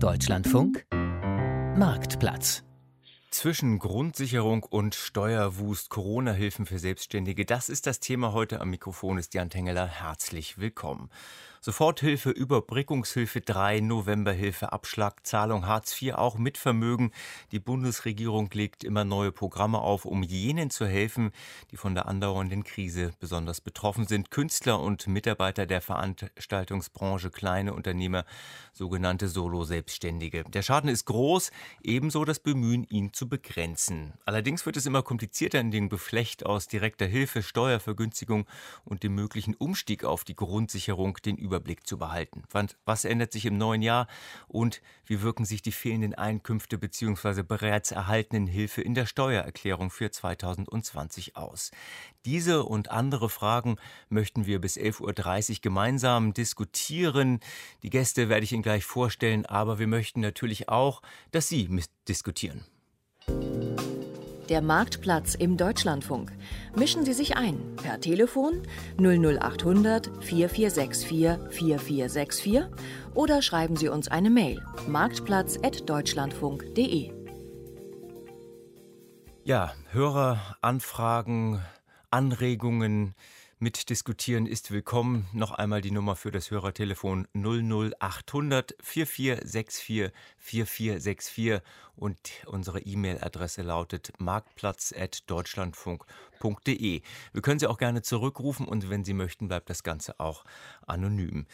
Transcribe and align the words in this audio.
Deutschlandfunk 0.00 0.84
Marktplatz 1.76 2.62
zwischen 3.30 3.78
Grundsicherung 3.78 4.62
und 4.62 4.94
Steuerwust, 4.94 5.90
Corona-Hilfen 5.90 6.66
für 6.66 6.78
Selbstständige, 6.78 7.44
das 7.44 7.68
ist 7.68 7.86
das 7.86 8.00
Thema 8.00 8.32
heute 8.32 8.60
am 8.60 8.70
Mikrofon 8.70 9.18
ist 9.18 9.34
Jan 9.34 9.50
Tengeler. 9.50 9.86
Herzlich 9.86 10.58
willkommen. 10.58 11.10
Soforthilfe, 11.60 12.30
Überbrückungshilfe 12.30 13.40
3, 13.40 13.80
Novemberhilfe, 13.80 14.72
Abschlagzahlung, 14.72 15.66
Hartz 15.66 16.00
IV 16.00 16.14
auch 16.14 16.38
mit 16.38 16.56
Vermögen. 16.56 17.10
Die 17.50 17.58
Bundesregierung 17.58 18.48
legt 18.52 18.84
immer 18.84 19.04
neue 19.04 19.32
Programme 19.32 19.80
auf, 19.80 20.04
um 20.04 20.22
jenen 20.22 20.70
zu 20.70 20.86
helfen, 20.86 21.32
die 21.72 21.76
von 21.76 21.94
der 21.94 22.06
andauernden 22.06 22.62
Krise 22.62 23.10
besonders 23.18 23.60
betroffen 23.60 24.06
sind. 24.06 24.30
Künstler 24.30 24.80
und 24.80 25.08
Mitarbeiter 25.08 25.66
der 25.66 25.80
Veranstaltungsbranche, 25.80 27.30
kleine 27.30 27.74
Unternehmer, 27.74 28.24
sogenannte 28.72 29.28
Solo-Selbstständige. 29.28 30.44
Der 30.44 30.62
Schaden 30.62 30.88
ist 30.88 31.06
groß, 31.06 31.50
ebenso 31.82 32.24
das 32.24 32.38
Bemühen, 32.38 32.84
ihn 32.84 33.12
zu 33.18 33.28
begrenzen. 33.28 34.12
Allerdings 34.24 34.64
wird 34.64 34.76
es 34.76 34.86
immer 34.86 35.02
komplizierter 35.02 35.58
in 35.58 35.72
dem 35.72 35.88
Geflecht 35.88 36.46
aus 36.46 36.68
direkter 36.68 37.04
Hilfe, 37.04 37.42
Steuervergünstigung 37.42 38.46
und 38.84 39.02
dem 39.02 39.16
möglichen 39.16 39.56
Umstieg 39.56 40.04
auf 40.04 40.22
die 40.22 40.36
Grundsicherung, 40.36 41.16
den 41.24 41.36
Überblick 41.36 41.84
zu 41.84 41.98
behalten. 41.98 42.44
Was 42.84 43.04
ändert 43.04 43.32
sich 43.32 43.44
im 43.46 43.58
neuen 43.58 43.82
Jahr 43.82 44.06
und 44.46 44.82
wie 45.04 45.20
wirken 45.20 45.44
sich 45.44 45.62
die 45.62 45.72
fehlenden 45.72 46.14
Einkünfte 46.14 46.78
bzw. 46.78 47.42
bereits 47.42 47.90
erhaltenen 47.90 48.46
Hilfe 48.46 48.82
in 48.82 48.94
der 48.94 49.06
Steuererklärung 49.06 49.90
für 49.90 50.12
2020 50.12 51.36
aus? 51.36 51.72
Diese 52.24 52.62
und 52.62 52.92
andere 52.92 53.28
Fragen 53.28 53.78
möchten 54.10 54.46
wir 54.46 54.60
bis 54.60 54.76
11.30 54.76 55.50
Uhr 55.50 55.56
gemeinsam 55.60 56.34
diskutieren. 56.34 57.40
Die 57.82 57.90
Gäste 57.90 58.28
werde 58.28 58.44
ich 58.44 58.52
Ihnen 58.52 58.62
gleich 58.62 58.84
vorstellen, 58.84 59.44
aber 59.44 59.80
wir 59.80 59.88
möchten 59.88 60.20
natürlich 60.20 60.68
auch, 60.68 61.02
dass 61.32 61.48
Sie 61.48 61.66
mitdiskutieren. 61.66 62.64
Der 64.48 64.62
Marktplatz 64.62 65.34
im 65.34 65.58
Deutschlandfunk. 65.58 66.32
Mischen 66.74 67.04
Sie 67.04 67.12
sich 67.12 67.36
ein 67.36 67.60
per 67.76 68.00
Telefon 68.00 68.62
00800 68.96 70.10
4464 70.20 71.06
4464 71.50 72.62
oder 73.14 73.42
schreiben 73.42 73.76
Sie 73.76 73.88
uns 73.88 74.08
eine 74.08 74.30
Mail 74.30 74.64
marktplatz.deutschlandfunk.de. 74.86 77.12
Ja, 79.44 79.74
Höreranfragen, 79.90 81.60
Anregungen, 82.10 83.14
Mitdiskutieren 83.60 84.46
ist 84.46 84.70
willkommen. 84.70 85.26
Noch 85.32 85.50
einmal 85.50 85.80
die 85.80 85.90
Nummer 85.90 86.14
für 86.14 86.30
das 86.30 86.52
Hörertelefon 86.52 87.26
00800 87.34 88.76
4464 88.80 90.12
4464 90.36 91.60
und 91.96 92.30
unsere 92.46 92.78
E-Mail-Adresse 92.78 93.62
lautet 93.62 94.12
marktplatz.deutschlandfunk.de. 94.18 97.02
Wir 97.32 97.42
können 97.42 97.58
Sie 97.58 97.66
auch 97.66 97.78
gerne 97.78 98.02
zurückrufen 98.02 98.64
und 98.64 98.90
wenn 98.90 99.04
Sie 99.04 99.14
möchten, 99.14 99.48
bleibt 99.48 99.70
das 99.70 99.82
Ganze 99.82 100.20
auch 100.20 100.44
anonym. 100.86 101.48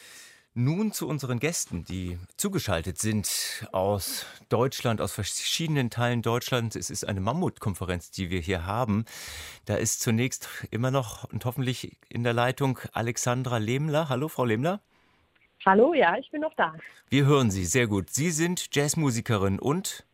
Nun 0.56 0.92
zu 0.92 1.08
unseren 1.08 1.40
Gästen, 1.40 1.84
die 1.84 2.16
zugeschaltet 2.36 2.98
sind 2.98 3.66
aus 3.72 4.24
Deutschland, 4.48 5.00
aus 5.00 5.12
verschiedenen 5.12 5.90
Teilen 5.90 6.22
Deutschlands. 6.22 6.76
Es 6.76 6.90
ist 6.90 7.04
eine 7.08 7.18
Mammutkonferenz, 7.18 8.12
die 8.12 8.30
wir 8.30 8.38
hier 8.38 8.64
haben. 8.64 9.04
Da 9.66 9.74
ist 9.74 10.00
zunächst 10.00 10.48
immer 10.70 10.92
noch 10.92 11.24
und 11.32 11.44
hoffentlich 11.44 11.96
in 12.08 12.22
der 12.22 12.34
Leitung 12.34 12.78
Alexandra 12.92 13.58
Lehmler. 13.58 14.08
Hallo, 14.08 14.28
Frau 14.28 14.44
Lehmler. 14.44 14.78
Hallo, 15.66 15.92
ja, 15.92 16.16
ich 16.18 16.30
bin 16.30 16.42
noch 16.42 16.54
da. 16.54 16.72
Wir 17.08 17.26
hören 17.26 17.50
Sie, 17.50 17.64
sehr 17.64 17.88
gut. 17.88 18.10
Sie 18.10 18.30
sind 18.30 18.72
Jazzmusikerin 18.72 19.58
und? 19.58 20.06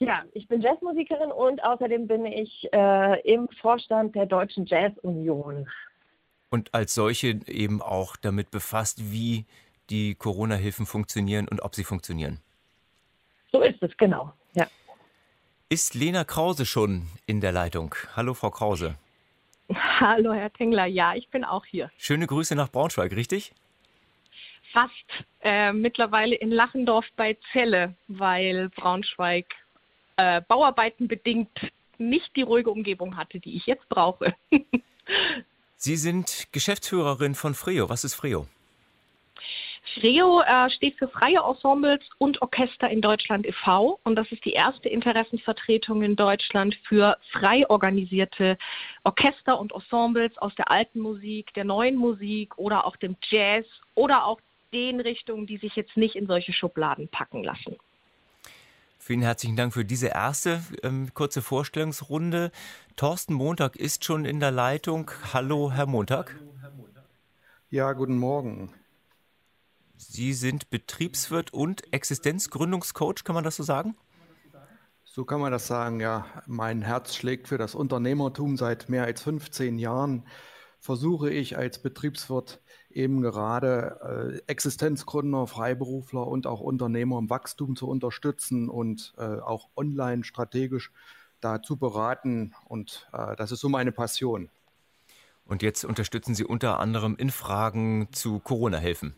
Ja, 0.00 0.22
ich 0.34 0.46
bin 0.48 0.60
Jazzmusikerin 0.60 1.32
und 1.32 1.64
außerdem 1.64 2.08
bin 2.08 2.26
ich 2.26 2.68
äh, 2.74 3.20
im 3.22 3.48
Vorstand 3.62 4.14
der 4.14 4.26
Deutschen 4.26 4.66
Jazz 4.66 4.92
Union 4.98 5.66
und 6.52 6.74
als 6.74 6.94
solche 6.94 7.40
eben 7.46 7.80
auch 7.80 8.14
damit 8.16 8.50
befasst, 8.50 9.10
wie 9.10 9.46
die 9.88 10.14
Corona-Hilfen 10.14 10.84
funktionieren 10.84 11.48
und 11.48 11.62
ob 11.62 11.74
sie 11.74 11.82
funktionieren. 11.82 12.40
So 13.50 13.62
ist 13.62 13.82
es, 13.82 13.96
genau. 13.96 14.34
Ja. 14.52 14.66
Ist 15.70 15.94
Lena 15.94 16.24
Krause 16.24 16.66
schon 16.66 17.08
in 17.24 17.40
der 17.40 17.52
Leitung? 17.52 17.94
Hallo, 18.14 18.34
Frau 18.34 18.50
Krause. 18.50 18.96
Hallo, 19.74 20.34
Herr 20.34 20.52
Tengler. 20.52 20.84
Ja, 20.84 21.14
ich 21.14 21.28
bin 21.30 21.42
auch 21.42 21.64
hier. 21.64 21.90
Schöne 21.96 22.26
Grüße 22.26 22.54
nach 22.54 22.70
Braunschweig, 22.70 23.12
richtig? 23.12 23.54
Fast. 24.72 24.92
Äh, 25.40 25.72
mittlerweile 25.72 26.34
in 26.34 26.50
Lachendorf 26.50 27.06
bei 27.16 27.38
Celle, 27.52 27.94
weil 28.08 28.68
Braunschweig 28.70 29.46
äh, 30.16 30.42
Bauarbeiten 30.42 31.08
bedingt 31.08 31.72
nicht 31.96 32.36
die 32.36 32.42
ruhige 32.42 32.70
Umgebung 32.70 33.16
hatte, 33.16 33.40
die 33.40 33.56
ich 33.56 33.64
jetzt 33.66 33.88
brauche. 33.88 34.34
Sie 35.84 35.96
sind 35.96 36.46
Geschäftsführerin 36.52 37.34
von 37.34 37.54
Freo. 37.54 37.88
Was 37.88 38.04
ist 38.04 38.14
Freo? 38.14 38.46
FREO 39.94 40.40
äh, 40.42 40.70
steht 40.70 40.96
für 40.96 41.08
Freie 41.08 41.40
Ensembles 41.40 42.02
und 42.18 42.40
Orchester 42.40 42.88
in 42.88 43.00
Deutschland 43.00 43.44
e.V. 43.44 43.98
und 44.04 44.14
das 44.14 44.30
ist 44.30 44.44
die 44.44 44.52
erste 44.52 44.88
Interessenvertretung 44.88 46.04
in 46.04 46.14
Deutschland 46.14 46.78
für 46.84 47.18
frei 47.32 47.68
organisierte 47.68 48.58
Orchester 49.02 49.58
und 49.58 49.72
Ensembles 49.72 50.38
aus 50.38 50.54
der 50.54 50.70
alten 50.70 51.00
Musik, 51.00 51.52
der 51.54 51.64
neuen 51.64 51.96
Musik 51.96 52.56
oder 52.58 52.86
auch 52.86 52.94
dem 52.94 53.16
Jazz 53.28 53.66
oder 53.96 54.24
auch 54.24 54.40
den 54.72 55.00
Richtungen, 55.00 55.48
die 55.48 55.56
sich 55.56 55.74
jetzt 55.74 55.96
nicht 55.96 56.14
in 56.14 56.28
solche 56.28 56.52
Schubladen 56.52 57.08
packen 57.08 57.42
lassen. 57.42 57.76
Vielen 59.04 59.22
herzlichen 59.22 59.56
Dank 59.56 59.74
für 59.74 59.84
diese 59.84 60.06
erste 60.06 60.62
ähm, 60.84 61.12
kurze 61.12 61.42
Vorstellungsrunde. 61.42 62.52
Thorsten 62.94 63.34
Montag 63.34 63.74
ist 63.74 64.04
schon 64.04 64.24
in 64.24 64.38
der 64.38 64.52
Leitung. 64.52 65.10
Hallo, 65.32 65.72
Herr 65.72 65.86
Montag. 65.86 66.38
Ja, 67.68 67.94
guten 67.94 68.16
Morgen. 68.16 68.72
Sie 69.96 70.32
sind 70.32 70.70
Betriebswirt 70.70 71.52
und 71.52 71.92
Existenzgründungscoach, 71.92 73.24
kann 73.24 73.34
man 73.34 73.42
das 73.42 73.56
so 73.56 73.64
sagen? 73.64 73.96
So 75.02 75.24
kann 75.24 75.40
man 75.40 75.50
das 75.50 75.66
sagen, 75.66 75.98
ja. 75.98 76.24
Mein 76.46 76.80
Herz 76.82 77.16
schlägt 77.16 77.48
für 77.48 77.58
das 77.58 77.74
Unternehmertum 77.74 78.56
seit 78.56 78.88
mehr 78.88 79.02
als 79.02 79.20
15 79.22 79.80
Jahren. 79.80 80.28
Versuche 80.78 81.28
ich 81.28 81.56
als 81.58 81.82
Betriebswirt 81.82 82.62
eben 82.94 83.22
gerade 83.22 84.40
äh, 84.46 84.50
Existenzgründer, 84.50 85.46
Freiberufler 85.46 86.26
und 86.26 86.46
auch 86.46 86.60
Unternehmer 86.60 87.18
im 87.18 87.30
Wachstum 87.30 87.76
zu 87.76 87.88
unterstützen 87.88 88.68
und 88.68 89.14
äh, 89.18 89.22
auch 89.22 89.68
online 89.76 90.24
strategisch 90.24 90.92
da 91.40 91.62
zu 91.62 91.76
beraten. 91.76 92.54
Und 92.64 93.08
äh, 93.12 93.36
das 93.36 93.52
ist 93.52 93.60
so 93.60 93.68
meine 93.68 93.92
Passion. 93.92 94.48
Und 95.44 95.62
jetzt 95.62 95.84
unterstützen 95.84 96.34
Sie 96.34 96.44
unter 96.44 96.78
anderem 96.78 97.16
in 97.16 97.30
Fragen 97.30 98.08
zu 98.12 98.38
Corona-Hilfen. 98.38 99.14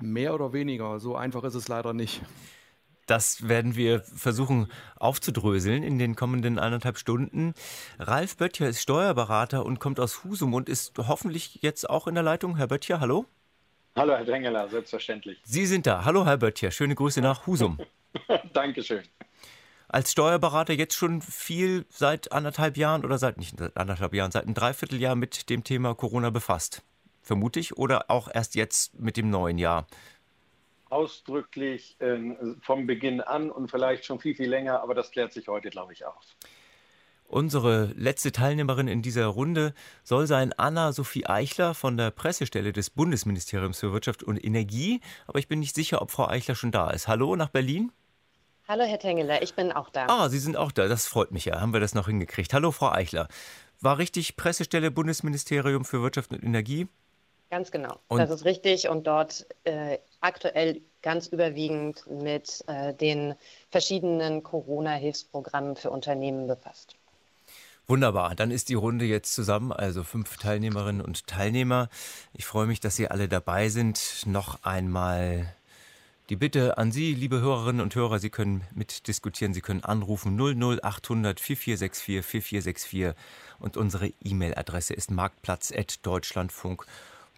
Mehr 0.00 0.34
oder 0.34 0.52
weniger, 0.52 1.00
so 1.00 1.16
einfach 1.16 1.44
ist 1.44 1.54
es 1.54 1.68
leider 1.68 1.94
nicht. 1.94 2.22
Das 3.06 3.48
werden 3.48 3.76
wir 3.76 4.00
versuchen 4.00 4.70
aufzudröseln 4.96 5.84
in 5.84 5.98
den 5.98 6.16
kommenden 6.16 6.58
eineinhalb 6.58 6.98
Stunden. 6.98 7.54
Ralf 7.98 8.36
Böttcher 8.36 8.68
ist 8.68 8.82
Steuerberater 8.82 9.64
und 9.64 9.78
kommt 9.78 10.00
aus 10.00 10.24
Husum 10.24 10.54
und 10.54 10.68
ist 10.68 10.98
hoffentlich 10.98 11.60
jetzt 11.62 11.88
auch 11.88 12.08
in 12.08 12.14
der 12.14 12.24
Leitung. 12.24 12.56
Herr 12.56 12.66
Böttcher, 12.66 12.98
hallo. 12.98 13.26
Hallo, 13.94 14.14
Herr 14.14 14.24
Drengeler, 14.24 14.68
selbstverständlich. 14.68 15.40
Sie 15.44 15.66
sind 15.66 15.86
da. 15.86 16.04
Hallo, 16.04 16.26
Herr 16.26 16.36
Böttcher. 16.36 16.70
Schöne 16.70 16.96
Grüße 16.96 17.20
nach 17.20 17.46
Husum. 17.46 17.78
Dankeschön. 18.52 19.02
Als 19.88 20.10
Steuerberater 20.10 20.72
jetzt 20.72 20.96
schon 20.96 21.22
viel 21.22 21.86
seit 21.88 22.32
anderthalb 22.32 22.76
Jahren 22.76 23.04
oder 23.04 23.18
seit 23.18 23.38
nicht 23.38 23.54
anderthalb 23.76 24.14
Jahren, 24.14 24.32
seit 24.32 24.44
einem 24.44 24.54
Dreivierteljahr 24.54 25.14
mit 25.14 25.48
dem 25.48 25.62
Thema 25.62 25.94
Corona 25.94 26.30
befasst. 26.30 26.82
Vermute 27.22 27.60
ich. 27.60 27.76
Oder 27.76 28.10
auch 28.10 28.28
erst 28.32 28.56
jetzt 28.56 28.98
mit 28.98 29.16
dem 29.16 29.30
neuen 29.30 29.58
Jahr 29.58 29.86
ausdrücklich 30.96 32.00
äh, 32.00 32.18
vom 32.62 32.86
Beginn 32.86 33.20
an 33.20 33.50
und 33.50 33.70
vielleicht 33.70 34.06
schon 34.06 34.18
viel, 34.18 34.34
viel 34.34 34.48
länger, 34.48 34.80
aber 34.80 34.94
das 34.94 35.10
klärt 35.10 35.32
sich 35.32 35.46
heute, 35.46 35.68
glaube 35.68 35.92
ich, 35.92 36.06
auf. 36.06 36.24
Unsere 37.28 37.92
letzte 37.96 38.32
Teilnehmerin 38.32 38.88
in 38.88 39.02
dieser 39.02 39.26
Runde 39.26 39.74
soll 40.04 40.26
sein 40.26 40.52
Anna-Sophie 40.54 41.26
Eichler 41.26 41.74
von 41.74 41.98
der 41.98 42.12
Pressestelle 42.12 42.72
des 42.72 42.88
Bundesministeriums 42.88 43.80
für 43.80 43.92
Wirtschaft 43.92 44.22
und 44.22 44.42
Energie. 44.42 45.00
Aber 45.26 45.38
ich 45.38 45.48
bin 45.48 45.58
nicht 45.58 45.74
sicher, 45.74 46.00
ob 46.00 46.12
Frau 46.12 46.28
Eichler 46.28 46.54
schon 46.54 46.70
da 46.70 46.90
ist. 46.90 47.08
Hallo 47.08 47.36
nach 47.36 47.50
Berlin. 47.50 47.92
Hallo, 48.66 48.84
Herr 48.84 48.98
Tengeler, 48.98 49.42
ich 49.42 49.54
bin 49.54 49.72
auch 49.72 49.90
da. 49.90 50.06
Ah, 50.08 50.28
Sie 50.28 50.38
sind 50.38 50.56
auch 50.56 50.72
da. 50.72 50.88
Das 50.88 51.06
freut 51.06 51.30
mich 51.30 51.44
ja. 51.44 51.60
Haben 51.60 51.72
wir 51.72 51.80
das 51.80 51.94
noch 51.94 52.06
hingekriegt. 52.06 52.54
Hallo, 52.54 52.70
Frau 52.70 52.90
Eichler. 52.90 53.28
War 53.80 53.98
richtig 53.98 54.36
Pressestelle 54.36 54.90
Bundesministerium 54.90 55.84
für 55.84 56.00
Wirtschaft 56.02 56.32
und 56.32 56.42
Energie? 56.42 56.88
Ganz 57.50 57.70
genau, 57.70 58.00
und 58.08 58.18
das 58.18 58.30
ist 58.30 58.44
richtig. 58.44 58.88
Und 58.88 59.06
dort 59.06 59.46
äh, 59.64 59.98
aktuell 60.20 60.80
ganz 61.02 61.28
überwiegend 61.28 62.04
mit 62.08 62.64
äh, 62.66 62.92
den 62.92 63.36
verschiedenen 63.70 64.42
Corona-Hilfsprogrammen 64.42 65.76
für 65.76 65.90
Unternehmen 65.90 66.48
befasst. 66.48 66.96
Wunderbar, 67.86 68.34
dann 68.34 68.50
ist 68.50 68.68
die 68.68 68.74
Runde 68.74 69.04
jetzt 69.04 69.32
zusammen, 69.32 69.70
also 69.70 70.02
fünf 70.02 70.38
Teilnehmerinnen 70.38 71.00
und 71.00 71.28
Teilnehmer. 71.28 71.88
Ich 72.34 72.44
freue 72.44 72.66
mich, 72.66 72.80
dass 72.80 72.96
Sie 72.96 73.06
alle 73.08 73.28
dabei 73.28 73.68
sind. 73.68 74.24
Noch 74.26 74.64
einmal 74.64 75.54
Die 76.28 76.34
Bitte 76.34 76.78
an 76.78 76.90
Sie, 76.90 77.14
liebe 77.14 77.40
Hörerinnen 77.40 77.80
und 77.80 77.94
Hörer, 77.94 78.18
Sie 78.18 78.30
können 78.30 78.64
mitdiskutieren, 78.74 79.54
Sie 79.54 79.60
können 79.60 79.84
anrufen 79.84 80.36
00800 80.36 81.38
4464 81.38 82.24
4464 82.24 83.14
und 83.60 83.76
unsere 83.76 84.08
E-Mail-Adresse 84.24 84.92
ist 84.94 85.12
marktplatz.deutschlandfunk.de 85.12 86.86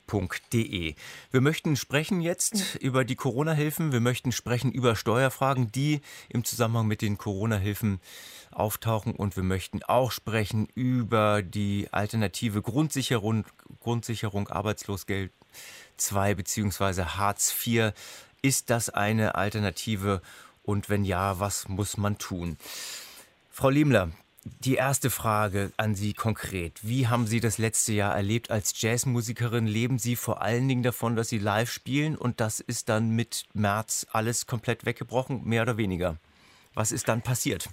www.ftf.de. 0.08 0.94
Wir 1.30 1.40
möchten 1.40 1.76
sprechen 1.76 2.20
jetzt 2.20 2.76
über 2.76 3.04
die 3.04 3.16
Corona-Hilfen. 3.16 3.92
Wir 3.92 4.00
möchten 4.00 4.32
sprechen 4.32 4.72
über 4.72 4.96
Steuerfragen, 4.96 5.70
die 5.72 6.00
im 6.28 6.44
Zusammenhang 6.44 6.86
mit 6.86 7.02
den 7.02 7.18
Corona-Hilfen 7.18 8.00
auftauchen. 8.50 9.14
Und 9.14 9.36
wir 9.36 9.42
möchten 9.42 9.82
auch 9.82 10.10
sprechen 10.10 10.68
über 10.74 11.42
die 11.42 11.88
alternative 11.92 12.62
Grundsicherung, 12.62 13.44
Grundsicherung 13.80 14.48
Arbeitslosgeld 14.48 15.32
2 15.96 16.34
bzw. 16.34 17.02
Hartz 17.02 17.54
IV. 17.66 17.92
Ist 18.42 18.70
das 18.70 18.90
eine 18.90 19.34
Alternative? 19.34 20.22
Und 20.62 20.90
wenn 20.90 21.04
ja, 21.04 21.40
was 21.40 21.68
muss 21.68 21.96
man 21.96 22.18
tun? 22.18 22.58
Frau 23.50 23.70
Liemler, 23.70 24.10
die 24.44 24.74
erste 24.74 25.10
Frage 25.10 25.72
an 25.76 25.94
Sie 25.94 26.12
konkret. 26.12 26.80
Wie 26.82 27.08
haben 27.08 27.26
Sie 27.26 27.40
das 27.40 27.58
letzte 27.58 27.92
Jahr 27.92 28.14
erlebt 28.14 28.50
als 28.50 28.80
Jazzmusikerin? 28.80 29.66
Leben 29.66 29.98
Sie 29.98 30.16
vor 30.16 30.42
allen 30.42 30.68
Dingen 30.68 30.82
davon, 30.82 31.16
dass 31.16 31.28
Sie 31.28 31.38
live 31.38 31.70
spielen 31.70 32.16
und 32.16 32.40
das 32.40 32.60
ist 32.60 32.88
dann 32.88 33.10
mit 33.10 33.44
März 33.54 34.06
alles 34.12 34.46
komplett 34.46 34.86
weggebrochen, 34.86 35.44
mehr 35.44 35.62
oder 35.62 35.76
weniger? 35.76 36.16
Was 36.74 36.92
ist 36.92 37.08
dann 37.08 37.22
passiert? 37.22 37.68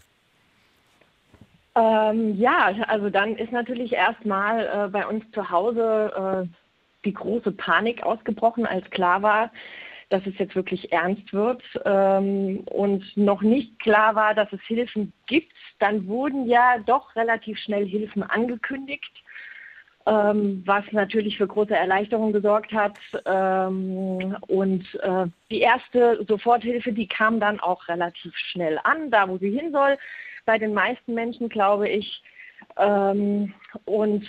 Ähm, 1.76 2.36
ja, 2.38 2.72
also 2.88 3.10
dann 3.10 3.36
ist 3.36 3.52
natürlich 3.52 3.94
erstmal 3.94 4.66
äh, 4.66 4.90
bei 4.90 5.06
uns 5.06 5.24
zu 5.32 5.50
Hause 5.50 6.48
äh, 6.48 6.58
die 7.06 7.14
große 7.14 7.52
Panik 7.52 8.02
ausgebrochen, 8.04 8.66
als 8.66 8.90
klar 8.90 9.22
war, 9.22 9.52
dass 10.10 10.26
es 10.26 10.38
jetzt 10.38 10.56
wirklich 10.56 10.92
ernst 10.92 11.34
wird 11.34 11.64
ähm, 11.84 12.60
und 12.68 13.06
noch 13.16 13.42
nicht 13.42 13.80
klar 13.80 14.16
war, 14.16 14.34
dass 14.34 14.52
es 14.54 14.62
Hilfen 14.62 15.14
gibt. 15.28 15.52
Dann 15.80 16.08
wurden 16.08 16.48
ja 16.48 16.78
doch 16.86 17.16
relativ 17.16 17.58
schnell 17.60 17.86
Hilfen 17.86 18.24
angekündigt, 18.24 19.12
ähm, 20.06 20.64
was 20.66 20.84
natürlich 20.92 21.38
für 21.38 21.48
große 21.48 21.76
Erleichterung 21.76 22.32
gesorgt 22.32 22.72
hat. 22.72 22.98
Ähm, 23.26 24.38
und 24.48 24.84
äh, 25.02 25.26
die 25.50 25.62
erste 25.62 26.24
Soforthilfe, 26.28 26.94
die 26.94 27.08
kam 27.08 27.40
dann 27.40 27.60
auch 27.60 27.88
relativ 27.88 28.36
schnell 28.36 28.80
an, 28.84 29.10
da 29.10 29.28
wo 29.28 29.38
sie 29.38 29.52
hin 29.52 29.72
soll. 29.72 29.98
Bei 30.46 30.60
den 30.60 30.74
meisten 30.74 31.16
Menschen, 31.16 31.50
glaube 31.50 31.90
ich. 31.90 32.22
Ähm, 32.78 33.54
und 33.86 34.26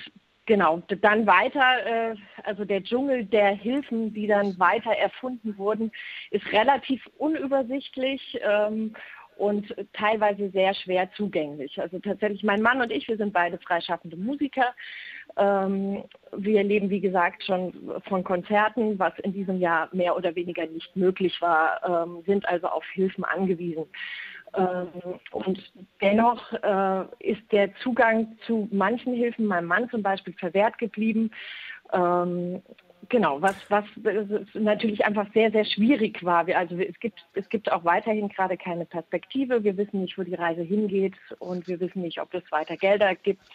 Genau, 0.47 0.81
dann 1.03 1.27
weiter, 1.27 2.13
äh, 2.13 2.15
also 2.45 2.65
der 2.65 2.83
Dschungel 2.83 3.25
der 3.25 3.51
Hilfen, 3.51 4.15
die 4.15 4.29
dann 4.29 4.57
weiter 4.61 4.93
erfunden 4.93 5.59
wurden, 5.59 5.91
ist 6.31 6.51
relativ 6.53 7.05
unübersichtlich 7.19 8.39
ähm, 8.43 8.95
und 9.37 9.75
teilweise 9.93 10.49
sehr 10.51 10.73
schwer 10.75 11.11
zugänglich. 11.17 11.81
Also 11.81 11.99
tatsächlich 11.99 12.45
mein 12.45 12.63
Mann 12.63 12.81
und 12.81 12.93
ich, 12.93 13.09
wir 13.09 13.17
sind 13.17 13.33
beide 13.33 13.59
freischaffende 13.59 14.17
Musiker. 14.17 14.73
Ähm, 15.37 16.05
wir 16.33 16.63
leben, 16.63 16.91
wie 16.91 17.01
gesagt, 17.01 17.43
schon 17.43 17.73
von 18.09 18.23
Konzerten, 18.23 19.01
was 19.01 19.19
in 19.19 19.33
diesem 19.33 19.59
Jahr 19.59 19.89
mehr 19.93 20.17
oder 20.17 20.37
weniger 20.37 20.65
nicht 20.67 20.95
möglich 20.95 21.41
war, 21.43 22.05
ähm, 22.07 22.23
sind 22.25 22.49
also 22.49 22.69
auf 22.69 22.85
Hilfen 22.95 23.25
angewiesen. 23.25 23.87
Ähm, 24.55 24.89
und 25.33 25.73
dennoch 26.01 26.53
äh, 26.53 27.05
ist 27.21 27.43
der 27.53 27.75
Zugang 27.77 28.37
zu 28.47 28.69
manchen 28.71 29.15
Hilfen 29.15 29.47
meinem 29.47 29.67
Mann 29.67 29.91
zum 29.91 30.03
Beispiel 30.03 30.35
verwehrt 30.35 30.79
geblieben. 30.79 31.31
Ähm, 31.93 32.63
genau, 33.09 33.41
was, 33.43 33.55
was 33.69 33.85
natürlich 34.55 35.05
einfach 35.05 35.27
sehr, 35.35 35.51
sehr 35.51 35.65
schwierig 35.65 36.25
war. 36.25 36.47
Also 36.55 36.77
es 36.79 36.99
gibt, 37.01 37.25
es 37.35 37.49
gibt 37.49 37.71
auch 37.71 37.85
weiterhin 37.85 38.29
gerade 38.29 38.57
keine 38.57 38.87
Perspektive. 38.87 39.65
Wir 39.65 39.77
wissen 39.77 40.03
nicht, 40.03 40.17
wo 40.19 40.23
die 40.23 40.35
Reise 40.35 40.63
hingeht 40.63 41.15
und 41.39 41.67
wir 41.69 41.81
wissen 41.81 42.03
nicht, 42.03 42.21
ob 42.21 42.33
es 42.35 42.51
weiter 42.51 42.77
Gelder 42.77 43.15
gibt. 43.15 43.49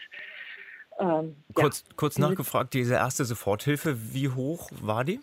Ähm, 1.00 1.36
kurz, 1.54 1.84
ja. 1.88 1.96
kurz 1.96 2.18
nachgefragt, 2.18 2.74
diese 2.74 2.96
erste 2.96 3.26
Soforthilfe, 3.26 4.14
wie 4.14 4.30
hoch 4.30 4.70
war 4.82 5.04
die? 5.04 5.20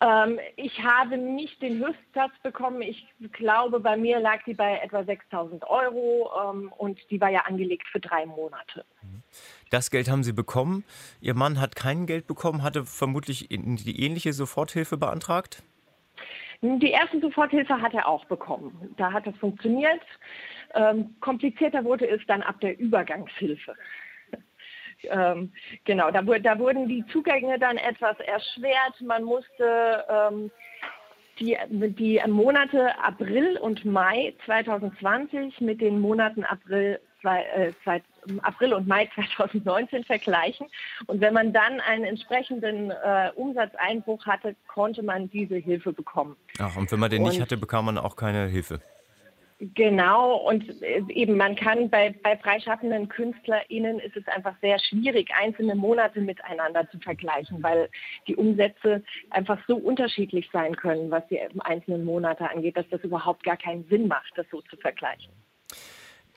Ähm, 0.00 0.38
ich 0.56 0.82
habe 0.82 1.18
nicht 1.18 1.60
den 1.60 1.78
Höchstsatz 1.84 2.32
bekommen. 2.42 2.82
Ich 2.82 3.04
glaube, 3.32 3.80
bei 3.80 3.96
mir 3.96 4.20
lag 4.20 4.44
die 4.44 4.54
bei 4.54 4.78
etwa 4.78 5.00
6.000 5.00 5.66
Euro 5.66 6.30
ähm, 6.50 6.72
und 6.76 6.98
die 7.10 7.20
war 7.20 7.30
ja 7.30 7.40
angelegt 7.40 7.86
für 7.90 7.98
drei 7.98 8.24
Monate. 8.26 8.84
Das 9.70 9.90
Geld 9.90 10.08
haben 10.08 10.22
Sie 10.22 10.32
bekommen. 10.32 10.84
Ihr 11.20 11.34
Mann 11.34 11.60
hat 11.60 11.74
kein 11.74 12.06
Geld 12.06 12.26
bekommen, 12.26 12.62
hatte 12.62 12.84
vermutlich 12.84 13.48
die 13.48 14.04
ähnliche 14.04 14.32
Soforthilfe 14.32 14.96
beantragt? 14.96 15.62
Die 16.60 16.90
erste 16.90 17.20
Soforthilfe 17.20 17.80
hat 17.80 17.94
er 17.94 18.08
auch 18.08 18.24
bekommen. 18.24 18.94
Da 18.96 19.12
hat 19.12 19.26
es 19.26 19.36
funktioniert. 19.36 20.00
Ähm, 20.74 21.14
komplizierter 21.20 21.84
wurde 21.84 22.08
es 22.08 22.20
dann 22.26 22.42
ab 22.42 22.60
der 22.60 22.78
Übergangshilfe. 22.78 23.74
Ähm, 25.04 25.52
genau, 25.84 26.10
da, 26.10 26.22
da, 26.22 26.58
wurden 26.58 26.88
die 26.88 27.04
Zugänge 27.12 27.58
dann 27.58 27.76
etwas 27.76 28.18
erschwert. 28.20 29.00
Man 29.00 29.24
musste 29.24 30.04
ähm, 30.08 30.50
die, 31.38 31.56
die 31.70 32.20
Monate 32.26 32.98
April 32.98 33.58
und 33.58 33.84
Mai 33.84 34.34
2020 34.44 35.60
mit 35.60 35.80
den 35.80 36.00
Monaten 36.00 36.44
April, 36.44 37.00
zwei, 37.20 37.42
äh, 37.42 37.72
zwei, 37.84 38.02
April 38.42 38.74
und 38.74 38.86
Mai 38.86 39.08
2019 39.36 40.04
vergleichen. 40.04 40.66
Und 41.06 41.20
wenn 41.20 41.34
man 41.34 41.52
dann 41.52 41.80
einen 41.80 42.04
entsprechenden 42.04 42.90
äh, 42.90 43.30
Umsatzeinbruch 43.34 44.26
hatte, 44.26 44.56
konnte 44.66 45.02
man 45.02 45.30
diese 45.30 45.56
Hilfe 45.56 45.92
bekommen. 45.92 46.36
Ach, 46.58 46.76
und 46.76 46.90
wenn 46.90 47.00
man 47.00 47.10
den 47.10 47.22
und, 47.22 47.30
nicht 47.30 47.40
hatte, 47.40 47.56
bekam 47.56 47.86
man 47.86 47.98
auch 47.98 48.16
keine 48.16 48.46
Hilfe. 48.46 48.80
Genau, 49.60 50.36
und 50.36 50.80
äh, 50.82 51.02
eben 51.08 51.36
man 51.36 51.56
kann 51.56 51.90
bei, 51.90 52.14
bei 52.22 52.36
freischaffenden 52.36 53.08
KünstlerInnen 53.08 53.98
ist 53.98 54.16
es 54.16 54.26
einfach 54.28 54.54
sehr 54.60 54.78
schwierig, 54.78 55.30
einzelne 55.36 55.74
Monate 55.74 56.20
miteinander 56.20 56.88
zu 56.90 56.98
vergleichen, 57.00 57.60
weil 57.60 57.88
die 58.28 58.36
Umsätze 58.36 59.02
einfach 59.30 59.58
so 59.66 59.74
unterschiedlich 59.76 60.48
sein 60.52 60.76
können, 60.76 61.10
was 61.10 61.26
die 61.26 61.40
einzelnen 61.58 62.04
Monate 62.04 62.48
angeht, 62.48 62.76
dass 62.76 62.88
das 62.90 63.02
überhaupt 63.02 63.42
gar 63.42 63.56
keinen 63.56 63.84
Sinn 63.88 64.06
macht, 64.06 64.32
das 64.36 64.46
so 64.52 64.60
zu 64.62 64.76
vergleichen. 64.76 65.32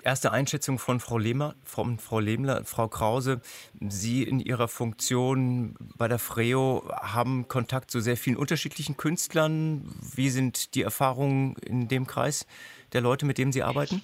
Erste 0.04 0.32
Einschätzung 0.32 0.80
von 0.80 1.00
Frau 1.00 1.20
Lehmer, 1.20 1.54
von 1.64 2.00
Frau 2.00 2.20
Lehmler, 2.20 2.66
Frau 2.66 2.88
Krause. 2.88 3.40
Sie 3.80 4.24
in 4.24 4.40
Ihrer 4.40 4.68
Funktion 4.68 5.76
bei 5.96 6.08
der 6.08 6.18
Freo 6.18 6.90
haben 6.90 7.48
Kontakt 7.48 7.92
zu 7.92 8.00
sehr 8.00 8.18
vielen 8.18 8.36
unterschiedlichen 8.36 8.98
Künstlern. 8.98 9.94
Wie 10.16 10.30
sind 10.30 10.74
die 10.74 10.82
Erfahrungen 10.82 11.56
in 11.58 11.88
dem 11.88 12.08
Kreis? 12.08 12.48
Der 12.94 13.02
Leute, 13.02 13.26
mit 13.26 13.38
denen 13.38 13.52
Sie 13.52 13.64
arbeiten? 13.64 14.04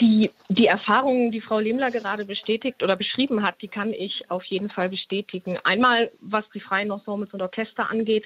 Die, 0.00 0.30
die 0.48 0.66
Erfahrungen, 0.66 1.32
die 1.32 1.40
Frau 1.40 1.58
Lehmler 1.58 1.90
gerade 1.90 2.24
bestätigt 2.24 2.82
oder 2.84 2.94
beschrieben 2.94 3.42
hat, 3.42 3.60
die 3.62 3.68
kann 3.68 3.92
ich 3.92 4.30
auf 4.30 4.44
jeden 4.44 4.70
Fall 4.70 4.88
bestätigen. 4.88 5.58
Einmal, 5.64 6.12
was 6.20 6.44
die 6.54 6.60
freien 6.60 6.92
Ensembles 6.92 7.32
und 7.32 7.42
Orchester 7.42 7.90
angeht, 7.90 8.24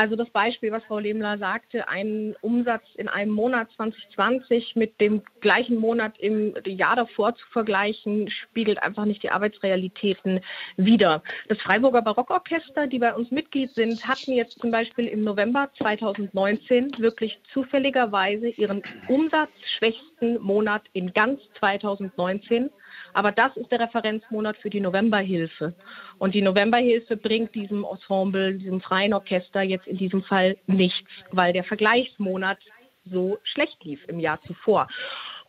also 0.00 0.16
das 0.16 0.30
Beispiel, 0.30 0.72
was 0.72 0.82
Frau 0.84 0.98
Lehmler 0.98 1.36
sagte, 1.36 1.86
ein 1.86 2.34
Umsatz 2.40 2.84
in 2.94 3.06
einem 3.06 3.32
Monat 3.32 3.70
2020 3.72 4.74
mit 4.74 4.98
dem 4.98 5.20
gleichen 5.42 5.76
Monat 5.76 6.18
im 6.18 6.54
Jahr 6.64 6.96
davor 6.96 7.34
zu 7.34 7.46
vergleichen, 7.48 8.30
spiegelt 8.30 8.82
einfach 8.82 9.04
nicht 9.04 9.22
die 9.22 9.28
Arbeitsrealitäten 9.28 10.40
wider. 10.78 11.22
Das 11.50 11.58
Freiburger 11.60 12.00
Barockorchester, 12.00 12.86
die 12.86 12.98
bei 12.98 13.14
uns 13.14 13.30
Mitglied 13.30 13.74
sind, 13.74 14.08
hatten 14.08 14.32
jetzt 14.32 14.58
zum 14.58 14.70
Beispiel 14.70 15.06
im 15.06 15.22
November 15.22 15.68
2019 15.76 16.92
wirklich 16.96 17.38
zufälligerweise 17.52 18.48
ihren 18.48 18.82
umsatzschwächsten 19.06 20.40
Monat 20.40 20.82
in 20.94 21.12
ganz 21.12 21.42
2019 21.58 22.70
aber 23.12 23.32
das 23.32 23.56
ist 23.56 23.70
der 23.70 23.80
Referenzmonat 23.80 24.56
für 24.58 24.70
die 24.70 24.80
Novemberhilfe. 24.80 25.74
Und 26.18 26.34
die 26.34 26.42
Novemberhilfe 26.42 27.16
bringt 27.16 27.54
diesem 27.54 27.84
Ensemble, 27.84 28.54
diesem 28.54 28.80
freien 28.80 29.14
Orchester 29.14 29.62
jetzt 29.62 29.86
in 29.86 29.98
diesem 29.98 30.22
Fall 30.22 30.56
nichts, 30.66 31.10
weil 31.30 31.52
der 31.52 31.64
Vergleichsmonat 31.64 32.58
so 33.04 33.38
schlecht 33.42 33.82
lief 33.84 34.00
im 34.08 34.20
Jahr 34.20 34.40
zuvor. 34.42 34.88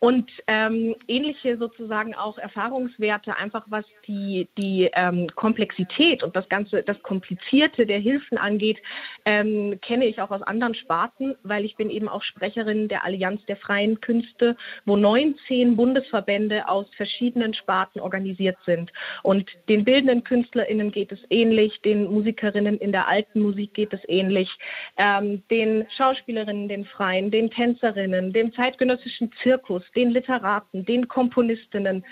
Und 0.01 0.31
ähm, 0.47 0.95
ähnliche 1.07 1.57
sozusagen 1.57 2.15
auch 2.15 2.39
Erfahrungswerte, 2.39 3.37
einfach 3.37 3.65
was 3.69 3.85
die, 4.07 4.47
die 4.57 4.89
ähm, 4.95 5.27
Komplexität 5.35 6.23
und 6.23 6.35
das 6.35 6.49
Ganze, 6.49 6.81
das 6.81 6.99
Komplizierte 7.03 7.85
der 7.85 7.99
Hilfen 7.99 8.39
angeht, 8.39 8.79
ähm, 9.25 9.79
kenne 9.79 10.07
ich 10.07 10.19
auch 10.19 10.31
aus 10.31 10.41
anderen 10.41 10.73
Sparten, 10.73 11.35
weil 11.43 11.65
ich 11.65 11.75
bin 11.75 11.91
eben 11.91 12.09
auch 12.09 12.23
Sprecherin 12.23 12.87
der 12.87 13.05
Allianz 13.05 13.45
der 13.45 13.57
freien 13.57 14.01
Künste, 14.01 14.57
wo 14.85 14.97
19 14.97 15.75
Bundesverbände 15.75 16.67
aus 16.67 16.87
verschiedenen 16.97 17.53
Sparten 17.53 17.99
organisiert 17.99 18.57
sind. 18.65 18.91
Und 19.21 19.51
den 19.69 19.85
bildenden 19.85 20.23
KünstlerInnen 20.23 20.91
geht 20.91 21.11
es 21.11 21.19
ähnlich, 21.29 21.79
den 21.81 22.05
Musikerinnen 22.05 22.79
in 22.79 22.91
der 22.91 23.07
alten 23.07 23.39
Musik 23.39 23.75
geht 23.75 23.93
es 23.93 24.01
ähnlich, 24.07 24.49
ähm, 24.97 25.43
den 25.51 25.85
Schauspielerinnen, 25.95 26.67
den 26.67 26.85
Freien, 26.85 27.29
den 27.29 27.51
Tänzerinnen, 27.51 28.33
dem 28.33 28.51
zeitgenössischen 28.53 29.31
Zirkus, 29.43 29.83
den 29.95 30.11
Literaten, 30.11 30.85
den 30.85 31.07
Komponistinnen, 31.07 32.05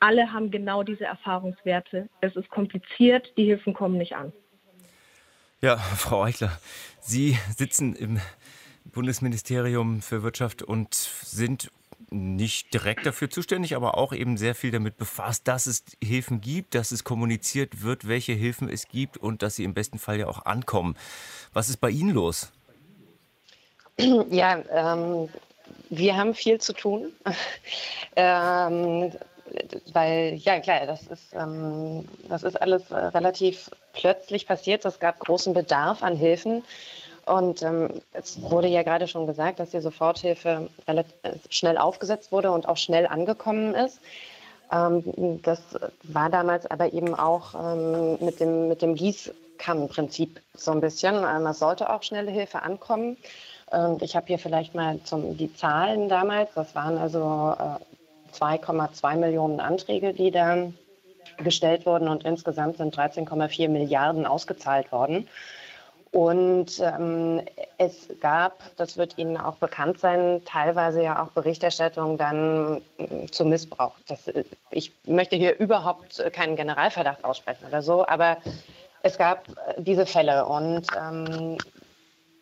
alle 0.00 0.32
haben 0.32 0.50
genau 0.50 0.82
diese 0.82 1.04
Erfahrungswerte. 1.04 2.08
Es 2.20 2.34
ist 2.36 2.48
kompliziert, 2.50 3.32
die 3.36 3.44
Hilfen 3.44 3.72
kommen 3.74 3.98
nicht 3.98 4.16
an. 4.16 4.32
Ja, 5.60 5.76
Frau 5.96 6.24
Eichler, 6.24 6.58
Sie 7.00 7.36
sitzen 7.56 7.94
im 7.94 8.20
Bundesministerium 8.84 10.02
für 10.02 10.22
Wirtschaft 10.22 10.62
und 10.62 10.94
sind 10.94 11.70
nicht 12.10 12.74
direkt 12.74 13.06
dafür 13.06 13.30
zuständig, 13.30 13.74
aber 13.74 13.96
auch 13.96 14.12
eben 14.12 14.36
sehr 14.36 14.54
viel 14.54 14.70
damit 14.70 14.96
befasst, 14.96 15.48
dass 15.48 15.66
es 15.66 15.84
Hilfen 16.02 16.40
gibt, 16.40 16.74
dass 16.74 16.92
es 16.92 17.04
kommuniziert 17.04 17.82
wird, 17.82 18.06
welche 18.06 18.32
Hilfen 18.32 18.68
es 18.68 18.88
gibt 18.88 19.16
und 19.16 19.42
dass 19.42 19.56
sie 19.56 19.64
im 19.64 19.72
besten 19.72 19.98
Fall 19.98 20.18
ja 20.18 20.26
auch 20.26 20.44
ankommen. 20.44 20.96
Was 21.52 21.68
ist 21.68 21.78
bei 21.78 21.90
Ihnen 21.90 22.10
los? 22.10 22.52
Ja, 24.30 24.62
ähm, 24.70 25.28
wir 25.90 26.16
haben 26.16 26.34
viel 26.34 26.60
zu 26.60 26.72
tun. 26.72 27.12
ähm, 28.16 29.12
weil, 29.92 30.34
ja 30.36 30.60
klar, 30.60 30.86
das 30.86 31.06
ist, 31.08 31.34
ähm, 31.34 32.08
das 32.28 32.42
ist 32.42 32.60
alles 32.60 32.90
äh, 32.90 32.96
relativ 32.96 33.70
plötzlich 33.92 34.46
passiert. 34.46 34.84
Es 34.84 34.98
gab 34.98 35.18
großen 35.20 35.52
Bedarf 35.52 36.02
an 36.02 36.16
Hilfen. 36.16 36.64
Und 37.26 37.62
ähm, 37.62 38.02
es 38.12 38.40
wurde 38.42 38.68
ja 38.68 38.82
gerade 38.82 39.06
schon 39.06 39.26
gesagt, 39.26 39.60
dass 39.60 39.70
die 39.70 39.80
Soforthilfe 39.80 40.68
äh, 40.86 41.04
schnell 41.50 41.78
aufgesetzt 41.78 42.32
wurde 42.32 42.50
und 42.50 42.66
auch 42.66 42.76
schnell 42.76 43.06
angekommen 43.06 43.74
ist. 43.74 44.00
Ähm, 44.72 45.40
das 45.42 45.60
war 46.02 46.30
damals 46.30 46.66
aber 46.66 46.92
eben 46.92 47.14
auch 47.14 47.54
ähm, 47.54 48.18
mit 48.20 48.40
dem, 48.40 48.68
mit 48.68 48.82
dem 48.82 48.94
Gießkannenprinzip 48.94 50.40
so 50.54 50.72
ein 50.72 50.80
bisschen. 50.80 51.14
Ähm, 51.14 51.46
es 51.46 51.60
sollte 51.60 51.90
auch 51.90 52.02
schnelle 52.02 52.30
Hilfe 52.30 52.62
ankommen. 52.62 53.16
Und 53.72 54.02
ich 54.02 54.14
habe 54.14 54.26
hier 54.26 54.38
vielleicht 54.38 54.74
mal 54.74 55.00
zum, 55.02 55.36
die 55.36 55.52
Zahlen 55.54 56.08
damals. 56.08 56.50
Das 56.54 56.74
waren 56.74 56.98
also 56.98 57.54
äh, 57.58 58.34
2,2 58.34 59.16
Millionen 59.16 59.60
Anträge, 59.60 60.12
die 60.12 60.30
da 60.30 60.70
gestellt 61.38 61.86
wurden 61.86 62.08
und 62.08 62.24
insgesamt 62.24 62.76
sind 62.76 62.96
13,4 62.96 63.68
Milliarden 63.68 64.26
ausgezahlt 64.26 64.92
worden. 64.92 65.26
Und 66.10 66.78
ähm, 66.80 67.40
es 67.78 68.08
gab, 68.20 68.58
das 68.76 68.98
wird 68.98 69.16
Ihnen 69.16 69.38
auch 69.38 69.56
bekannt 69.56 69.98
sein, 69.98 70.42
teilweise 70.44 71.02
ja 71.02 71.22
auch 71.22 71.28
Berichterstattung 71.28 72.18
dann 72.18 72.82
äh, 72.98 73.26
zu 73.30 73.46
Missbrauch. 73.46 73.94
Das, 74.08 74.28
äh, 74.28 74.44
ich 74.70 74.92
möchte 75.06 75.36
hier 75.36 75.58
überhaupt 75.58 76.22
keinen 76.34 76.54
Generalverdacht 76.54 77.24
aussprechen 77.24 77.64
oder 77.66 77.80
so, 77.80 78.06
aber 78.06 78.36
es 79.02 79.16
gab 79.16 79.48
äh, 79.48 79.52
diese 79.78 80.04
Fälle 80.04 80.44
und 80.44 80.86
ähm, 81.00 81.56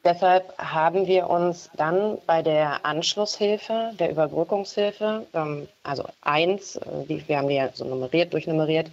deshalb 0.05 0.57
haben 0.59 1.07
wir 1.07 1.29
uns 1.29 1.71
dann 1.77 2.19
bei 2.27 2.43
der 2.43 2.85
Anschlusshilfe, 2.85 3.93
der 3.99 4.11
Überbrückungshilfe, 4.11 5.27
ähm, 5.35 5.69
also 5.83 6.05
eins, 6.21 6.77
äh, 6.77 7.23
wir 7.27 7.39
haben 7.39 7.49
die 7.49 7.55
ja 7.55 7.71
so 7.73 7.85
nummeriert, 7.85 8.33
durchnummeriert, 8.33 8.91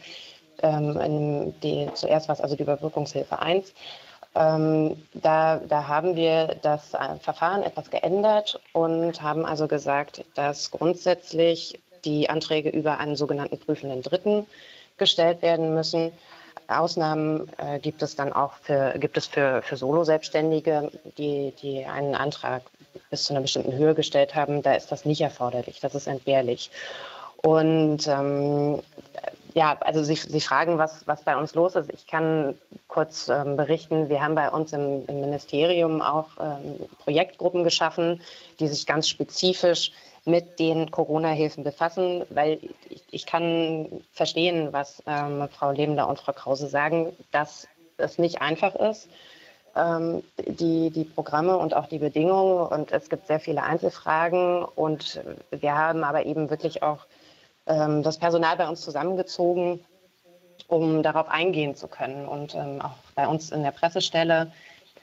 ähm, 0.62 1.54
die, 1.62 1.90
zuerst 1.94 2.28
war 2.28 2.36
es 2.36 2.42
also 2.42 2.56
die 2.56 2.64
Überbrückungshilfe 2.64 3.40
1, 3.40 3.74
ähm, 4.36 5.02
da, 5.14 5.58
da, 5.58 5.88
haben 5.88 6.16
wir 6.16 6.58
das 6.62 6.94
äh, 6.94 7.16
Verfahren 7.20 7.64
etwas 7.64 7.90
geändert 7.90 8.60
und 8.74 9.22
haben 9.22 9.46
also 9.46 9.68
gesagt, 9.68 10.24
dass 10.36 10.70
grundsätzlich 10.70 11.80
die 12.06 12.30
Anträge 12.30 12.70
über 12.70 13.00
einen 13.00 13.16
sogenannten 13.16 13.58
prüfenden 13.58 14.04
Dritten 14.04 14.46
gestellt 14.98 15.42
werden 15.42 15.74
müssen. 15.74 16.12
Ausnahmen 16.68 17.50
äh, 17.58 17.80
gibt 17.80 18.02
es 18.02 18.16
dann 18.16 18.34
auch 18.34 18.54
für, 18.62 18.96
gibt 18.98 19.18
es 19.18 19.28
für, 19.28 19.62
für 19.62 19.78
Solo-Selbstständige, 19.78 20.92
die, 21.18 21.54
die 21.62 21.86
einen 21.86 22.16
Antrag 22.16 22.64
bis 23.10 23.26
zu 23.26 23.34
einer 23.34 23.42
bestimmten 23.42 23.74
Höhe 23.74 23.96
gestellt 23.96 24.36
haben. 24.36 24.62
Da 24.62 24.74
ist 24.74 24.92
das 24.92 25.06
nicht 25.06 25.22
erforderlich, 25.22 25.80
das 25.80 25.96
ist 25.96 26.08
entbehrlich. 26.08 26.72
Und 27.42 28.08
ähm, 28.08 28.82
ja, 29.54 29.78
also 29.82 30.04
Sie, 30.04 30.16
Sie 30.16 30.42
fragen, 30.42 30.78
was, 30.78 31.08
was 31.08 31.24
bei 31.24 31.38
uns 31.38 31.56
los 31.56 31.76
ist. 31.76 31.92
Ich 31.94 32.08
kann 32.08 32.56
kurz 32.88 33.28
ähm, 33.30 33.58
berichten, 33.58 34.10
wir 34.10 34.22
haben 34.22 34.36
bei 34.36 34.50
uns 34.50 34.74
im, 34.74 35.06
im 35.08 35.22
Ministerium 35.22 36.02
auch 36.02 36.28
ähm, 36.40 36.76
Projektgruppen 37.00 37.64
geschaffen, 37.64 38.22
die 38.60 38.68
sich 38.68 38.86
ganz 38.86 39.08
spezifisch 39.08 39.92
mit 40.28 40.60
den 40.60 40.92
Corona-Hilfen 40.92 41.64
befassen, 41.64 42.24
weil 42.30 42.60
ich, 42.90 43.04
ich, 43.12 43.26
kann 43.26 43.88
verstehen, 44.12 44.74
was 44.74 45.02
ähm, 45.08 45.48
Frau 45.50 45.72
Lebender 45.72 46.08
und 46.08 46.20
Frau 46.20 46.34
Krause 46.34 46.68
sagen, 46.68 47.14
dass 47.32 47.68
es 47.98 48.18
nicht 48.20 48.42
einfach 48.42 48.76
ist, 48.76 49.10
ähm, 49.76 50.24
die, 50.38 50.90
die 50.90 51.06
Programme 51.06 51.58
und 51.58 51.74
auch 51.74 51.88
die 51.88 52.00
Bedingungen. 52.00 52.68
Und 52.68 52.92
es 52.92 53.10
gibt 53.10 53.28
sehr 53.28 53.40
viele 53.40 53.64
Einzelfragen. 53.64 54.64
Und 54.64 55.22
wir 55.52 55.76
haben 55.76 56.04
aber 56.04 56.26
eben 56.26 56.50
wirklich 56.50 56.84
auch 56.84 57.06
ähm, 57.66 58.04
das 58.04 58.18
Personal 58.18 58.58
bei 58.58 58.68
uns 58.68 58.82
zusammengezogen, 58.82 59.80
um 60.68 61.04
darauf 61.04 61.30
eingehen 61.30 61.76
zu 61.76 61.88
können. 61.88 62.28
Und 62.28 62.56
ähm, 62.56 62.82
auch 62.82 62.98
bei 63.16 63.28
uns 63.28 63.52
in 63.52 63.64
der 63.64 63.72
Pressestelle 63.72 64.52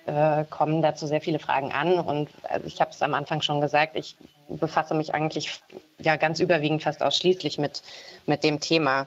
äh, 0.06 0.44
kommen 0.50 0.82
dazu 0.82 1.06
sehr 1.06 1.20
viele 1.20 1.38
Fragen 1.38 1.72
an. 1.72 1.98
Und 1.98 2.28
also 2.44 2.66
ich 2.66 2.80
habe 2.80 2.90
es 2.90 3.02
am 3.02 3.14
Anfang 3.14 3.42
schon 3.42 3.60
gesagt, 3.60 3.96
ich 3.96 4.16
befasse 4.48 4.94
mich 4.94 5.14
eigentlich 5.14 5.60
ja 5.98 6.16
ganz 6.16 6.40
überwiegend 6.40 6.82
fast 6.82 7.02
ausschließlich 7.02 7.58
mit, 7.58 7.82
mit 8.26 8.44
dem 8.44 8.60
Thema. 8.60 9.06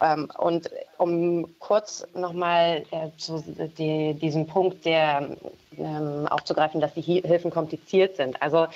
Ähm, 0.00 0.30
und 0.38 0.70
um 0.96 1.58
kurz 1.58 2.06
nochmal 2.14 2.84
äh, 2.90 3.08
zu 3.16 3.42
die, 3.78 4.14
diesem 4.14 4.46
Punkt 4.46 4.84
der 4.84 5.36
ähm, 5.76 6.26
aufzugreifen, 6.28 6.80
dass 6.80 6.94
die 6.94 7.02
Hilfen 7.02 7.50
kompliziert 7.50 8.16
sind. 8.16 8.40
Also 8.40 8.68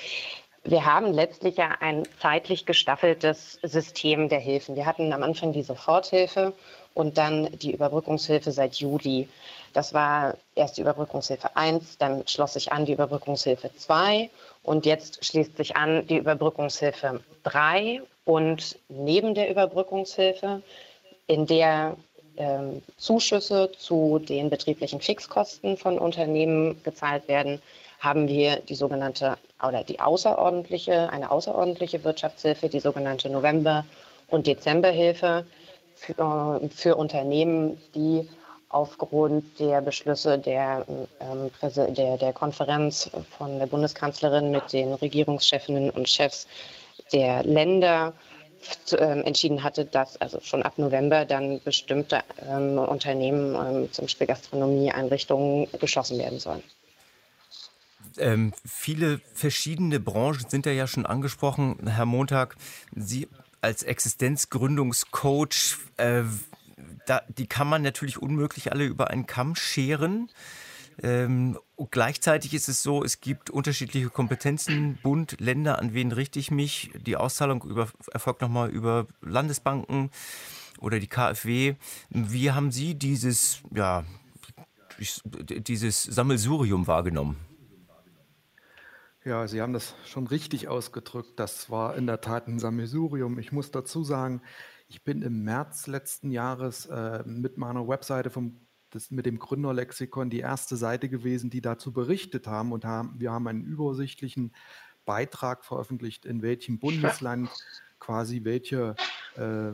wir 0.65 0.85
haben 0.85 1.11
letztlich 1.11 1.57
ja 1.57 1.75
ein 1.81 2.03
zeitlich 2.21 2.65
gestaffeltes 2.65 3.59
System 3.63 4.29
der 4.29 4.39
Hilfen. 4.39 4.75
Wir 4.75 4.85
hatten 4.85 5.11
am 5.11 5.23
Anfang 5.23 5.51
die 5.51 5.63
Soforthilfe 5.63 6.53
und 6.93 7.17
dann 7.17 7.49
die 7.59 7.73
Überbrückungshilfe 7.73 8.51
seit 8.51 8.75
Juli. 8.75 9.27
Das 9.73 9.93
war 9.93 10.35
erst 10.55 10.77
die 10.77 10.81
Überbrückungshilfe 10.81 11.55
1, 11.55 11.97
dann 11.97 12.27
schloss 12.27 12.53
sich 12.53 12.71
an 12.71 12.85
die 12.85 12.93
Überbrückungshilfe 12.93 13.71
2 13.75 14.29
und 14.63 14.85
jetzt 14.85 15.25
schließt 15.25 15.57
sich 15.57 15.75
an 15.75 16.05
die 16.07 16.17
Überbrückungshilfe 16.17 17.21
3 17.43 18.01
und 18.25 18.77
neben 18.89 19.33
der 19.33 19.49
Überbrückungshilfe, 19.49 20.61
in 21.27 21.47
der 21.47 21.95
ähm, 22.37 22.81
Zuschüsse 22.97 23.71
zu 23.77 24.19
den 24.19 24.49
betrieblichen 24.49 25.01
Fixkosten 25.01 25.77
von 25.77 25.97
Unternehmen 25.99 26.81
gezahlt 26.83 27.27
werden, 27.27 27.61
haben 27.99 28.27
wir 28.27 28.57
die 28.57 28.75
sogenannte 28.75 29.37
oder 29.65 29.83
die 29.83 29.99
außerordentliche, 29.99 31.09
eine 31.09 31.31
außerordentliche 31.31 32.03
Wirtschaftshilfe, 32.03 32.67
die 32.69 32.81
sogenannte 32.81 33.29
November- 33.29 33.85
und 34.27 34.47
Dezemberhilfe 34.47 35.45
für, 36.05 36.69
für 36.75 36.95
Unternehmen, 36.95 37.77
die 37.95 38.27
aufgrund 38.69 39.59
der 39.59 39.81
Beschlüsse 39.81 40.37
der, 40.39 40.85
ähm, 41.19 41.51
der, 41.95 42.17
der 42.17 42.33
Konferenz 42.33 43.09
von 43.37 43.59
der 43.59 43.67
Bundeskanzlerin 43.67 44.51
mit 44.51 44.73
den 44.73 44.93
Regierungschefinnen 44.93 45.91
und 45.91 46.09
Chefs 46.09 46.47
der 47.11 47.43
Länder 47.43 48.13
äh, 48.91 48.95
entschieden 48.95 49.63
hatte, 49.63 49.85
dass 49.85 50.19
also 50.19 50.39
schon 50.41 50.63
ab 50.63 50.77
November 50.77 51.25
dann 51.25 51.61
bestimmte 51.63 52.21
ähm, 52.49 52.79
Unternehmen, 52.79 53.55
ähm, 53.55 53.91
zum 53.91 54.05
Beispiel 54.05 54.27
Gastronomieeinrichtungen, 54.27 55.67
geschlossen 55.79 56.17
werden 56.17 56.39
sollen. 56.39 56.63
Ähm, 58.17 58.53
viele 58.65 59.21
verschiedene 59.33 59.99
Branchen 59.99 60.49
sind 60.49 60.65
ja 60.65 60.87
schon 60.87 61.05
angesprochen, 61.05 61.87
Herr 61.87 62.05
Montag. 62.05 62.55
Sie 62.95 63.27
als 63.63 63.83
Existenzgründungscoach, 63.83 65.77
äh, 65.97 66.23
da, 67.05 67.21
die 67.29 67.47
kann 67.47 67.67
man 67.67 67.81
natürlich 67.81 68.21
unmöglich 68.21 68.71
alle 68.71 68.85
über 68.85 69.09
einen 69.09 69.25
Kamm 69.25 69.55
scheren. 69.55 70.29
Ähm, 71.01 71.57
gleichzeitig 71.89 72.53
ist 72.53 72.67
es 72.67 72.83
so, 72.83 73.03
es 73.03 73.19
gibt 73.21 73.49
unterschiedliche 73.49 74.09
Kompetenzen, 74.09 74.99
Bund, 75.01 75.37
Länder, 75.39 75.79
an 75.79 75.93
wen 75.93 76.11
richte 76.11 76.39
ich 76.39 76.51
mich? 76.51 76.91
Die 76.95 77.15
Auszahlung 77.15 77.63
über, 77.63 77.89
erfolgt 78.11 78.41
nochmal 78.41 78.69
über 78.69 79.07
Landesbanken 79.21 80.11
oder 80.79 80.99
die 80.99 81.07
KfW. 81.07 81.75
Wie 82.09 82.51
haben 82.51 82.71
Sie 82.71 82.95
dieses, 82.95 83.61
ja, 83.73 84.03
dieses 85.39 86.03
Sammelsurium 86.03 86.85
wahrgenommen? 86.85 87.37
Ja, 89.25 89.47
Sie 89.47 89.61
haben 89.61 89.71
das 89.71 89.95
schon 90.05 90.27
richtig 90.27 90.67
ausgedrückt. 90.67 91.39
Das 91.39 91.69
war 91.69 91.95
in 91.95 92.07
der 92.07 92.19
Tat 92.19 92.47
ein 92.47 92.59
Sammelsurium. 92.59 93.39
Ich 93.39 93.53
muss 93.53 93.71
dazu 93.71 94.03
sagen, 94.03 94.41
ich 94.89 95.03
bin 95.05 95.21
im 95.21 95.43
März 95.43 95.87
letzten 95.87 96.29
Jahres 96.29 96.87
äh, 96.87 97.23
mit 97.25 97.57
meiner 97.57 97.87
Webseite 97.87 98.29
vom, 98.29 98.67
das, 98.89 99.11
mit 99.11 99.25
dem 99.25 99.39
Gründerlexikon 99.39 100.29
die 100.29 100.41
erste 100.41 100.75
Seite 100.75 101.07
gewesen, 101.07 101.49
die 101.49 101.61
dazu 101.61 101.93
berichtet 101.93 102.47
haben. 102.47 102.73
Und 102.73 102.83
haben, 102.83 103.17
wir 103.17 103.31
haben 103.31 103.47
einen 103.47 103.63
übersichtlichen 103.63 104.53
Beitrag 105.05 105.63
veröffentlicht, 105.63 106.25
in 106.25 106.41
welchem 106.41 106.79
Bundesland 106.79 107.49
quasi 107.99 108.43
welche, 108.43 108.95
äh, 109.37 109.71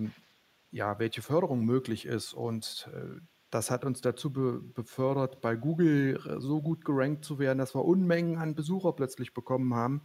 ja, 0.69 0.99
welche 0.99 1.23
Förderung 1.23 1.65
möglich 1.65 2.05
ist. 2.05 2.33
Und 2.33 2.87
äh, 2.93 3.19
das 3.49 3.71
hat 3.71 3.85
uns 3.85 4.01
dazu 4.01 4.31
be 4.31 4.61
befördert, 4.61 5.41
bei 5.41 5.55
Google 5.55 6.19
so 6.39 6.61
gut 6.61 6.85
gerankt 6.85 7.25
zu 7.25 7.39
werden, 7.39 7.57
dass 7.57 7.75
wir 7.75 7.85
Unmengen 7.85 8.37
an 8.37 8.55
Besucher 8.55 8.93
plötzlich 8.93 9.33
bekommen 9.33 9.73
haben. 9.73 10.03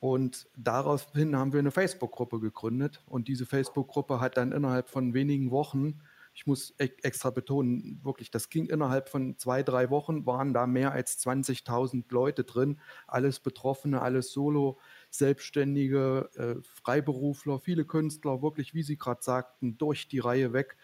Und 0.00 0.48
daraufhin 0.56 1.36
haben 1.36 1.52
wir 1.52 1.60
eine 1.60 1.70
Facebook-Gruppe 1.70 2.40
gegründet. 2.40 3.02
Und 3.06 3.28
diese 3.28 3.46
Facebook-Gruppe 3.46 4.20
hat 4.20 4.36
dann 4.36 4.52
innerhalb 4.52 4.88
von 4.88 5.14
wenigen 5.14 5.52
Wochen 5.52 6.00
ich 6.34 6.46
muss 6.46 6.74
e 6.78 6.88
extra 7.02 7.30
betonen, 7.30 8.00
wirklich, 8.02 8.30
das 8.30 8.48
ging 8.48 8.66
innerhalb 8.66 9.08
von 9.08 9.36
zwei, 9.38 9.62
drei 9.62 9.90
Wochen, 9.90 10.24
waren 10.26 10.54
da 10.54 10.66
mehr 10.66 10.92
als 10.92 11.18
20.000 11.18 12.04
Leute 12.10 12.44
drin, 12.44 12.80
alles 13.06 13.40
Betroffene, 13.40 14.00
alles 14.00 14.32
Solo, 14.32 14.78
Selbstständige, 15.10 16.30
äh, 16.34 16.62
Freiberufler, 16.62 17.58
viele 17.58 17.84
Künstler, 17.84 18.42
wirklich, 18.42 18.72
wie 18.74 18.82
Sie 18.82 18.96
gerade 18.96 19.22
sagten, 19.22 19.76
durch 19.76 20.08
die 20.08 20.20
Reihe 20.20 20.52
weg 20.52 20.76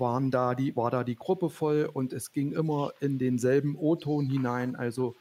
waren 0.00 0.30
da 0.30 0.54
die, 0.54 0.74
war 0.74 0.90
da 0.90 1.04
die 1.04 1.16
Gruppe 1.16 1.50
voll 1.50 1.88
und 1.92 2.12
es 2.12 2.32
ging 2.32 2.52
immer 2.52 2.92
in 3.00 3.18
denselben 3.18 3.76
O-Ton 3.76 4.26
hinein. 4.26 4.74
Also 4.74 5.14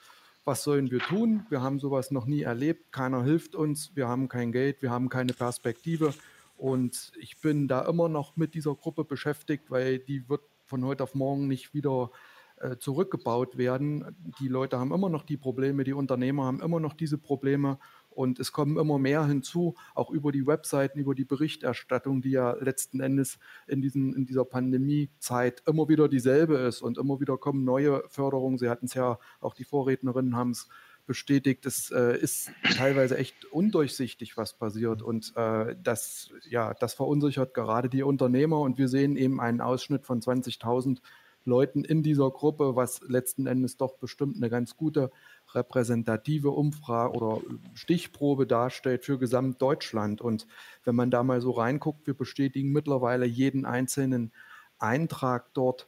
was 0.45 0.63
sollen 0.63 0.89
wir 0.89 0.99
tun? 0.99 1.45
Wir 1.49 1.61
haben 1.61 1.79
sowas 1.79 2.09
noch 2.09 2.25
nie 2.25 2.41
erlebt, 2.41 2.91
keiner 2.91 3.23
hilft 3.23 3.53
uns, 3.53 3.95
wir 3.95 4.07
haben 4.07 4.29
kein 4.29 4.51
Geld, 4.51 4.81
wir 4.81 4.89
haben 4.89 5.09
keine 5.09 5.33
Perspektive. 5.33 6.13
Und 6.57 7.11
ich 7.19 7.39
bin 7.39 7.67
da 7.67 7.87
immer 7.87 8.09
noch 8.09 8.35
mit 8.35 8.55
dieser 8.55 8.73
Gruppe 8.75 9.03
beschäftigt, 9.03 9.69
weil 9.69 9.99
die 9.99 10.27
wird 10.27 10.41
von 10.65 10.83
heute 10.83 11.03
auf 11.03 11.15
morgen 11.15 11.47
nicht 11.47 11.73
wieder 11.73 12.11
äh, 12.57 12.77
zurückgebaut 12.77 13.57
werden. 13.57 14.15
Die 14.39 14.47
Leute 14.47 14.79
haben 14.79 14.91
immer 14.91 15.09
noch 15.09 15.23
die 15.23 15.37
Probleme, 15.37 15.83
die 15.83 15.93
Unternehmer 15.93 16.45
haben 16.45 16.61
immer 16.61 16.79
noch 16.79 16.93
diese 16.93 17.17
Probleme. 17.17 17.79
Und 18.19 18.37
es 18.37 18.51
kommen 18.51 18.77
immer 18.77 18.99
mehr 18.99 19.25
hinzu, 19.25 19.75
auch 19.95 20.11
über 20.11 20.33
die 20.33 20.45
Webseiten, 20.45 20.99
über 20.99 21.15
die 21.15 21.23
Berichterstattung, 21.23 22.21
die 22.21 22.31
ja 22.31 22.51
letzten 22.51 22.99
Endes 22.99 23.39
in, 23.65 23.81
diesen, 23.81 24.13
in 24.13 24.25
dieser 24.25 24.43
Pandemiezeit 24.43 25.63
immer 25.65 25.87
wieder 25.87 26.09
dieselbe 26.09 26.57
ist 26.57 26.81
und 26.81 26.97
immer 26.97 27.21
wieder 27.21 27.37
kommen 27.37 27.63
neue 27.63 28.03
Förderungen. 28.09 28.57
Sie 28.57 28.67
hatten 28.67 28.87
es 28.87 28.93
ja, 28.93 29.19
auch 29.39 29.53
die 29.53 29.63
Vorrednerinnen 29.63 30.35
haben 30.35 30.51
es 30.51 30.67
bestätigt, 31.07 31.65
es 31.65 31.91
äh, 31.91 32.19
ist 32.19 32.51
teilweise 32.75 33.17
echt 33.17 33.45
undurchsichtig, 33.45 34.35
was 34.35 34.51
passiert. 34.51 35.01
Und 35.01 35.31
äh, 35.37 35.77
das, 35.81 36.29
ja, 36.49 36.73
das 36.73 36.95
verunsichert 36.95 37.53
gerade 37.53 37.87
die 37.87 38.03
Unternehmer. 38.03 38.59
Und 38.59 38.77
wir 38.77 38.89
sehen 38.89 39.15
eben 39.15 39.39
einen 39.39 39.61
Ausschnitt 39.61 40.05
von 40.05 40.19
20.000 40.19 40.99
Leuten 41.45 41.85
in 41.85 42.03
dieser 42.03 42.29
Gruppe, 42.31 42.75
was 42.75 43.01
letzten 43.07 43.47
Endes 43.47 43.77
doch 43.77 43.97
bestimmt 43.97 44.35
eine 44.35 44.49
ganz 44.49 44.75
gute 44.75 45.09
repräsentative 45.55 46.51
Umfrage 46.51 47.15
oder 47.15 47.41
Stichprobe 47.73 48.47
darstellt 48.47 49.05
für 49.05 49.17
Gesamtdeutschland. 49.17 50.21
Und 50.21 50.47
wenn 50.83 50.95
man 50.95 51.11
da 51.11 51.23
mal 51.23 51.41
so 51.41 51.51
reinguckt, 51.51 52.07
wir 52.07 52.13
bestätigen 52.13 52.71
mittlerweile 52.71 53.25
jeden 53.25 53.65
einzelnen 53.65 54.31
Eintrag 54.77 55.53
dort, 55.53 55.87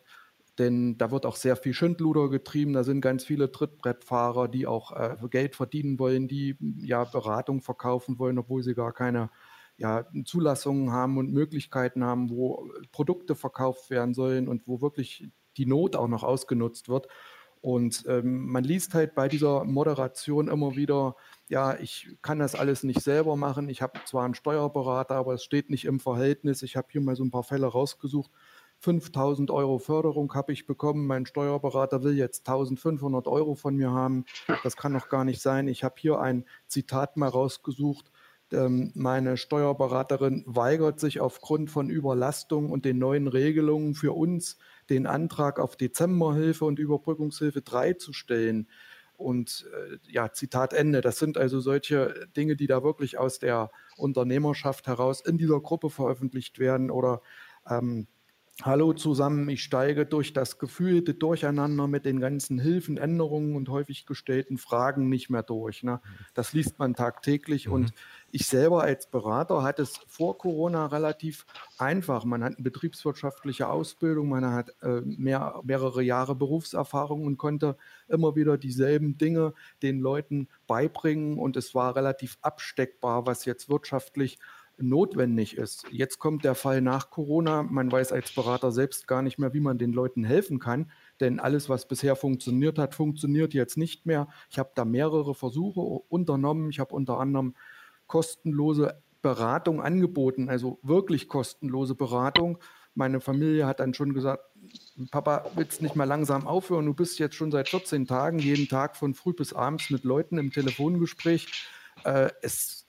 denn 0.57 0.97
da 0.97 1.11
wird 1.11 1.25
auch 1.25 1.37
sehr 1.37 1.55
viel 1.55 1.73
Schindluder 1.73 2.29
getrieben. 2.29 2.73
Da 2.73 2.83
sind 2.83 3.01
ganz 3.01 3.23
viele 3.23 3.51
Trittbrettfahrer, 3.51 4.47
die 4.47 4.67
auch 4.67 4.91
äh, 4.91 5.15
Geld 5.29 5.55
verdienen 5.55 5.97
wollen, 5.97 6.27
die 6.27 6.57
ja 6.79 7.03
Beratung 7.03 7.61
verkaufen 7.61 8.19
wollen, 8.19 8.37
obwohl 8.37 8.61
sie 8.61 8.75
gar 8.75 8.93
keine 8.93 9.29
ja, 9.77 10.05
Zulassungen 10.25 10.91
haben 10.91 11.17
und 11.17 11.31
Möglichkeiten 11.31 12.03
haben, 12.03 12.29
wo 12.29 12.69
Produkte 12.91 13.35
verkauft 13.35 13.89
werden 13.89 14.13
sollen 14.13 14.47
und 14.47 14.67
wo 14.67 14.81
wirklich 14.81 15.29
die 15.57 15.65
Not 15.65 15.95
auch 15.95 16.07
noch 16.07 16.23
ausgenutzt 16.23 16.89
wird. 16.89 17.07
Und 17.61 18.05
ähm, 18.07 18.47
man 18.47 18.63
liest 18.63 18.95
halt 18.95 19.13
bei 19.13 19.27
dieser 19.27 19.63
Moderation 19.65 20.47
immer 20.47 20.75
wieder, 20.75 21.15
ja, 21.47 21.77
ich 21.79 22.09
kann 22.23 22.39
das 22.39 22.55
alles 22.55 22.81
nicht 22.81 23.01
selber 23.01 23.35
machen. 23.35 23.69
Ich 23.69 23.83
habe 23.83 23.99
zwar 24.05 24.25
einen 24.25 24.33
Steuerberater, 24.33 25.15
aber 25.15 25.35
es 25.35 25.43
steht 25.43 25.69
nicht 25.69 25.85
im 25.85 25.99
Verhältnis. 25.99 26.63
Ich 26.63 26.75
habe 26.75 26.87
hier 26.91 27.01
mal 27.01 27.15
so 27.15 27.23
ein 27.23 27.31
paar 27.31 27.43
Fälle 27.43 27.67
rausgesucht. 27.67 28.31
5000 28.79 29.51
Euro 29.51 29.77
Förderung 29.77 30.33
habe 30.33 30.53
ich 30.53 30.65
bekommen. 30.65 31.05
Mein 31.05 31.27
Steuerberater 31.27 32.01
will 32.01 32.17
jetzt 32.17 32.47
1500 32.47 33.27
Euro 33.27 33.53
von 33.53 33.75
mir 33.75 33.91
haben. 33.91 34.25
Das 34.63 34.75
kann 34.75 34.93
doch 34.93 35.07
gar 35.07 35.23
nicht 35.23 35.39
sein. 35.39 35.67
Ich 35.67 35.83
habe 35.83 35.95
hier 35.99 36.19
ein 36.19 36.45
Zitat 36.67 37.15
mal 37.15 37.29
rausgesucht. 37.29 38.11
Ähm, 38.51 38.91
meine 38.95 39.37
Steuerberaterin 39.37 40.43
weigert 40.47 40.99
sich 40.99 41.21
aufgrund 41.21 41.69
von 41.69 41.91
Überlastung 41.91 42.71
und 42.71 42.85
den 42.85 42.97
neuen 42.97 43.27
Regelungen 43.27 43.93
für 43.93 44.13
uns 44.13 44.57
den 44.91 45.07
Antrag 45.07 45.59
auf 45.59 45.75
Dezemberhilfe 45.75 46.65
und 46.65 46.77
Überbrückungshilfe 46.77 47.61
3 47.61 47.93
zu 47.93 48.13
stellen. 48.13 48.67
Und 49.15 49.67
äh, 49.73 49.97
ja, 50.11 50.31
Zitat 50.31 50.73
Ende. 50.73 51.01
Das 51.01 51.17
sind 51.17 51.37
also 51.37 51.59
solche 51.59 52.27
Dinge, 52.35 52.55
die 52.55 52.67
da 52.67 52.83
wirklich 52.83 53.17
aus 53.17 53.39
der 53.39 53.71
Unternehmerschaft 53.97 54.87
heraus 54.87 55.21
in 55.21 55.37
dieser 55.37 55.59
Gruppe 55.59 55.89
veröffentlicht 55.89 56.59
werden 56.59 56.91
oder 56.91 57.21
ähm, 57.69 58.07
Hallo 58.63 58.93
zusammen, 58.93 59.49
ich 59.49 59.63
steige 59.63 60.05
durch 60.05 60.33
das 60.33 60.59
gefühlte 60.59 61.15
Durcheinander 61.15 61.87
mit 61.87 62.05
den 62.05 62.19
ganzen 62.19 62.59
Hilfen, 62.59 62.97
Änderungen 62.97 63.55
und 63.55 63.69
häufig 63.69 64.05
gestellten 64.05 64.57
Fragen 64.57 65.09
nicht 65.09 65.29
mehr 65.29 65.41
durch. 65.41 65.81
Ne? 65.81 65.99
Das 66.35 66.53
liest 66.53 66.77
man 66.77 66.93
tagtäglich 66.93 67.67
mhm. 67.67 67.73
und 67.73 67.93
ich 68.31 68.47
selber 68.47 68.83
als 68.83 69.07
Berater 69.07 69.63
hatte 69.63 69.81
es 69.81 69.99
vor 70.07 70.37
Corona 70.37 70.87
relativ 70.87 71.45
einfach. 71.77 72.25
Man 72.25 72.43
hat 72.43 72.55
eine 72.55 72.63
betriebswirtschaftliche 72.63 73.67
Ausbildung, 73.67 74.29
man 74.29 74.45
hat 74.45 74.73
äh, 74.81 75.01
mehr, 75.01 75.59
mehrere 75.63 76.01
Jahre 76.01 76.35
Berufserfahrung 76.35 77.25
und 77.25 77.37
konnte 77.37 77.77
immer 78.07 78.35
wieder 78.35 78.57
dieselben 78.57 79.17
Dinge 79.17 79.53
den 79.81 79.99
Leuten 79.99 80.47
beibringen 80.67 81.37
und 81.37 81.57
es 81.57 81.75
war 81.75 81.95
relativ 81.95 82.37
absteckbar, 82.41 83.25
was 83.25 83.45
jetzt 83.45 83.69
wirtschaftlich 83.69 84.39
notwendig 84.81 85.57
ist. 85.57 85.85
Jetzt 85.91 86.19
kommt 86.19 86.43
der 86.43 86.55
Fall 86.55 86.81
nach 86.81 87.09
Corona. 87.09 87.63
Man 87.63 87.91
weiß 87.91 88.11
als 88.11 88.33
Berater 88.33 88.71
selbst 88.71 89.07
gar 89.07 89.21
nicht 89.21 89.37
mehr, 89.37 89.53
wie 89.53 89.59
man 89.59 89.77
den 89.77 89.93
Leuten 89.93 90.23
helfen 90.23 90.59
kann, 90.59 90.91
denn 91.19 91.39
alles, 91.39 91.69
was 91.69 91.87
bisher 91.87 92.15
funktioniert 92.15 92.79
hat, 92.79 92.95
funktioniert 92.95 93.53
jetzt 93.53 93.77
nicht 93.77 94.05
mehr. 94.05 94.27
Ich 94.49 94.59
habe 94.59 94.71
da 94.75 94.85
mehrere 94.85 95.35
Versuche 95.35 95.79
unternommen. 95.79 96.69
Ich 96.69 96.79
habe 96.79 96.95
unter 96.95 97.19
anderem 97.19 97.55
kostenlose 98.11 99.01
Beratung 99.21 99.81
angeboten, 99.81 100.49
also 100.49 100.79
wirklich 100.83 101.29
kostenlose 101.29 101.95
Beratung. 101.95 102.57
Meine 102.93 103.21
Familie 103.21 103.65
hat 103.65 103.79
dann 103.79 103.93
schon 103.93 104.13
gesagt, 104.13 104.43
Papa, 105.11 105.45
willst 105.55 105.81
nicht 105.81 105.95
mal 105.95 106.03
langsam 106.03 106.45
aufhören? 106.45 106.85
Du 106.85 106.93
bist 106.93 107.19
jetzt 107.19 107.35
schon 107.35 107.51
seit 107.51 107.69
14 107.69 108.05
Tagen 108.07 108.37
jeden 108.39 108.67
Tag 108.67 108.97
von 108.97 109.13
früh 109.13 109.31
bis 109.31 109.53
abends 109.53 109.89
mit 109.91 110.03
Leuten 110.03 110.37
im 110.37 110.51
Telefongespräch. 110.51 111.47
Äh, 112.03 112.31
es 112.41 112.81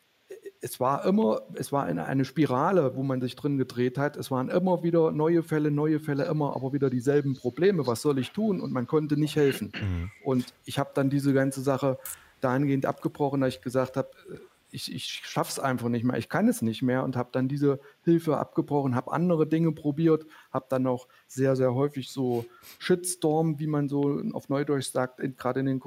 es 0.64 0.78
war 0.78 1.04
immer, 1.04 1.42
es 1.54 1.72
war 1.72 1.84
eine, 1.84 2.06
eine 2.06 2.24
Spirale, 2.24 2.94
wo 2.94 3.02
man 3.02 3.20
sich 3.20 3.34
drin 3.34 3.58
gedreht 3.58 3.98
hat. 3.98 4.16
Es 4.16 4.30
waren 4.30 4.48
immer 4.48 4.84
wieder 4.84 5.10
neue 5.10 5.42
Fälle, 5.42 5.72
neue 5.72 5.98
Fälle, 5.98 6.24
immer 6.26 6.54
aber 6.54 6.72
wieder 6.72 6.88
dieselben 6.88 7.34
Probleme. 7.34 7.84
Was 7.86 8.00
soll 8.00 8.18
ich 8.20 8.30
tun? 8.30 8.60
Und 8.60 8.72
man 8.72 8.86
konnte 8.86 9.16
nicht 9.16 9.34
helfen. 9.34 9.72
Mhm. 9.74 10.10
Und 10.24 10.54
ich 10.64 10.78
habe 10.78 10.90
dann 10.94 11.10
diese 11.10 11.32
ganze 11.32 11.62
Sache 11.62 11.98
dahingehend 12.40 12.86
abgebrochen, 12.86 13.40
dass 13.40 13.56
ich 13.56 13.60
gesagt 13.60 13.96
habe, 13.96 14.10
äh, 14.32 14.36
ich, 14.72 14.92
ich 14.92 15.04
schaffe 15.04 15.50
es 15.50 15.58
einfach 15.58 15.88
nicht 15.88 16.02
mehr, 16.02 16.16
ich 16.16 16.28
kann 16.28 16.48
es 16.48 16.62
nicht 16.62 16.82
mehr 16.82 17.04
und 17.04 17.14
habe 17.14 17.28
dann 17.30 17.46
diese 17.46 17.78
Hilfe 18.04 18.38
abgebrochen, 18.38 18.94
habe 18.94 19.12
andere 19.12 19.46
Dinge 19.46 19.72
probiert, 19.72 20.26
habe 20.50 20.66
dann 20.68 20.86
auch 20.86 21.08
sehr, 21.26 21.56
sehr 21.56 21.74
häufig 21.74 22.10
so 22.10 22.46
Shitstorm, 22.78 23.58
wie 23.58 23.66
man 23.66 23.88
so 23.88 24.20
auf 24.32 24.48
Neudeutsch 24.48 24.90
sagt, 24.90 25.20
gerade 25.36 25.60
in, 25.60 25.66
in 25.66 25.80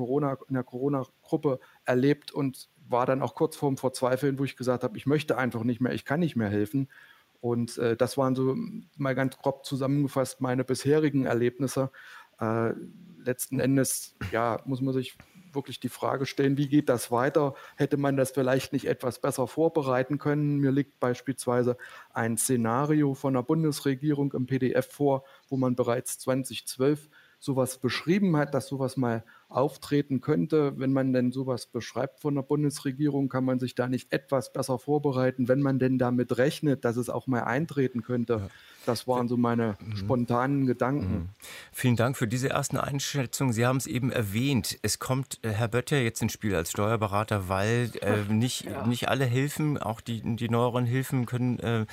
der 0.49 0.63
Corona-Gruppe 0.63 1.59
erlebt 1.83 2.31
und 2.31 2.69
war 2.87 3.07
dann 3.07 3.23
auch 3.23 3.33
kurz 3.33 3.55
vorm 3.55 3.77
Verzweifeln, 3.77 4.37
wo 4.37 4.43
ich 4.43 4.55
gesagt 4.55 4.83
habe, 4.83 4.97
ich 4.97 5.07
möchte 5.07 5.37
einfach 5.37 5.63
nicht 5.63 5.81
mehr, 5.81 5.93
ich 5.93 6.05
kann 6.05 6.19
nicht 6.19 6.35
mehr 6.35 6.49
helfen. 6.49 6.87
Und 7.41 7.77
äh, 7.77 7.97
das 7.97 8.17
waren 8.17 8.35
so 8.35 8.55
mal 8.97 9.15
ganz 9.15 9.37
grob 9.37 9.65
zusammengefasst 9.65 10.41
meine 10.41 10.63
bisherigen 10.63 11.25
Erlebnisse. 11.25 11.91
Äh, 12.39 12.73
letzten 13.17 13.59
Endes, 13.59 14.15
ja, 14.31 14.61
muss 14.65 14.81
man 14.81 14.93
sich 14.93 15.17
wirklich 15.55 15.79
die 15.79 15.89
Frage 15.89 16.25
stellen, 16.25 16.57
wie 16.57 16.67
geht 16.67 16.89
das 16.89 17.11
weiter? 17.11 17.55
Hätte 17.75 17.97
man 17.97 18.17
das 18.17 18.31
vielleicht 18.31 18.73
nicht 18.73 18.85
etwas 18.85 19.19
besser 19.19 19.47
vorbereiten 19.47 20.17
können? 20.17 20.57
Mir 20.57 20.71
liegt 20.71 20.99
beispielsweise 20.99 21.77
ein 22.13 22.37
Szenario 22.37 23.13
von 23.13 23.33
der 23.33 23.43
Bundesregierung 23.43 24.33
im 24.33 24.45
PDF 24.45 24.91
vor, 24.91 25.23
wo 25.47 25.57
man 25.57 25.75
bereits 25.75 26.19
2012 26.19 27.09
sowas 27.45 27.77
beschrieben 27.77 28.35
hat, 28.35 28.53
dass 28.53 28.67
sowas 28.67 28.97
mal 28.97 29.23
auftreten 29.47 30.19
könnte. 30.19 30.73
Wenn 30.77 30.91
man 30.91 31.13
denn 31.13 31.31
sowas 31.31 31.67
beschreibt 31.67 32.19
von 32.19 32.35
der 32.35 32.41
Bundesregierung, 32.41 33.29
kann 33.29 33.45
man 33.45 33.59
sich 33.59 33.75
da 33.75 33.87
nicht 33.87 34.11
etwas 34.11 34.51
besser 34.51 34.79
vorbereiten, 34.79 35.47
wenn 35.47 35.61
man 35.61 35.79
denn 35.79 35.97
damit 35.97 36.37
rechnet, 36.37 36.83
dass 36.83 36.97
es 36.97 37.09
auch 37.09 37.27
mal 37.27 37.43
eintreten 37.43 38.01
könnte. 38.01 38.49
Das 38.85 39.07
waren 39.07 39.27
so 39.27 39.37
meine 39.37 39.77
mhm. 39.79 39.95
spontanen 39.95 40.65
Gedanken. 40.65 41.13
Mhm. 41.13 41.29
Vielen 41.71 41.95
Dank 41.95 42.17
für 42.17 42.27
diese 42.27 42.49
ersten 42.49 42.77
Einschätzungen. 42.77 43.53
Sie 43.53 43.65
haben 43.65 43.77
es 43.77 43.87
eben 43.87 44.11
erwähnt. 44.11 44.77
Es 44.81 44.99
kommt 44.99 45.39
äh, 45.43 45.49
Herr 45.49 45.67
Böttcher 45.67 46.01
jetzt 46.01 46.21
ins 46.21 46.33
Spiel 46.33 46.55
als 46.55 46.71
Steuerberater, 46.71 47.47
weil 47.47 47.91
äh, 48.01 48.21
nicht, 48.29 48.65
ja. 48.65 48.85
nicht 48.85 49.07
alle 49.09 49.25
Hilfen, 49.25 49.77
auch 49.77 50.01
die, 50.01 50.21
die 50.35 50.49
neueren 50.49 50.85
Hilfen 50.85 51.25
können 51.25 51.59
äh, 51.59 51.85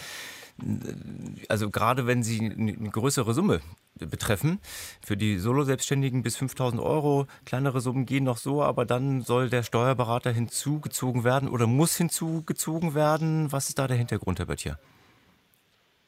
also 1.49 1.71
gerade 1.71 2.07
wenn 2.07 2.23
sie 2.23 2.41
eine 2.41 2.91
größere 2.91 3.35
Summe 3.35 3.61
betreffen, 3.99 4.61
für 5.05 5.17
die 5.17 5.39
Solo-Selbstständigen 5.39 6.23
bis 6.23 6.37
5000 6.37 6.81
Euro, 6.83 7.27
kleinere 7.45 7.81
Summen 7.81 8.07
gehen 8.07 8.25
noch 8.25 8.37
so, 8.37 8.63
aber 8.63 8.85
dann 8.85 9.23
soll 9.23 9.49
der 9.51 9.63
Steuerberater 9.63 10.31
hinzugezogen 10.31 11.25
werden 11.25 11.49
oder 11.49 11.67
muss 11.67 11.97
hinzugezogen 11.97 12.95
werden. 12.95 13.51
Was 13.53 13.69
ist 13.69 13.79
da 13.79 13.87
der 13.87 13.97
Hintergrund, 13.97 14.39
Herr 14.39 14.47
Böttcher? 14.47 14.79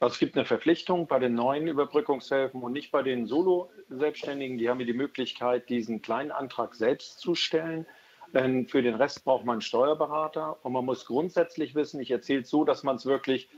Also 0.01 0.15
es 0.15 0.19
gibt 0.19 0.37
eine 0.37 0.45
Verpflichtung 0.45 1.07
bei 1.07 1.19
den 1.19 1.35
neuen 1.35 1.67
Überbrückungshilfen 1.67 2.63
und 2.63 2.73
nicht 2.73 2.91
bei 2.91 3.03
den 3.03 3.27
Solo-Selbstständigen. 3.27 4.59
Die 4.59 4.69
haben 4.69 4.79
die 4.79 4.93
Möglichkeit, 4.93 5.69
diesen 5.71 6.03
kleinen 6.03 6.31
Antrag 6.31 6.75
selbst 6.75 7.21
zu 7.21 7.35
stellen. 7.35 7.87
Für 8.33 8.83
den 8.83 8.97
Rest 8.97 9.25
braucht 9.25 9.45
man 9.45 9.55
einen 9.55 9.61
Steuerberater 9.63 10.59
und 10.65 10.73
man 10.73 10.85
muss 10.85 11.07
grundsätzlich 11.07 11.75
wissen, 11.77 12.01
ich 12.01 12.11
erzähle 12.11 12.41
es 12.41 12.51
so, 12.51 12.65
dass 12.65 12.83
man 12.83 12.97
es 12.97 13.07
wirklich 13.07 13.49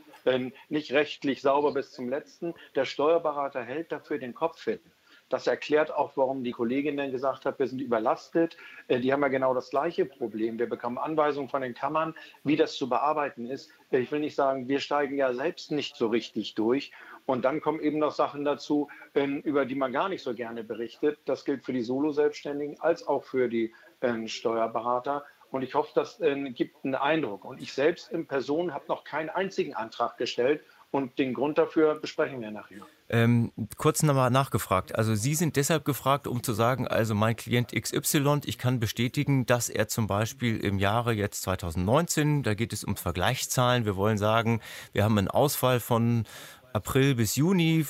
nicht 0.68 0.92
rechtlich 0.92 1.40
sauber 1.42 1.72
bis 1.72 1.92
zum 1.92 2.08
letzten. 2.08 2.54
Der 2.74 2.84
Steuerberater 2.84 3.62
hält 3.62 3.92
dafür 3.92 4.18
den 4.18 4.34
Kopf 4.34 4.64
hin. 4.64 4.80
Das 5.28 5.48
erklärt 5.48 5.92
auch, 5.92 6.16
warum 6.16 6.44
die 6.44 6.52
Kollegin 6.52 6.96
dann 6.96 7.10
gesagt 7.10 7.46
hat, 7.46 7.58
wir 7.58 7.66
sind 7.66 7.80
überlastet. 7.80 8.56
Äh, 8.86 9.00
die 9.00 9.12
haben 9.12 9.22
ja 9.22 9.28
genau 9.28 9.54
das 9.54 9.70
gleiche 9.70 10.06
Problem. 10.06 10.58
Wir 10.58 10.68
bekommen 10.68 10.98
Anweisungen 10.98 11.48
von 11.48 11.62
den 11.62 11.74
Kammern, 11.74 12.14
wie 12.44 12.54
das 12.54 12.76
zu 12.76 12.88
bearbeiten 12.88 13.46
ist. 13.46 13.70
Äh, 13.90 13.98
ich 13.98 14.12
will 14.12 14.20
nicht 14.20 14.36
sagen, 14.36 14.68
wir 14.68 14.78
steigen 14.78 15.16
ja 15.16 15.34
selbst 15.34 15.72
nicht 15.72 15.96
so 15.96 16.06
richtig 16.08 16.54
durch. 16.54 16.92
Und 17.24 17.44
dann 17.44 17.60
kommen 17.60 17.80
eben 17.80 17.98
noch 17.98 18.12
Sachen 18.12 18.44
dazu, 18.44 18.88
ähm, 19.14 19.40
über 19.40 19.64
die 19.64 19.74
man 19.74 19.92
gar 19.92 20.08
nicht 20.08 20.22
so 20.22 20.32
gerne 20.32 20.62
berichtet. 20.62 21.18
Das 21.24 21.44
gilt 21.44 21.64
für 21.64 21.72
die 21.72 21.82
Solo-Selbstständigen 21.82 22.78
als 22.78 23.06
auch 23.06 23.24
für 23.24 23.48
die 23.48 23.74
ähm, 24.02 24.28
Steuerberater. 24.28 25.24
Und 25.50 25.62
ich 25.62 25.74
hoffe, 25.74 25.90
das 25.94 26.20
äh, 26.20 26.50
gibt 26.50 26.84
einen 26.84 26.94
Eindruck. 26.94 27.44
Und 27.44 27.60
ich 27.60 27.72
selbst 27.72 28.10
in 28.10 28.26
Person 28.26 28.74
habe 28.74 28.84
noch 28.88 29.04
keinen 29.04 29.30
einzigen 29.30 29.74
Antrag 29.74 30.16
gestellt. 30.16 30.62
Und 30.90 31.18
den 31.18 31.34
Grund 31.34 31.58
dafür 31.58 31.96
besprechen 31.96 32.40
wir 32.40 32.50
nachher. 32.50 32.86
Ähm, 33.08 33.52
kurz 33.76 34.02
nochmal 34.02 34.30
nachgefragt. 34.30 34.94
Also 34.94 35.14
Sie 35.14 35.34
sind 35.34 35.56
deshalb 35.56 35.84
gefragt, 35.84 36.26
um 36.26 36.42
zu 36.42 36.52
sagen, 36.52 36.88
also 36.88 37.14
mein 37.14 37.36
Klient 37.36 37.72
XY, 37.72 38.40
ich 38.44 38.56
kann 38.56 38.80
bestätigen, 38.80 39.46
dass 39.46 39.68
er 39.68 39.88
zum 39.88 40.06
Beispiel 40.06 40.58
im 40.58 40.78
Jahre 40.78 41.12
jetzt 41.12 41.42
2019, 41.42 42.42
da 42.42 42.54
geht 42.54 42.72
es 42.72 42.82
um 42.82 42.96
Vergleichszahlen, 42.96 43.84
wir 43.84 43.96
wollen 43.96 44.16
sagen, 44.16 44.60
wir 44.92 45.04
haben 45.04 45.18
einen 45.18 45.28
Ausfall 45.28 45.80
von 45.80 46.24
April 46.72 47.14
bis 47.14 47.36
Juni 47.36 47.86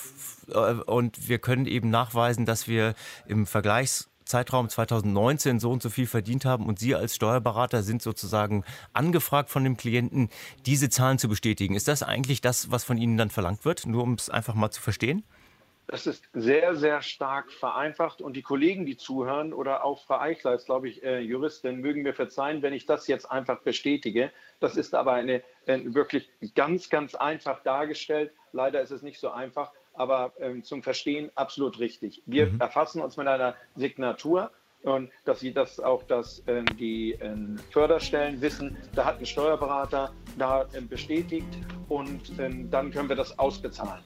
äh, 0.49 0.73
und 0.87 1.29
wir 1.29 1.39
können 1.39 1.67
eben 1.67 1.91
nachweisen, 1.91 2.47
dass 2.47 2.69
wir 2.69 2.95
im 3.27 3.47
Vergleichs 3.47 4.11
Zeitraum 4.27 4.69
2019 4.69 5.61
so 5.61 5.71
und 5.71 5.83
so 5.83 5.89
viel 5.89 6.07
verdient 6.07 6.45
haben 6.45 6.67
und 6.67 6.79
Sie 6.79 6.95
als 6.95 7.15
Steuerberater 7.15 7.83
sind 7.83 8.03
sozusagen 8.03 8.65
angefragt 8.93 9.49
von 9.51 9.65
dem 9.65 9.77
Klienten, 9.77 10.29
diese 10.67 10.91
Zahlen 10.91 11.19
zu 11.19 11.29
bestätigen. 11.29 11.75
Ist 11.75 11.89
das 11.89 12.03
eigentlich 12.03 12.41
das, 12.41 12.71
was 12.71 12.85
von 12.85 12.99
Ihnen 12.99 13.17
dann 13.17 13.31
verlangt 13.31 13.65
wird, 13.65 13.87
nur 13.87 14.03
um 14.03 14.15
es 14.15 14.29
einfach 14.29 14.55
mal 14.55 14.71
zu 14.71 14.83
verstehen? 14.83 15.25
Das 15.89 16.09
ist 16.09 16.25
sehr, 16.33 16.75
sehr 16.75 17.01
stark 17.01 17.53
vereinfacht 17.53 18.21
und 18.21 18.35
die 18.35 18.43
Kollegen, 18.43 18.87
die 18.87 18.97
zuhören 18.97 19.53
oder 19.53 19.85
auch 19.85 20.05
Frau 20.05 20.19
Eichler 20.19 20.55
ist, 20.55 20.67
glaube 20.67 20.89
ich, 20.89 21.05
äh, 21.05 21.21
Juristin, 21.21 21.81
mögen 21.81 22.03
mir 22.03 22.13
verzeihen, 22.13 22.61
wenn 22.63 22.73
ich 22.73 22.87
das 22.87 23.07
jetzt 23.07 23.31
einfach 23.31 23.61
bestätige. 23.61 24.33
Das 24.59 24.77
ist 24.77 24.97
aber 24.97 25.13
eine, 25.13 25.45
äh, 25.67 25.79
wirklich 25.85 26.29
ganz, 26.57 26.91
ganz 26.91 27.15
einfach 27.15 27.63
dargestellt. 27.63 28.33
Leider 28.51 28.81
ist 28.81 28.91
es 28.91 29.03
nicht 29.03 29.21
so 29.21 29.31
einfach 29.31 29.71
aber 29.97 30.33
ähm, 30.41 30.63
zum 30.63 30.83
Verstehen 30.83 31.31
absolut 31.35 31.79
richtig. 31.79 32.23
Wir 32.27 32.47
mhm. 32.47 32.61
erfassen 32.61 33.01
uns 33.01 33.17
mit 33.17 33.27
einer 33.27 33.55
Signatur 33.75 34.51
und 34.83 35.11
dass 35.25 35.41
sie 35.41 35.53
das 35.53 35.81
auch 35.81 36.03
dass 36.05 36.41
äh, 36.47 36.63
die 36.79 37.13
äh, 37.13 37.37
Förderstellen 37.71 38.41
wissen, 38.41 38.77
da 38.95 39.05
hat 39.05 39.19
ein 39.19 39.27
Steuerberater 39.27 40.13
da 40.39 40.67
äh, 40.73 40.81
bestätigt 40.81 41.49
und 41.89 42.39
ähm, 42.39 42.71
dann 42.71 42.91
können 42.91 43.09
wir 43.09 43.17
das 43.17 43.39
ausbezahlen. 43.39 44.03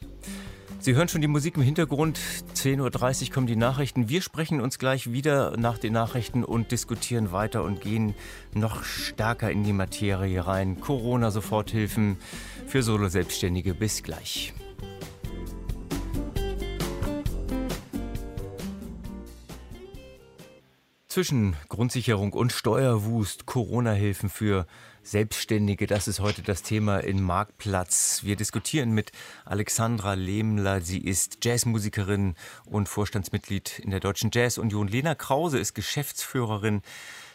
Sie 0.83 0.94
hören 0.94 1.09
schon 1.09 1.20
die 1.20 1.29
Musik 1.29 1.57
im 1.59 1.62
Hintergrund. 1.62 2.18
10.30 2.55 3.26
Uhr 3.26 3.35
kommen 3.35 3.46
die 3.46 3.55
Nachrichten. 3.57 4.09
Wir 4.09 4.22
sprechen 4.22 4.62
uns 4.62 4.79
gleich 4.79 5.12
wieder 5.12 5.55
nach 5.59 5.76
den 5.76 5.92
Nachrichten 5.92 6.42
und 6.42 6.72
diskutieren 6.72 7.33
weiter 7.33 7.64
und 7.64 7.83
gehen 7.83 8.14
noch 8.55 8.83
stärker 8.83 9.50
in 9.50 9.62
die 9.62 9.74
Materie 9.74 10.46
rein. 10.46 10.81
Corona-Soforthilfen 10.81 12.16
für 12.66 12.83
Solo-Selbstständige. 12.83 13.74
Bis 13.74 14.03
gleich. 14.03 14.55
Zwischen 21.11 21.57
Grundsicherung 21.68 22.33
und 22.35 22.53
Steuerwust, 22.53 23.44
Corona-Hilfen 23.44 24.31
für 24.31 24.68
Selbstständige, 25.03 25.88
das 25.88 26.07
ist 26.07 26.20
heute 26.20 26.42
das 26.42 26.62
Thema 26.62 26.99
in 26.99 27.20
Marktplatz. 27.20 28.20
Wir 28.23 28.37
diskutieren 28.37 28.92
mit 28.92 29.11
Alexandra 29.44 30.14
Lehmler. 30.14 30.83
Sie 30.83 30.99
ist 31.01 31.44
Jazzmusikerin 31.44 32.37
und 32.64 32.88
Vorstandsmitglied 32.88 33.81
in 33.81 33.90
der 33.90 33.99
Deutschen 33.99 34.31
Jazzunion. 34.33 34.87
Lena 34.87 35.16
Krause 35.16 35.59
ist 35.59 35.75
Geschäftsführerin 35.75 36.81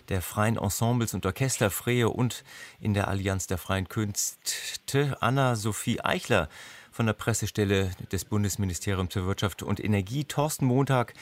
der 0.07 0.21
Freien 0.21 0.55
Ensembles 0.55 1.13
und 1.13 1.25
Orchester 1.25 1.69
Freie 1.69 2.07
und 2.07 2.45
in 2.79 2.93
der 2.93 3.09
Allianz 3.09 3.45
der 3.45 3.57
Freien 3.57 3.89
Künste. 3.89 5.17
Anna-Sophie 5.19 5.99
Eichler 5.99 6.47
von 6.95 7.08
der 7.08 7.13
Pressestelle 7.13 7.91
des 8.13 8.23
Bundesministeriums 8.23 9.12
für 9.12 9.25
Wirtschaft 9.25 9.63
und 9.63 9.84
Energie. 9.84 10.23
Thorsten 10.23 10.65
Montag 10.65 11.13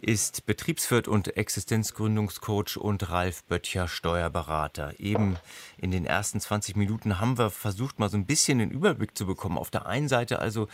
ist 0.00 0.46
Betriebswirt 0.46 1.08
und 1.08 1.36
Existenzgründungscoach 1.36 2.76
und 2.76 3.10
Ralf 3.10 3.42
Böttcher 3.42 3.88
Steuerberater. 3.88 5.00
Eben 5.00 5.36
in 5.78 5.90
den 5.90 6.06
ersten 6.06 6.38
20 6.38 6.76
Minuten 6.76 7.18
haben 7.18 7.38
wir 7.38 7.50
versucht, 7.50 7.98
mal 7.98 8.08
so 8.08 8.16
ein 8.16 8.24
bisschen 8.24 8.60
den 8.60 8.70
Überblick 8.70 9.18
zu 9.18 9.26
bekommen. 9.26 9.58
Auf 9.58 9.70
der 9.70 9.86
einen 9.86 10.06
Seite 10.06 10.38
also 10.38 10.68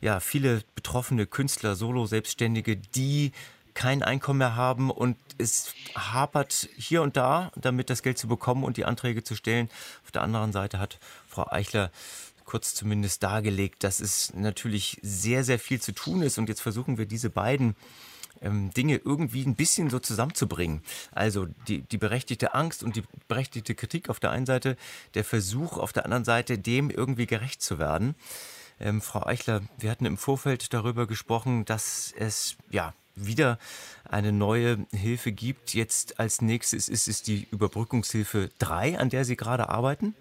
ja 0.00 0.20
viele 0.20 0.62
betroffene 0.76 1.26
Künstler, 1.26 1.74
Solo-Selbstständige, 1.74 2.76
die 2.76 3.32
kein 3.74 4.04
Einkommen 4.04 4.38
mehr 4.38 4.54
haben 4.54 4.92
und 4.92 5.16
es 5.38 5.72
hapert 5.96 6.68
hier 6.76 7.02
und 7.02 7.16
da, 7.16 7.50
damit 7.56 7.90
das 7.90 8.02
Geld 8.02 8.18
zu 8.18 8.28
bekommen 8.28 8.62
und 8.62 8.76
die 8.76 8.84
Anträge 8.84 9.24
zu 9.24 9.34
stellen. 9.34 9.68
Auf 10.04 10.12
der 10.12 10.22
anderen 10.22 10.52
Seite 10.52 10.78
hat 10.78 10.98
Frau 11.28 11.48
Eichler 11.48 11.90
kurz 12.48 12.74
zumindest 12.74 13.22
dargelegt, 13.22 13.84
dass 13.84 14.00
es 14.00 14.32
natürlich 14.34 14.98
sehr, 15.02 15.44
sehr 15.44 15.58
viel 15.58 15.82
zu 15.82 15.92
tun 15.92 16.22
ist. 16.22 16.38
Und 16.38 16.48
jetzt 16.48 16.62
versuchen 16.62 16.96
wir 16.96 17.04
diese 17.04 17.28
beiden 17.28 17.76
ähm, 18.40 18.70
Dinge 18.72 18.96
irgendwie 19.04 19.44
ein 19.44 19.54
bisschen 19.54 19.90
so 19.90 19.98
zusammenzubringen. 19.98 20.82
Also 21.12 21.46
die, 21.68 21.82
die 21.82 21.98
berechtigte 21.98 22.54
Angst 22.54 22.82
und 22.82 22.96
die 22.96 23.04
berechtigte 23.28 23.74
Kritik 23.74 24.08
auf 24.08 24.18
der 24.18 24.30
einen 24.30 24.46
Seite, 24.46 24.78
der 25.12 25.24
Versuch 25.24 25.76
auf 25.76 25.92
der 25.92 26.06
anderen 26.06 26.24
Seite, 26.24 26.58
dem 26.58 26.88
irgendwie 26.88 27.26
gerecht 27.26 27.60
zu 27.60 27.78
werden. 27.78 28.14
Ähm, 28.80 29.02
Frau 29.02 29.26
Eichler, 29.26 29.60
wir 29.76 29.90
hatten 29.90 30.06
im 30.06 30.16
Vorfeld 30.16 30.72
darüber 30.72 31.06
gesprochen, 31.06 31.66
dass 31.66 32.14
es 32.16 32.56
ja 32.70 32.94
wieder 33.14 33.58
eine 34.08 34.32
neue 34.32 34.86
Hilfe 34.90 35.32
gibt. 35.32 35.74
Jetzt 35.74 36.18
als 36.18 36.40
nächstes 36.40 36.88
ist 36.88 37.08
es 37.08 37.22
die 37.22 37.46
Überbrückungshilfe 37.50 38.48
3, 38.58 38.98
an 38.98 39.10
der 39.10 39.26
Sie 39.26 39.36
gerade 39.36 39.68
arbeiten. 39.68 40.14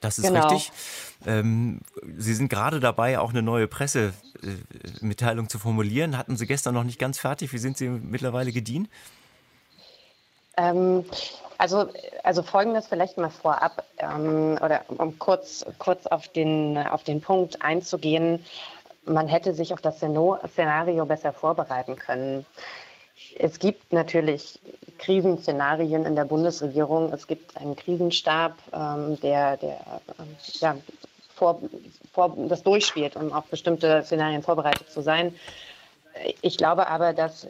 Das 0.00 0.18
ist 0.18 0.26
genau. 0.26 0.48
richtig. 0.48 0.72
Ähm, 1.26 1.80
Sie 2.18 2.34
sind 2.34 2.48
gerade 2.48 2.80
dabei, 2.80 3.18
auch 3.18 3.30
eine 3.30 3.42
neue 3.42 3.66
Pressemitteilung 3.68 5.48
zu 5.48 5.58
formulieren. 5.58 6.16
Hatten 6.16 6.36
Sie 6.36 6.46
gestern 6.46 6.74
noch 6.74 6.84
nicht 6.84 6.98
ganz 6.98 7.18
fertig. 7.18 7.52
Wie 7.52 7.58
sind 7.58 7.76
Sie 7.76 7.88
mittlerweile 7.88 8.52
gedient? 8.52 8.88
Ähm, 10.56 11.04
also, 11.58 11.88
also 12.22 12.42
folgendes 12.42 12.86
vielleicht 12.86 13.18
mal 13.18 13.30
vorab, 13.30 13.84
ähm, 13.98 14.58
oder 14.62 14.82
um 14.88 15.18
kurz, 15.18 15.64
kurz 15.78 16.06
auf, 16.06 16.28
den, 16.28 16.76
auf 16.76 17.04
den 17.04 17.20
Punkt 17.20 17.62
einzugehen. 17.62 18.44
Man 19.04 19.28
hätte 19.28 19.54
sich 19.54 19.72
auf 19.72 19.80
das 19.80 19.96
Szenario 19.96 21.06
besser 21.06 21.32
vorbereiten 21.32 21.96
können. 21.96 22.46
Es 23.38 23.58
gibt 23.58 23.92
natürlich 23.92 24.58
Krisenszenarien 24.98 26.04
in 26.04 26.16
der 26.16 26.24
Bundesregierung. 26.24 27.12
Es 27.12 27.26
gibt 27.26 27.56
einen 27.56 27.76
Krisenstab, 27.76 28.54
ähm, 28.72 29.18
der, 29.20 29.56
der 29.56 30.00
ähm, 30.18 30.36
ja, 30.60 30.76
vor, 31.34 31.60
vor, 32.12 32.36
das 32.48 32.62
durchspielt, 32.62 33.16
um 33.16 33.32
auf 33.32 33.46
bestimmte 33.46 34.02
Szenarien 34.04 34.42
vorbereitet 34.42 34.90
zu 34.90 35.02
sein. 35.02 35.34
Ich 36.40 36.56
glaube 36.56 36.86
aber, 36.88 37.12
dass 37.12 37.48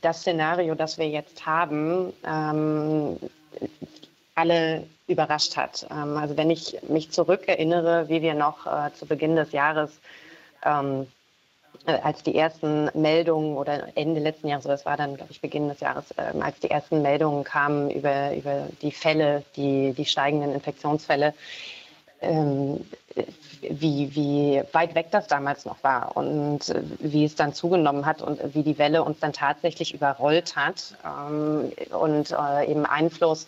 das 0.00 0.20
Szenario, 0.20 0.74
das 0.74 0.98
wir 0.98 1.08
jetzt 1.08 1.46
haben, 1.46 2.12
ähm, 2.24 3.18
alle 4.34 4.84
überrascht 5.06 5.56
hat. 5.56 5.86
Ähm, 5.90 6.16
also 6.16 6.36
wenn 6.36 6.50
ich 6.50 6.78
mich 6.88 7.10
zurückerinnere, 7.10 8.08
wie 8.08 8.22
wir 8.22 8.34
noch 8.34 8.66
äh, 8.66 8.92
zu 8.94 9.06
Beginn 9.06 9.36
des 9.36 9.52
Jahres 9.52 10.00
ähm, 10.64 11.02
äh, 11.02 11.06
als 11.86 12.22
die 12.22 12.36
ersten 12.36 12.90
Meldungen 12.94 13.56
oder 13.56 13.96
Ende 13.96 14.20
letzten 14.20 14.48
Jahres, 14.48 14.64
das 14.64 14.86
war 14.86 14.96
dann, 14.96 15.16
glaube 15.16 15.32
ich, 15.32 15.40
Beginn 15.40 15.68
des 15.68 15.80
Jahres, 15.80 16.04
äh, 16.16 16.38
als 16.40 16.58
die 16.60 16.70
ersten 16.70 17.02
Meldungen 17.02 17.44
kamen 17.44 17.90
über, 17.90 18.34
über 18.34 18.68
die 18.80 18.92
Fälle, 18.92 19.42
die, 19.56 19.92
die 19.92 20.04
steigenden 20.04 20.52
Infektionsfälle, 20.52 21.34
ähm, 22.20 22.84
wie, 23.68 24.14
wie 24.14 24.62
weit 24.72 24.94
weg 24.94 25.08
das 25.10 25.26
damals 25.26 25.64
noch 25.64 25.82
war 25.82 26.16
und 26.16 26.68
äh, 26.68 26.82
wie 27.00 27.24
es 27.24 27.34
dann 27.34 27.52
zugenommen 27.52 28.06
hat 28.06 28.22
und 28.22 28.54
wie 28.54 28.62
die 28.62 28.78
Welle 28.78 29.02
uns 29.02 29.18
dann 29.20 29.32
tatsächlich 29.32 29.94
überrollt 29.94 30.56
hat 30.56 30.94
ähm, 31.04 31.72
und 31.90 32.30
äh, 32.30 32.70
eben 32.70 32.86
Einfluss 32.86 33.46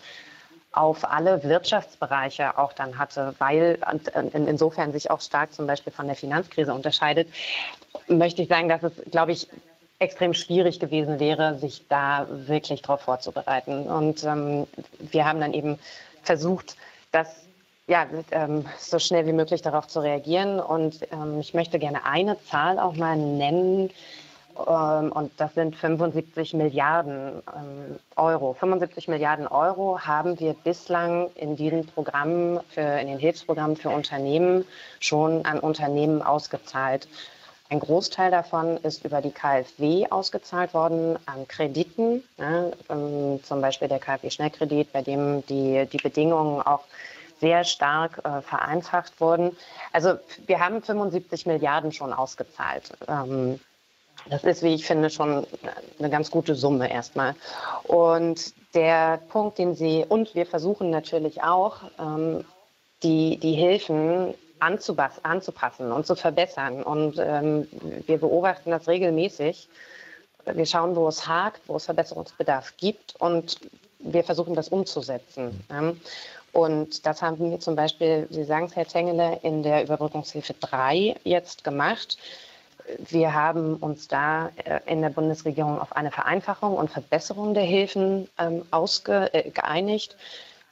auf 0.77 1.11
alle 1.11 1.43
Wirtschaftsbereiche 1.43 2.59
auch 2.59 2.73
dann 2.73 2.99
hatte, 2.99 3.35
weil 3.39 3.79
insofern 4.33 4.93
sich 4.93 5.11
auch 5.11 5.21
stark 5.21 5.53
zum 5.53 5.67
Beispiel 5.67 5.93
von 5.93 6.07
der 6.07 6.17
Finanzkrise 6.17 6.75
unterscheidet, 6.75 7.29
möchte 8.09 8.43
ich 8.43 8.49
sagen, 8.49 8.69
dass 8.69 8.83
es, 8.83 8.93
glaube 9.11 9.33
ich, 9.33 9.49
extrem 9.99 10.35
schwierig 10.35 10.81
gewesen 10.81 11.21
wäre, 11.21 11.59
sich 11.59 11.87
da 11.89 12.27
wirklich 12.29 12.83
darauf 12.83 13.03
vorzubereiten. 13.03 13.87
Und 13.87 14.25
ähm, 14.25 14.67
wir 14.99 15.25
haben 15.25 15.41
dann 15.41 15.55
eben 15.55 15.79
versucht, 16.23 16.77
das 17.13 17.29
ja, 17.87 18.07
ähm, 18.31 18.67
so 18.79 18.99
schnell 18.99 19.27
wie 19.27 19.33
möglich 19.33 19.63
darauf 19.63 19.87
zu 19.87 20.01
reagieren. 20.01 20.59
Und 20.59 21.01
ähm, 21.13 21.39
ich 21.39 21.55
möchte 21.55 21.79
gerne 21.79 22.05
eine 22.05 22.43
Zahl 22.45 22.79
auch 22.79 22.97
mal 22.97 23.17
nennen, 23.17 23.91
Ähm, 23.91 24.24
und 24.55 25.33
das 25.37 25.55
sind 25.55 25.77
75 25.77 26.55
Milliarden 26.55 27.43
ähm, 27.55 27.99
Euro. 28.17 28.55
75 28.55 29.09
Milliarden 29.09 29.47
Euro 29.47 30.01
haben 30.01 30.39
wir 30.41 30.55
bislang 30.55 31.31
in 31.35 31.57
diesen 31.57 31.87
Programmen, 31.87 32.61
für, 32.69 32.81
in 32.81 33.09
den 33.09 33.19
Hilfsprogrammen 33.19 33.77
für 33.77 33.91
Unternehmen 33.91 34.65
schon 35.01 35.45
an 35.45 35.59
Unternehmen 35.61 36.23
ausgezahlt. 36.23 37.09
Ein 37.71 37.81
Großteil 37.81 38.31
davon 38.31 38.77
ist 38.79 39.05
über 39.05 39.21
die 39.21 39.33
KfW 39.33 40.07
ausgezahlt 40.11 40.75
worden 40.75 41.19
an 41.27 41.49
Krediten, 41.49 42.23
ne, 42.37 42.73
ähm, 42.91 43.43
zum 43.43 43.61
Beispiel 43.61 43.89
der 43.89 43.99
KfW-Schnellkredit, 43.99 44.93
bei 44.93 45.03
dem 45.03 45.45
die, 45.47 45.87
die 45.87 45.97
Bedingungen 45.97 46.61
auch 46.61 46.85
sehr 47.41 47.65
stark 47.65 48.21
äh, 48.25 48.43
vereinfacht 48.43 49.21
wurden. 49.21 49.57
Also 49.93 50.15
wir 50.47 50.61
haben 50.61 50.83
75 50.83 51.47
Milliarden 51.47 51.93
schon 51.93 52.13
ausgezahlt. 52.13 52.93
Ähm, 53.09 53.59
das 54.31 54.45
ist, 54.45 54.63
wie 54.63 54.75
ich 54.75 54.87
finde, 54.87 55.11
schon 55.11 55.47
eine 55.99 56.11
ganz 56.11 56.31
gute 56.31 56.55
Summe 56.55 56.91
erstmal. 56.91 57.35
Und 57.85 58.55
der 58.75 59.19
Punkt, 59.29 59.59
den 59.59 59.75
Sie, 59.75 60.05
und 60.09 60.35
wir 60.35 60.47
versuchen 60.47 60.91
natürlich 60.91 61.43
auch, 61.43 61.83
ähm, 61.99 62.45
die, 63.03 63.37
die 63.37 63.53
Hilfen 63.53 64.35
anzupassen 64.61 65.93
und 65.93 66.07
zu 66.07 66.15
verbessern. 66.15 66.83
Und 66.83 67.17
ähm, 67.19 67.69
wir 68.07 68.19
beobachten 68.19 68.71
das 68.71 68.89
regelmäßig. 68.89 69.69
Wir 70.47 70.67
schauen, 70.67 70.97
wo 70.97 71.09
es 71.09 71.27
hakt, 71.27 71.61
wo 71.67 71.77
es 71.77 71.85
Verbesserungsbedarf 71.85 72.75
gibt 72.77 73.15
und 73.19 73.61
wir 73.99 74.25
versuchen 74.25 74.55
das 74.55 74.69
umzusetzen. 74.69 75.65
Ähm, 75.71 76.01
und 76.53 77.05
das 77.05 77.21
haben 77.21 77.51
wir 77.51 77.59
zum 77.59 77.75
Beispiel, 77.75 78.29
Sie 78.31 78.45
sagen 78.45 78.67
es, 78.67 78.77
Herr 78.77 78.87
Tengele, 78.87 79.41
in 79.43 79.63
der 79.63 79.83
Überbrückungshilfe 79.83 80.55
3 80.61 81.17
jetzt 81.25 81.65
gemacht. 81.65 82.17
Wir 83.09 83.33
haben 83.33 83.77
uns 83.77 84.09
da 84.09 84.51
äh, 84.65 84.81
in 84.87 85.01
der 85.01 85.09
Bundesregierung 85.09 85.81
auf 85.81 85.97
eine 85.97 86.11
Vereinfachung 86.11 86.77
und 86.77 86.91
Verbesserung 86.91 87.55
der 87.55 87.63
Hilfen 87.63 88.29
ähm, 88.39 88.65
ausge, 88.71 89.33
äh, 89.33 89.51
geeinigt. 89.51 90.17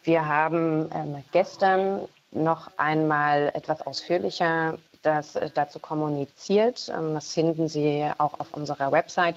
Wir 0.03 0.27
haben 0.27 0.91
ähm, 0.95 1.25
gestern 1.33 2.03
noch 2.33 2.71
einmal 2.77 3.51
etwas 3.55 3.83
ausführlicher 3.87 4.79
das 5.03 5.37
äh, 5.37 5.51
dazu 5.53 5.79
kommuniziert. 5.79 6.91
Ähm, 6.95 7.15
das 7.15 7.33
finden 7.33 7.69
Sie 7.69 8.09
auch 8.19 8.39
auf 8.39 8.53
unserer 8.53 8.93
Website, 8.93 9.37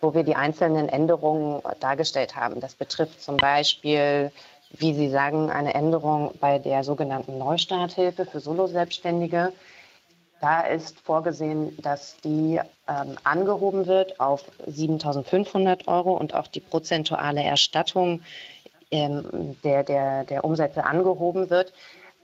wo 0.00 0.14
wir 0.14 0.22
die 0.22 0.36
einzelnen 0.36 0.88
Änderungen 0.88 1.62
dargestellt 1.80 2.36
haben. 2.36 2.60
Das 2.60 2.74
betrifft 2.74 3.22
zum 3.22 3.36
Beispiel, 3.36 4.30
wie 4.70 4.94
Sie 4.94 5.10
sagen, 5.10 5.50
eine 5.50 5.74
Änderung 5.74 6.32
bei 6.40 6.58
der 6.58 6.84
sogenannten 6.84 7.38
Neustarthilfe 7.38 8.26
für 8.26 8.40
Solo-Selbstständige. 8.40 9.52
Da 10.46 10.60
ist 10.60 11.00
vorgesehen, 11.00 11.76
dass 11.82 12.18
die 12.22 12.60
ähm, 12.86 13.16
angehoben 13.24 13.88
wird 13.88 14.20
auf 14.20 14.44
7.500 14.70 15.88
Euro 15.88 16.12
und 16.16 16.34
auch 16.34 16.46
die 16.46 16.60
prozentuale 16.60 17.42
Erstattung 17.42 18.20
ähm, 18.92 19.56
der, 19.64 19.82
der, 19.82 20.22
der 20.22 20.44
Umsätze 20.44 20.84
angehoben 20.84 21.50
wird. 21.50 21.72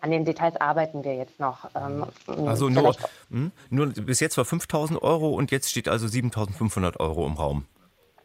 An 0.01 0.13
den 0.13 0.25
Details 0.25 0.55
arbeiten 0.61 1.03
wir 1.03 1.17
jetzt 1.17 1.41
noch. 1.41 1.69
Ähm, 1.75 2.07
also 2.47 2.69
nur, 2.69 2.91
mh, 2.91 2.97
hm? 3.31 3.53
nur 3.71 3.89
bis 3.89 4.21
jetzt 4.21 4.39
war 4.39 4.45
5.000 4.45 5.03
Euro 5.03 5.31
und 5.31 5.51
jetzt 5.51 5.69
steht 5.69 5.89
also 5.89 6.07
7.500 6.07 7.01
Euro 7.01 7.27
im 7.27 7.33
Raum. 7.33 7.65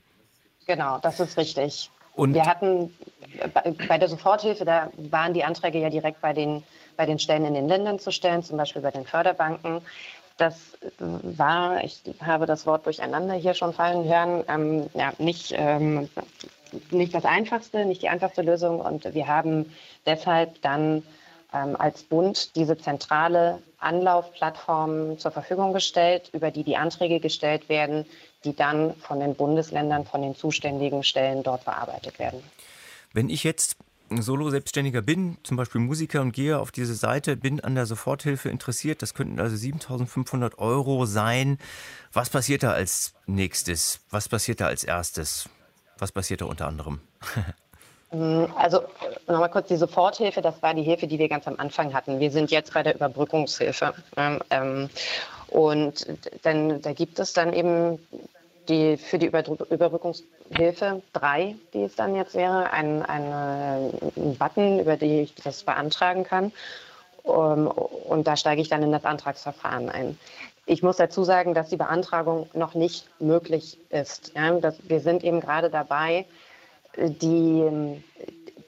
Genau, 0.67 0.99
das 0.99 1.21
ist 1.21 1.39
richtig. 1.39 1.91
Und 2.15 2.35
wir 2.35 2.45
hatten 2.45 2.95
bei 3.89 3.97
der 3.97 4.09
Soforthilfe, 4.09 4.67
da 4.67 4.91
waren 4.97 5.33
die 5.33 5.45
Anträge 5.45 5.79
ja 5.79 5.89
direkt 5.89 6.21
bei 6.21 6.35
den, 6.35 6.63
bei 6.99 7.07
den 7.07 7.19
Stellen 7.19 7.47
in 7.47 7.55
den 7.55 7.69
Ländern 7.69 7.99
zu 7.99 8.13
stellen, 8.13 8.43
zum 8.43 8.59
Beispiel 8.59 8.83
bei 8.83 8.91
den 8.91 9.07
Förderbanken. 9.07 9.81
Das 10.37 10.77
war, 10.99 11.83
ich 11.83 12.03
habe 12.21 12.47
das 12.47 12.67
Wort 12.67 12.85
durcheinander 12.85 13.35
hier 13.35 13.55
schon 13.55 13.73
fallen 13.73 14.05
hören, 14.05 14.45
ähm, 14.49 14.91
ja, 14.95 15.13
nicht, 15.19 15.55
ähm, 15.57 16.11
nicht 16.91 17.15
das 17.15 17.25
Einfachste, 17.25 17.87
nicht 17.87 18.03
die 18.03 18.09
einfachste 18.09 18.43
Lösung. 18.43 18.81
Und 18.81 19.15
wir 19.15 19.27
haben 19.27 19.73
deshalb 20.05 20.61
dann 20.61 21.03
ähm, 21.55 21.77
als 21.79 22.03
Bund 22.03 22.55
diese 22.55 22.77
zentrale 22.77 23.63
Anlaufplattform 23.79 25.19
zur 25.19 25.31
Verfügung 25.31 25.73
gestellt, 25.73 26.31
über 26.33 26.51
die 26.51 26.65
die 26.65 26.77
Anträge 26.77 27.21
gestellt 27.21 27.69
werden, 27.69 28.05
die 28.45 28.55
dann 28.55 28.95
von 28.97 29.21
den 29.21 29.35
Bundesländern, 29.35 30.05
von 30.05 30.23
den 30.23 30.35
zuständigen 30.35 31.03
Stellen 31.03 31.43
dort 31.43 31.65
bearbeitet 31.65 32.19
werden. 32.19 32.43
Wenn 33.13 33.29
ich 33.29 33.45
jetzt 33.45 33.77
Solo-Selbstständiger 34.11 35.03
bin, 35.03 35.39
zum 35.43 35.57
Beispiel 35.57 35.81
Musiker 35.81 36.21
und 36.21 36.33
gehe 36.33 36.59
auf 36.59 36.71
diese 36.71 36.95
Seite, 36.95 37.37
bin 37.37 37.61
an 37.61 37.75
der 37.75 37.87
Soforthilfe 37.87 38.49
interessiert, 38.49 39.03
das 39.03 39.15
könnten 39.15 39.41
also 39.41 39.57
7500 39.57 40.59
Euro 40.59 41.07
sein. 41.07 41.59
Was 42.13 42.31
passiert 42.31 42.63
da 42.63 42.73
als 42.73 43.15
nächstes? 43.27 44.01
Was 44.11 44.29
passiert 44.29 44.61
da 44.61 44.67
als 44.67 44.85
erstes? 44.85 45.49
Was 45.99 46.13
passiert 46.13 46.41
da 46.41 46.47
unter 46.47 46.67
anderem? 46.67 47.01
Also 48.11 48.83
nochmal 49.27 49.51
kurz 49.51 49.67
die 49.67 49.77
Soforthilfe, 49.77 50.41
das 50.41 50.63
war 50.63 50.73
die 50.75 50.85
Hilfe, 50.85 51.09
die 51.09 51.19
wir 51.19 51.29
ganz 51.29 51.47
am 51.49 51.57
Anfang 51.59 51.93
hatten. 51.93 52.21
Wir 52.21 52.31
sind 52.31 52.53
jetzt 52.53 52.73
bei 52.73 52.85
der 52.85 52.95
Überbrückungshilfe. 52.95 53.95
Ähm, 54.51 54.89
und 55.49 56.07
dann, 56.43 56.81
da 56.83 56.93
gibt 56.93 57.19
es 57.19 57.33
dann 57.33 57.53
eben 57.53 57.99
die, 58.69 58.97
für 58.97 59.19
die 59.19 59.27
Überbrückungshilfe 59.27 61.03
drei, 61.13 61.57
die 61.73 61.83
es 61.85 61.97
dann 61.97 62.15
jetzt 62.15 62.35
wäre, 62.35 62.71
ein, 62.71 63.03
eine, 63.03 63.91
ein 64.17 64.37
Button, 64.37 64.81
über 64.81 64.97
den 64.97 65.25
ich 65.25 65.35
das 65.37 65.63
beantragen 65.63 66.25
kann. 66.25 66.53
Um, 67.23 67.67
und 67.67 68.29
da 68.29 68.37
steige 68.37 68.63
ich 68.63 68.69
dann 68.69 68.85
in 68.85 68.93
das 68.93 69.05
Antragsverfahren 69.05 69.89
ein. 69.89 70.17
Ich 70.65 70.85
muss 70.85 70.97
dazu 70.97 71.25
sagen, 71.25 71.55
dass 71.55 71.71
die 71.71 71.77
Beantragung 71.77 72.49
noch 72.55 72.75
nicht 72.75 73.09
möglich 73.21 73.79
ist. 73.91 74.33
Wir 74.35 75.01
sind 75.01 75.25
eben 75.25 75.41
gerade 75.41 75.69
dabei, 75.69 76.25
die, 76.97 78.01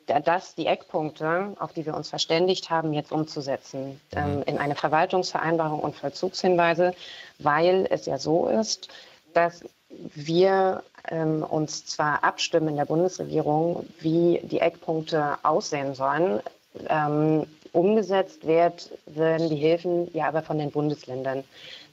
das, 0.06 0.54
die 0.54 0.66
Eckpunkte, 0.66 1.54
auf 1.58 1.72
die 1.72 1.86
wir 1.86 1.94
uns 1.94 2.08
verständigt 2.08 2.70
haben, 2.70 2.92
jetzt 2.92 3.12
umzusetzen 3.12 4.00
ähm, 4.12 4.42
in 4.46 4.58
eine 4.58 4.74
Verwaltungsvereinbarung 4.74 5.80
und 5.80 5.96
Vollzugshinweise, 5.96 6.94
weil 7.38 7.86
es 7.90 8.06
ja 8.06 8.18
so 8.18 8.48
ist, 8.48 8.88
dass 9.34 9.64
wir 9.90 10.82
ähm, 11.10 11.42
uns 11.42 11.86
zwar 11.86 12.22
abstimmen 12.22 12.68
in 12.68 12.76
der 12.76 12.84
Bundesregierung, 12.84 13.86
wie 14.00 14.40
die 14.44 14.60
Eckpunkte 14.60 15.38
aussehen 15.42 15.94
sollen, 15.94 16.40
ähm, 16.88 17.46
umgesetzt 17.72 18.46
wird, 18.46 18.90
werden 19.06 19.48
die 19.48 19.56
Hilfen 19.56 20.12
ja 20.14 20.28
aber 20.28 20.42
von 20.42 20.58
den 20.58 20.70
Bundesländern. 20.70 21.44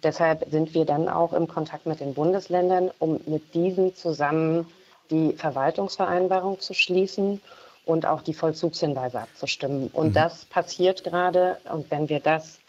Deshalb 0.04 0.46
sind 0.50 0.74
wir 0.74 0.86
dann 0.86 1.10
auch 1.10 1.34
im 1.34 1.48
Kontakt 1.48 1.86
mit 1.86 2.00
den 2.00 2.14
Bundesländern, 2.14 2.92
um 3.00 3.20
mit 3.26 3.54
diesen 3.54 3.96
zusammen 3.96 4.68
die 5.10 5.34
Verwaltungsvereinbarung 5.34 6.60
zu 6.60 6.74
schließen 6.74 7.42
und 7.86 8.06
auch 8.06 8.22
die 8.22 8.34
Vollzugshinweise 8.34 9.20
abzustimmen. 9.20 9.90
Und 9.94 10.10
mhm. 10.10 10.14
das 10.14 10.46
passiert 10.46 11.04
gerade. 11.04 11.58
Und 11.72 11.90
wenn 11.92 12.10
wir 12.10 12.20
das 12.20 12.60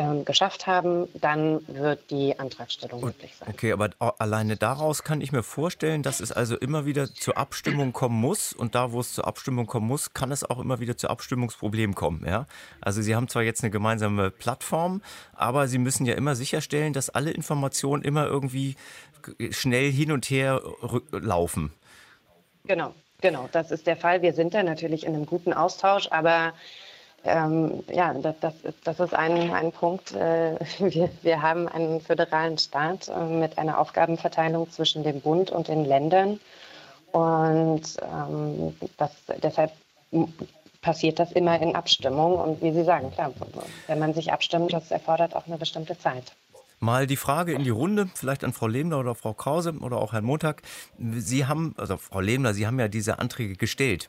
ähm, 0.00 0.24
geschafft 0.24 0.66
haben, 0.66 1.08
dann 1.14 1.60
wird 1.68 2.10
die 2.10 2.38
Antragstellung 2.38 3.02
möglich 3.02 3.36
sein. 3.38 3.48
Okay, 3.50 3.72
aber 3.72 3.90
alleine 4.18 4.56
daraus 4.56 5.04
kann 5.04 5.20
ich 5.20 5.30
mir 5.30 5.42
vorstellen, 5.42 6.02
dass 6.02 6.20
es 6.20 6.32
also 6.32 6.56
immer 6.56 6.86
wieder 6.86 7.12
zur 7.12 7.36
Abstimmung 7.36 7.92
kommen 7.92 8.18
muss 8.18 8.54
und 8.54 8.74
da, 8.74 8.92
wo 8.92 9.00
es 9.00 9.12
zur 9.12 9.26
Abstimmung 9.26 9.66
kommen 9.66 9.86
muss, 9.86 10.14
kann 10.14 10.32
es 10.32 10.48
auch 10.48 10.58
immer 10.58 10.80
wieder 10.80 10.96
zu 10.96 11.10
Abstimmungsproblemen 11.10 11.94
kommen. 11.94 12.24
Ja? 12.26 12.46
Also 12.80 13.02
Sie 13.02 13.14
haben 13.14 13.28
zwar 13.28 13.42
jetzt 13.42 13.62
eine 13.62 13.70
gemeinsame 13.70 14.30
Plattform, 14.30 15.02
aber 15.34 15.68
Sie 15.68 15.78
müssen 15.78 16.06
ja 16.06 16.14
immer 16.14 16.34
sicherstellen, 16.34 16.94
dass 16.94 17.10
alle 17.10 17.32
Informationen 17.32 18.02
immer 18.02 18.26
irgendwie 18.26 18.76
schnell 19.50 19.92
hin 19.92 20.12
und 20.12 20.30
her 20.30 20.62
laufen. 21.10 21.72
Genau, 22.64 22.94
genau, 23.20 23.50
das 23.52 23.70
ist 23.70 23.86
der 23.86 23.96
Fall. 23.96 24.22
Wir 24.22 24.32
sind 24.32 24.54
da 24.54 24.62
natürlich 24.62 25.04
in 25.04 25.14
einem 25.14 25.26
guten 25.26 25.52
Austausch, 25.52 26.08
aber 26.10 26.54
ähm, 27.24 27.82
ja, 27.92 28.14
das, 28.14 28.34
das, 28.40 28.54
das, 28.84 29.00
ist 29.00 29.14
ein, 29.14 29.52
ein 29.52 29.72
Punkt. 29.72 30.12
Äh, 30.12 30.56
wir, 30.78 31.10
wir 31.22 31.42
haben 31.42 31.68
einen 31.68 32.00
föderalen 32.00 32.58
Staat 32.58 33.08
äh, 33.08 33.24
mit 33.24 33.58
einer 33.58 33.78
Aufgabenverteilung 33.78 34.70
zwischen 34.70 35.04
dem 35.04 35.20
Bund 35.20 35.50
und 35.50 35.68
den 35.68 35.84
Ländern. 35.84 36.40
Und 37.12 37.82
ähm, 38.02 38.76
das, 38.96 39.10
deshalb 39.42 39.72
passiert 40.80 41.18
das 41.18 41.32
immer 41.32 41.60
in 41.60 41.74
Abstimmung. 41.74 42.36
Und 42.36 42.62
wie 42.62 42.72
Sie 42.72 42.84
sagen, 42.84 43.10
klar, 43.12 43.32
wenn 43.86 43.98
man 43.98 44.14
sich 44.14 44.32
abstimmt, 44.32 44.72
das 44.72 44.90
erfordert 44.90 45.36
auch 45.36 45.46
eine 45.46 45.58
bestimmte 45.58 45.98
Zeit. 45.98 46.32
Mal 46.82 47.06
die 47.06 47.16
Frage 47.16 47.52
in 47.52 47.62
die 47.62 47.70
Runde, 47.70 48.08
vielleicht 48.14 48.42
an 48.42 48.54
Frau 48.54 48.66
Lehmler 48.66 48.98
oder 49.00 49.14
Frau 49.14 49.34
Krause 49.34 49.74
oder 49.80 49.98
auch 49.98 50.14
Herrn 50.14 50.24
Montag. 50.24 50.62
Sie 50.98 51.44
haben, 51.44 51.74
also 51.76 51.98
Frau 51.98 52.20
Lehmler, 52.20 52.54
Sie 52.54 52.66
haben 52.66 52.80
ja 52.80 52.88
diese 52.88 53.18
Anträge 53.18 53.56
gestellt. 53.56 54.08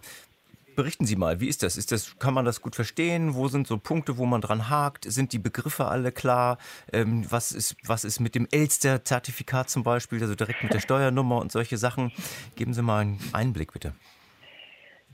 Berichten 0.76 1.06
Sie 1.06 1.16
mal, 1.16 1.40
wie 1.42 1.48
ist 1.48 1.64
das? 1.64 1.78
Ist 1.78 1.92
das? 1.92 2.18
Kann 2.20 2.34
man 2.34 2.46
das 2.46 2.62
gut 2.62 2.76
verstehen? 2.76 3.36
Wo 3.36 3.48
sind 3.48 3.68
so 3.68 3.78
Punkte, 3.78 4.18
wo 4.18 4.26
man 4.26 4.42
dran 4.42 4.70
hakt? 4.70 5.06
Sind 5.06 5.34
die 5.34 5.40
Begriffe 5.40 5.86
alle 5.86 6.12
klar? 6.12 6.58
Ähm, 6.94 7.26
was, 7.30 7.52
ist, 7.52 7.76
was 7.86 8.04
ist 8.04 8.20
mit 8.20 8.36
dem 8.36 8.48
Elster-Zertifikat 8.52 9.70
zum 9.70 9.84
Beispiel, 9.84 10.22
also 10.22 10.36
direkt 10.36 10.64
mit 10.64 10.74
der 10.74 10.80
Steuernummer 10.80 11.40
und 11.40 11.52
solche 11.52 11.78
Sachen? 11.78 12.12
Geben 12.56 12.74
Sie 12.74 12.82
mal 12.82 13.02
einen 13.02 13.20
Einblick, 13.34 13.74
bitte. 13.74 13.94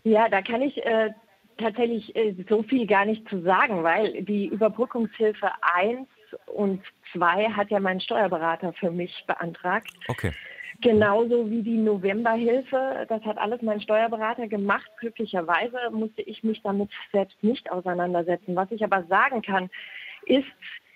Ja, 0.03 0.29
da 0.29 0.41
kann 0.41 0.61
ich 0.61 0.77
äh, 0.85 1.09
tatsächlich 1.57 2.15
äh, 2.15 2.35
so 2.47 2.63
viel 2.63 2.85
gar 2.85 3.05
nicht 3.05 3.27
zu 3.29 3.41
sagen, 3.41 3.83
weil 3.83 4.23
die 4.23 4.47
Überbrückungshilfe 4.47 5.49
1 5.61 6.07
und 6.45 6.81
2 7.13 7.49
hat 7.49 7.71
ja 7.71 7.79
mein 7.79 7.99
Steuerberater 7.99 8.73
für 8.73 8.91
mich 8.91 9.23
beantragt. 9.27 9.91
Okay. 10.07 10.31
Genauso 10.81 11.49
wie 11.49 11.63
die 11.63 11.77
Novemberhilfe, 11.77 13.05
das 13.09 13.23
hat 13.23 13.39
alles 13.39 13.61
mein 13.63 13.81
Steuerberater 13.81 14.47
gemacht. 14.47 14.89
Glücklicherweise 14.99 15.77
musste 15.91 16.21
ich 16.21 16.43
mich 16.43 16.61
damit 16.61 16.91
selbst 17.11 17.41
nicht 17.43 17.71
auseinandersetzen. 17.71 18.55
Was 18.55 18.71
ich 18.71 18.83
aber 18.83 19.03
sagen 19.05 19.41
kann, 19.41 19.69
ist, 20.25 20.45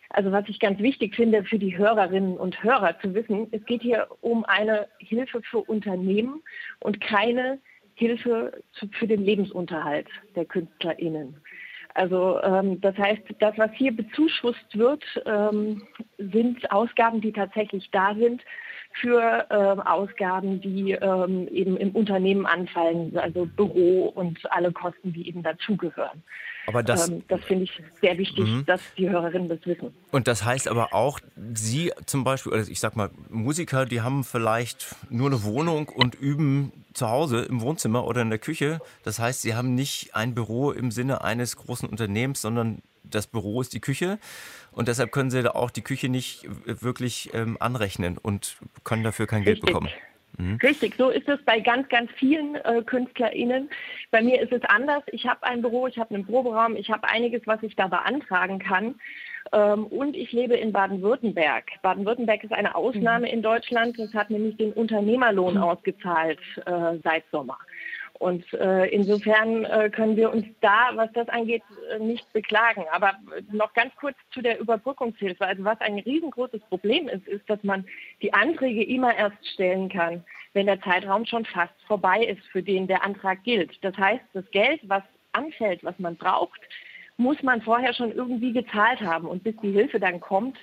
also 0.10 0.32
was 0.32 0.48
ich 0.50 0.60
ganz 0.60 0.80
wichtig 0.80 1.16
finde 1.16 1.44
für 1.44 1.58
die 1.58 1.78
Hörerinnen 1.78 2.38
und 2.38 2.64
Hörer 2.64 3.00
zu 3.00 3.16
wissen, 3.16 3.48
es 3.52 3.66
geht 3.66 3.82
hier 3.82 4.08
um 4.22 4.46
eine 4.46 4.88
Hilfe 5.00 5.42
für 5.42 5.60
Unternehmen 5.60 6.44
und 6.80 7.02
keine 7.02 7.60
Hilfe 7.96 8.62
für 8.92 9.08
den 9.08 9.24
Lebensunterhalt 9.24 10.08
der 10.36 10.46
KünstlerInnen. 10.46 11.38
Also 11.94 12.42
ähm, 12.44 12.80
das 12.82 12.98
heißt, 12.98 13.22
das, 13.40 13.58
was 13.58 13.72
hier 13.74 13.96
bezuschusst 13.96 14.78
wird, 14.78 15.04
ähm, 15.26 15.84
sind 16.18 16.72
Ausgaben, 16.72 17.22
die 17.22 17.32
tatsächlich 17.32 17.90
da 17.92 18.16
sind 18.16 18.42
für 18.94 19.46
ähm, 19.50 19.80
Ausgaben, 19.82 20.60
die 20.62 20.92
ähm, 20.92 21.48
eben 21.50 21.78
im 21.78 21.92
Unternehmen 21.92 22.46
anfallen, 22.46 23.18
also 23.18 23.46
Büro 23.46 24.08
und 24.08 24.40
alle 24.52 24.72
Kosten, 24.72 25.14
die 25.14 25.28
eben 25.28 25.44
dazugehören. 25.44 26.24
Aber 26.72 26.84
das, 26.84 27.10
ähm, 27.10 27.24
das 27.28 27.44
finde 27.44 27.66
ich 27.66 27.72
sehr 28.02 28.18
wichtig, 28.18 28.46
mhm. 28.46 28.66
dass 28.66 28.82
die 28.98 29.10
Hörerinnen 29.10 29.50
das 29.50 29.60
wissen. 29.66 29.94
Und 30.12 30.28
das 30.28 30.44
heißt 30.44 30.68
aber 30.68 30.94
auch, 30.94 31.20
Sie 31.54 31.92
zum 32.06 32.24
Beispiel, 32.24 32.54
oder 32.54 32.68
ich 32.68 32.80
sag 32.80 32.96
mal, 32.96 33.10
Musiker, 33.30 33.86
die 33.86 34.02
haben 34.02 34.24
vielleicht 34.24 34.96
nur 35.10 35.28
eine 35.28 35.44
Wohnung 35.44 35.90
und 35.90 36.16
üben 36.16 36.72
zu 36.94 37.10
Hause 37.10 37.42
im 37.42 37.62
Wohnzimmer 37.62 38.06
oder 38.06 38.22
in 38.22 38.30
der 38.30 38.40
Küche. 38.40 38.80
Das 39.04 39.20
heißt, 39.20 39.42
sie 39.42 39.56
haben 39.56 39.76
nicht 39.76 40.16
ein 40.16 40.34
Büro 40.34 40.72
im 40.72 40.92
Sinne 40.92 41.24
eines 41.24 41.56
großen 41.56 41.88
Unternehmens, 41.88 42.42
sondern 42.42 42.82
das 43.04 43.28
Büro 43.28 43.62
ist 43.62 43.74
die 43.74 43.80
Küche. 43.80 44.20
Und 44.72 44.88
deshalb 44.88 45.12
können 45.12 45.32
sie 45.32 45.42
da 45.42 45.52
auch 45.52 45.70
die 45.70 45.82
Küche 45.82 46.10
nicht 46.10 46.48
wirklich 46.66 47.30
ähm, 47.34 47.58
anrechnen 47.60 48.18
und 48.18 48.58
können 48.84 49.04
dafür 49.04 49.28
kein 49.28 49.44
Richtig. 49.44 49.62
Geld 49.62 49.66
bekommen. 49.66 49.90
Mhm. 50.38 50.60
Richtig, 50.62 50.96
so 50.98 51.10
ist 51.10 51.28
es 51.28 51.42
bei 51.44 51.60
ganz, 51.60 51.88
ganz 51.90 52.10
vielen 52.12 52.56
äh, 52.56 52.82
KünstlerInnen. 52.84 53.70
Bei 54.12 54.22
mir 54.22 54.42
ist 54.42 54.52
es 54.52 54.64
anders. 54.66 55.04
Ich 55.12 55.28
habe 55.28 55.44
ein 55.44 55.62
Büro, 55.62 55.88
ich 55.88 55.98
habe 55.98 56.14
einen 56.16 56.26
Proberaum, 56.26 56.76
ich 56.76 56.90
habe 56.90 57.08
einiges, 57.08 57.42
was 57.46 57.62
ich 57.64 57.76
da 57.76 57.88
beantragen 57.88 58.60
kann. 58.60 58.96
Ähm, 59.54 59.86
und 59.88 60.16
ich 60.16 60.32
lebe 60.32 60.56
in 60.56 60.72
Baden-Württemberg. 60.72 61.66
Baden-Württemberg 61.82 62.44
ist 62.44 62.54
eine 62.54 62.76
Ausnahme 62.76 63.28
mhm. 63.28 63.34
in 63.34 63.42
Deutschland. 63.42 63.98
Es 64.00 64.14
hat 64.14 64.30
nämlich 64.30 64.58
den 64.58 64.74
Unternehmerlohn 64.74 65.56
mhm. 65.56 65.64
ausgezahlt 65.64 66.40
äh, 66.66 66.98
seit 67.04 67.24
Sommer. 67.32 67.58
Und 68.22 68.54
äh, 68.54 68.86
insofern 68.90 69.66
äh, 69.66 69.90
können 69.90 70.16
wir 70.16 70.32
uns 70.32 70.46
da, 70.62 70.92
was 70.94 71.12
das 71.14 71.28
angeht, 71.30 71.64
äh, 71.90 71.98
nicht 71.98 72.32
beklagen. 72.34 72.86
Aber 72.92 73.16
noch 73.52 73.74
ganz 73.74 73.96
kurz 73.96 74.16
zu 74.32 74.44
der 74.44 74.60
Überbrückungshilfe. 74.60 75.44
Also 75.44 75.64
was 75.64 75.82
ein 75.82 75.98
riesengroßes 75.98 76.62
Problem 76.70 77.08
ist, 77.08 77.28
ist, 77.28 77.50
dass 77.50 77.64
man 77.64 77.84
die 78.22 78.32
Anträge 78.32 78.84
immer 78.84 79.16
erst 79.16 79.44
stellen 79.52 79.90
kann, 79.90 80.24
wenn 80.54 80.68
der 80.68 80.80
Zeitraum 80.82 81.26
schon 81.26 81.46
fast 81.46 81.74
vorbei 81.88 82.24
ist, 82.24 82.46
für 82.52 82.62
den 82.62 82.86
der 82.86 83.04
Antrag 83.04 83.44
gilt. 83.44 83.84
Das 83.84 83.98
heißt, 83.98 84.24
das 84.34 84.46
Geld, 84.52 84.82
was 84.84 85.02
anfällt, 85.32 85.84
was 85.84 85.98
man 85.98 86.16
braucht, 86.16 86.62
muss 87.18 87.42
man 87.42 87.64
vorher 87.64 87.96
schon 87.96 88.12
irgendwie 88.12 88.54
gezahlt 88.54 89.02
haben. 89.02 89.26
Und 89.28 89.44
bis 89.44 89.56
die 89.64 89.72
Hilfe 89.72 90.00
dann 90.00 90.20
kommt, 90.20 90.60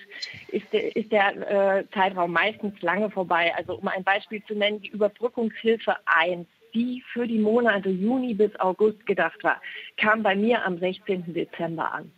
ist 0.52 0.72
der, 0.72 0.94
ist 0.94 1.10
der 1.10 1.78
äh, 1.78 1.84
Zeitraum 1.90 2.30
meistens 2.30 2.80
lange 2.82 3.10
vorbei. 3.10 3.52
Also 3.56 3.74
um 3.74 3.88
ein 3.88 4.04
Beispiel 4.04 4.44
zu 4.44 4.54
nennen, 4.54 4.80
die 4.80 4.90
Überbrückungshilfe 4.90 5.96
1 6.06 6.46
die 6.74 7.02
für 7.12 7.26
die 7.26 7.38
Monate 7.38 7.88
Juni 7.88 8.34
bis 8.34 8.54
August 8.60 9.04
gedacht 9.06 9.42
war, 9.42 9.60
kam 9.96 10.22
bei 10.22 10.34
mir 10.34 10.64
am 10.64 10.78
16. 10.78 11.32
Dezember 11.32 11.92
an. 11.92 12.10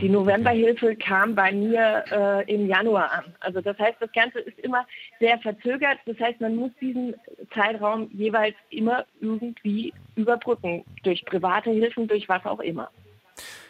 Die 0.00 0.08
mhm, 0.08 0.14
Novemberhilfe 0.14 0.96
kam 0.96 1.34
bei 1.34 1.52
mir 1.52 2.04
äh, 2.10 2.54
im 2.54 2.68
Januar 2.68 3.12
an. 3.12 3.24
Also 3.40 3.60
das 3.60 3.78
heißt, 3.78 3.96
das 4.00 4.12
Ganze 4.12 4.38
ist 4.40 4.58
immer 4.60 4.86
sehr 5.18 5.38
verzögert. 5.38 5.98
Das 6.06 6.18
heißt, 6.18 6.40
man 6.40 6.56
muss 6.56 6.70
diesen 6.80 7.14
Zeitraum 7.52 8.08
jeweils 8.12 8.54
immer 8.70 9.04
irgendwie 9.20 9.92
überbrücken. 10.14 10.84
Durch 11.02 11.24
private 11.24 11.70
Hilfen, 11.70 12.06
durch 12.06 12.28
was 12.28 12.44
auch 12.44 12.60
immer. 12.60 12.90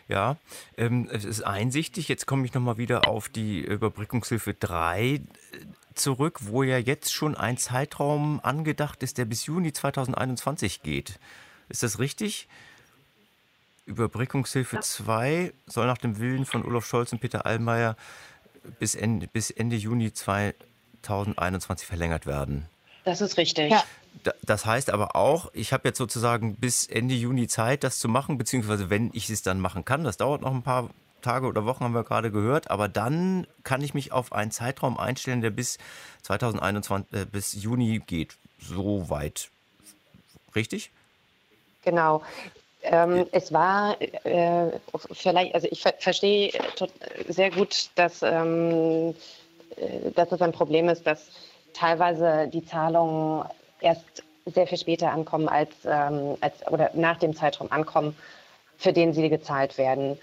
Ja, 0.08 0.36
ähm, 0.76 1.08
es 1.10 1.24
ist 1.24 1.42
einsichtig. 1.42 2.08
Jetzt 2.08 2.26
komme 2.26 2.44
ich 2.44 2.52
nochmal 2.52 2.76
wieder 2.76 3.08
auf 3.08 3.28
die 3.28 3.60
Überbrückungshilfe 3.60 4.54
3 4.54 5.20
zurück, 5.94 6.40
wo 6.42 6.62
ja 6.62 6.78
jetzt 6.78 7.12
schon 7.12 7.34
ein 7.36 7.56
Zeitraum 7.58 8.40
angedacht 8.42 9.02
ist, 9.02 9.18
der 9.18 9.24
bis 9.24 9.46
Juni 9.46 9.72
2021 9.72 10.82
geht. 10.82 11.18
Ist 11.68 11.82
das 11.82 11.98
richtig? 11.98 12.48
Überbrückungshilfe 13.86 14.80
2 14.80 15.52
soll 15.66 15.86
nach 15.86 15.98
dem 15.98 16.18
Willen 16.18 16.46
von 16.46 16.64
Olaf 16.64 16.86
Scholz 16.86 17.12
und 17.12 17.20
Peter 17.20 17.46
Allmeier 17.46 17.96
bis 18.78 18.94
Ende, 18.94 19.26
bis 19.26 19.50
Ende 19.50 19.76
Juni 19.76 20.12
2021 20.12 21.86
verlängert 21.86 22.26
werden. 22.26 22.66
Das 23.04 23.20
ist 23.20 23.36
richtig. 23.36 23.72
Ja. 23.72 23.82
Das 24.42 24.66
heißt 24.66 24.90
aber 24.90 25.16
auch, 25.16 25.50
ich 25.54 25.72
habe 25.72 25.88
jetzt 25.88 25.98
sozusagen 25.98 26.56
bis 26.56 26.86
Ende 26.86 27.14
Juni 27.14 27.48
Zeit, 27.48 27.82
das 27.82 27.98
zu 27.98 28.08
machen, 28.08 28.38
beziehungsweise 28.38 28.90
wenn 28.90 29.10
ich 29.12 29.28
es 29.30 29.42
dann 29.42 29.58
machen 29.58 29.84
kann, 29.84 30.04
das 30.04 30.16
dauert 30.16 30.42
noch 30.42 30.54
ein 30.54 30.62
paar 30.62 30.90
Tage 31.22 31.46
oder 31.46 31.64
Wochen, 31.64 31.84
haben 31.84 31.94
wir 31.94 32.04
gerade 32.04 32.30
gehört. 32.30 32.70
Aber 32.70 32.88
dann 32.88 33.46
kann 33.64 33.80
ich 33.80 33.94
mich 33.94 34.12
auf 34.12 34.32
einen 34.32 34.50
Zeitraum 34.50 34.98
einstellen, 34.98 35.40
der 35.40 35.50
bis 35.50 35.78
2021, 36.22 37.12
äh, 37.12 37.24
bis 37.24 37.54
Juni 37.54 38.02
geht. 38.06 38.36
So 38.58 39.08
weit. 39.08 39.48
Richtig? 40.54 40.90
Genau. 41.82 42.22
Ähm, 42.82 43.26
es 43.32 43.52
war 43.52 43.96
äh, 44.00 44.70
vielleicht, 45.12 45.54
also 45.54 45.68
ich 45.70 45.82
ver 45.82 45.94
verstehe 45.98 46.52
sehr 47.28 47.50
gut, 47.50 47.90
dass, 47.94 48.22
ähm, 48.22 49.14
äh, 49.76 50.10
dass 50.14 50.32
es 50.32 50.42
ein 50.42 50.52
Problem 50.52 50.88
ist, 50.88 51.06
dass 51.06 51.28
teilweise 51.74 52.48
die 52.48 52.64
Zahlungen 52.64 53.46
erst 53.80 54.24
sehr 54.46 54.66
viel 54.66 54.78
später 54.78 55.12
ankommen 55.12 55.48
als, 55.48 55.70
ähm, 55.84 56.36
als 56.40 56.66
oder 56.66 56.90
nach 56.94 57.18
dem 57.18 57.36
Zeitraum 57.36 57.70
ankommen, 57.70 58.16
für 58.78 58.92
den 58.92 59.14
sie 59.14 59.28
gezahlt 59.28 59.78
werden. 59.78 60.18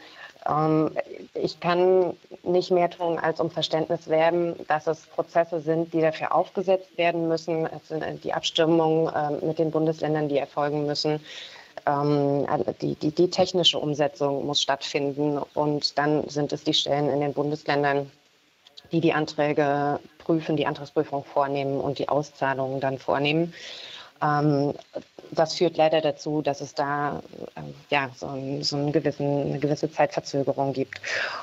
Ähm, 0.48 0.92
ich 1.34 1.60
kann 1.60 2.14
nicht 2.44 2.72
mehr 2.72 2.90
tun, 2.90 3.20
als 3.20 3.40
um 3.40 3.52
Verständnis 3.52 4.08
werben, 4.08 4.56
dass 4.68 4.88
es 4.88 5.06
Prozesse 5.08 5.60
sind, 5.60 5.94
die 5.94 6.02
dafür 6.02 6.34
aufgesetzt 6.34 6.98
werden 6.98 7.28
müssen. 7.28 7.66
Es 7.66 7.88
sind 7.90 8.02
äh, 8.02 8.16
die 8.16 8.34
Abstimmungen 8.34 9.12
ähm, 9.16 9.48
mit 9.48 9.60
den 9.60 9.72
Bundesländern, 9.72 10.30
die 10.30 10.38
erfolgen 10.38 10.86
müssen. 10.86 11.20
Ähm, 11.86 12.46
die, 12.82 12.96
die, 12.96 13.12
die 13.12 13.30
technische 13.30 13.80
Umsetzung 13.80 14.46
muss 14.46 14.62
stattfinden 14.62 15.40
und 15.54 15.98
dann 15.98 16.28
sind 16.30 16.52
es 16.54 16.64
die 16.64 16.74
Stellen 16.74 17.10
in 17.10 17.22
den 17.22 17.34
Bundesländern, 17.34 18.12
die 18.92 19.02
die 19.02 19.14
Anträge 19.14 20.00
prüfen, 20.20 20.58
die 20.58 20.66
Antragsprüfung 20.66 21.24
vornehmen 21.24 21.80
und 21.80 22.00
die 22.00 22.10
Auszahlungen 22.10 22.80
dann 22.80 22.98
vornehmen. 22.98 23.54
Ähm, 24.22 24.74
das 25.32 25.54
führt 25.56 25.78
leider 25.78 26.02
dazu, 26.02 26.42
dass 26.42 26.62
es 26.62 26.74
da 26.74 27.22
ähm, 27.56 27.74
ja, 27.90 28.10
so, 28.16 28.28
ein, 28.28 28.64
so 28.64 28.76
einen 28.76 28.92
gewissen, 28.92 29.42
eine 29.42 29.60
gewisse 29.60 29.92
Zeitverzögerung 29.92 30.74
gibt. 30.74 31.00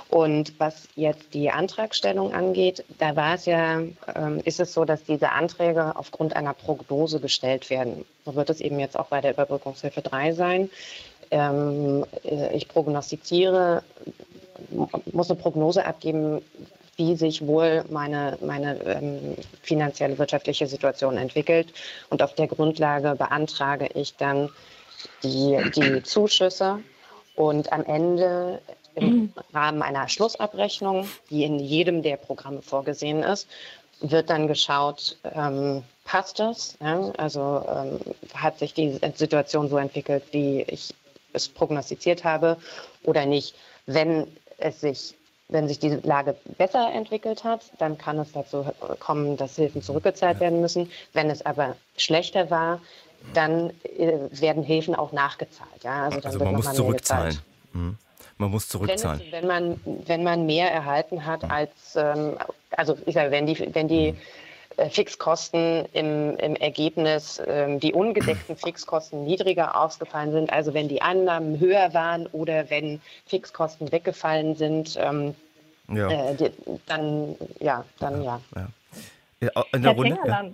Und 0.09 0.59
was 0.59 0.89
jetzt 0.97 1.35
die 1.35 1.51
Antragstellung 1.51 2.35
angeht, 2.35 2.85
da 2.99 3.15
war 3.15 3.35
es 3.35 3.47
ja, 3.47 3.81
ähm, 4.15 4.41
ist 4.45 4.61
es 4.61 4.73
so, 4.73 4.85
dass 4.85 5.05
diese 5.05 5.31
Anträge 5.31 5.97
aufgrund 5.97 6.35
einer 6.35 6.55
Prognose 6.55 7.21
gestellt 7.21 7.71
werden. 7.71 8.05
So 8.25 8.35
wird 8.35 8.51
es 8.51 8.61
eben 8.61 8.81
jetzt 8.81 8.99
auch 8.99 9.07
bei 9.07 9.21
der 9.21 9.33
Überbrückungshilfe 9.33 10.03
3 10.03 10.33
sein. 10.33 10.71
Ähm, 11.31 12.05
äh, 12.25 12.55
ich 12.57 12.69
prognostiziere, 12.69 13.83
muss 15.12 15.31
eine 15.31 15.39
Prognose 15.39 15.85
abgeben, 15.85 16.43
wie 16.97 17.17
sich 17.17 17.47
wohl 17.47 17.85
meine, 17.91 18.39
meine 18.41 18.81
ähm, 18.85 19.37
finanzielle 19.63 20.19
wirtschaftliche 20.19 20.67
Situation 20.67 21.17
entwickelt. 21.19 21.73
Und 22.11 22.23
auf 22.23 22.35
der 22.35 22.47
Grundlage 22.47 23.15
beantrage 23.17 23.89
ich 23.95 24.17
dann 24.17 24.49
die, 25.23 25.59
die 25.75 26.03
Zuschüsse. 26.03 26.81
Und 27.35 27.71
am 27.73 27.85
Ende 27.85 28.61
im 28.94 29.33
Rahmen 29.53 29.83
einer 29.83 30.09
Schlussabrechnung, 30.09 31.07
die 31.29 31.44
in 31.44 31.59
jedem 31.59 32.03
der 32.03 32.17
Programme 32.17 32.63
vorgesehen 32.63 33.23
ist, 33.23 33.47
wird 34.01 34.31
dann 34.31 34.49
geschaut, 34.49 35.19
ähm, 35.35 35.83
passt 36.05 36.38
das? 36.38 36.77
Ja? 36.81 37.13
Also 37.19 37.63
ähm, 37.69 38.01
hat 38.35 38.59
sich 38.59 38.73
die 38.73 38.99
Situation 39.15 39.69
so 39.69 39.77
entwickelt, 39.77 40.25
wie 40.33 40.63
ich 40.63 40.94
es 41.33 41.49
prognostiziert 41.49 42.25
habe 42.25 42.57
oder 43.03 43.27
nicht? 43.27 43.55
Wenn 43.85 44.27
es 44.59 44.81
sich 44.81 45.15
wenn 45.49 45.69
sich 45.69 45.79
die 45.79 45.90
Lage 46.03 46.37
besser 46.59 46.92
entwickelt 46.92 47.44
hat, 47.44 47.63
dann 47.79 47.99
kann 47.99 48.19
es 48.19 48.33
dazu 48.33 48.67
kommen, 48.99 49.37
dass 49.37 49.57
Hilfen 49.57 49.83
zurückgezahlt 49.83 50.40
werden 50.40 50.61
müssen. 50.61 50.90
Wenn 51.13 51.31
es 51.31 51.44
aber 51.47 51.77
schlechter 51.97 52.51
war, 52.51 52.81
dann 53.33 53.71
äh, 53.85 54.13
werden 54.31 54.63
Hilfen 54.63 54.94
auch 54.94 55.13
nachgezahlt. 55.13 55.83
Ja? 55.83 56.05
Also, 56.05 56.21
also 56.21 56.38
man 56.38 56.55
muss 56.55 56.73
zurückzahlen. 56.73 57.38
Mhm. 57.73 57.99
Man 58.38 58.51
muss 58.51 58.69
zurückzahlen. 58.69 59.21
Wenn, 59.21 59.27
es, 59.27 59.33
wenn, 59.33 59.47
man, 59.47 59.81
wenn 60.07 60.23
man 60.23 60.47
mehr 60.47 60.71
erhalten 60.71 61.25
hat 61.25 61.42
mhm. 61.42 61.51
als, 61.51 61.97
ähm, 61.97 62.37
also 62.71 62.97
ich 63.07 63.15
sage, 63.15 63.31
wenn 63.31 63.47
die, 63.47 63.75
wenn 63.75 63.88
die 63.88 64.13
mhm. 64.13 64.19
Äh, 64.77 64.90
Fixkosten 64.90 65.87
im, 65.94 66.37
im 66.37 66.54
Ergebnis, 66.56 67.40
ähm, 67.46 67.81
die 67.81 67.94
ungedeckten 67.94 68.56
Fixkosten 68.62 69.24
niedriger 69.24 69.81
ausgefallen 69.81 70.33
sind, 70.33 70.52
also 70.52 70.74
wenn 70.74 70.87
die 70.88 71.00
Annahmen 71.00 71.58
höher 71.58 71.94
waren 71.94 72.27
oder 72.27 72.68
wenn 72.68 73.00
Fixkosten 73.24 73.90
weggefallen 73.90 74.54
sind, 74.54 74.98
ähm, 75.00 75.35
ja. 75.88 76.10
Äh, 76.10 76.50
dann 76.87 77.37
ja, 77.58 77.85
dann 78.00 78.22
ja. 78.22 78.40
ja. 78.54 78.68
ja. 79.40 79.64
in 79.72 79.83
der 79.83 79.92
Herr 79.92 79.98
Runde, 79.98 80.18
ja. 80.27 80.44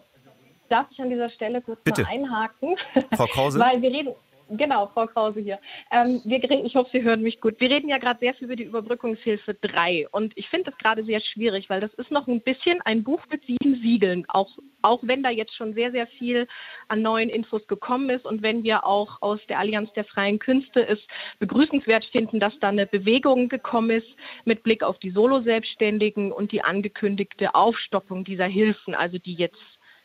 darf 0.69 0.87
ich 0.93 1.01
an 1.01 1.11
dieser 1.11 1.31
Stelle 1.31 1.61
kurz 1.61 1.81
Bitte. 1.83 2.03
mal 2.03 2.11
einhaken? 2.11 2.77
Frau 3.17 3.27
Krause? 3.27 3.59
Weil 3.59 3.83
wir 3.83 3.91
reden, 3.91 4.13
Genau, 4.55 4.91
Frau 4.93 5.07
Krause 5.07 5.41
hier. 5.41 5.59
Ähm, 5.91 6.21
wir, 6.25 6.43
ich 6.65 6.77
hoffe, 6.77 6.91
Sie 6.93 7.03
hören 7.03 7.23
mich 7.23 7.41
gut. 7.41 7.59
Wir 7.59 7.71
reden 7.71 7.89
ja 7.89 7.97
gerade 7.97 8.21
sehr 8.21 8.35
viel 8.35 8.45
über 8.45 8.57
die 8.57 8.65
Überbrückungshilfe 8.65 9.55
3 9.55 10.09
und 10.11 10.37
ich 10.37 10.47
finde 10.51 10.71
das 10.71 10.79
gerade 10.79 11.05
sehr 11.05 11.21
schwierig, 11.21 11.71
weil 11.71 11.81
das 11.81 11.95
ist 11.95 12.11
noch 12.11 12.29
ein 12.29 12.43
bisschen 12.43 12.83
ein 12.83 13.03
Buch 13.03 13.21
mit 13.31 13.43
sieben 13.47 13.77
Siegeln, 13.81 14.27
auch, 14.29 14.51
auch 14.83 15.01
wenn 15.03 15.23
da 15.23 15.31
jetzt 15.31 15.55
schon 15.55 15.73
sehr, 15.73 15.91
sehr 15.91 16.07
viel 16.07 16.47
an 16.89 17.01
neuen 17.01 17.31
Infos 17.31 17.67
gekommen 17.67 18.11
ist 18.11 18.27
und 18.27 18.43
wenn 18.43 18.63
wir 18.63 18.85
auch 18.85 19.23
aus 19.23 19.41
der 19.49 19.59
Allianz 19.59 19.91
der 19.95 20.05
freien 20.05 20.39
Künste 20.39 20.87
es 20.87 20.99
begrüßenswert 21.39 22.05
finden, 22.07 22.39
dass 22.39 22.59
da 22.61 22.69
eine 22.69 22.87
Bewegung 22.87 23.49
gekommen 23.49 23.91
ist 23.91 24.09
mit 24.45 24.63
Blick 24.65 24.83
auf 24.83 24.99
die 24.99 25.13
Solo-Selbstständigen 25.13 26.31
und 26.31 26.53
die 26.53 26.63
angekündigte 26.63 27.55
Aufstockung 27.55 28.25
dieser 28.25 28.47
Hilfen, 28.47 28.95
also 28.95 29.17
die 29.17 29.35
jetzt 29.35 29.57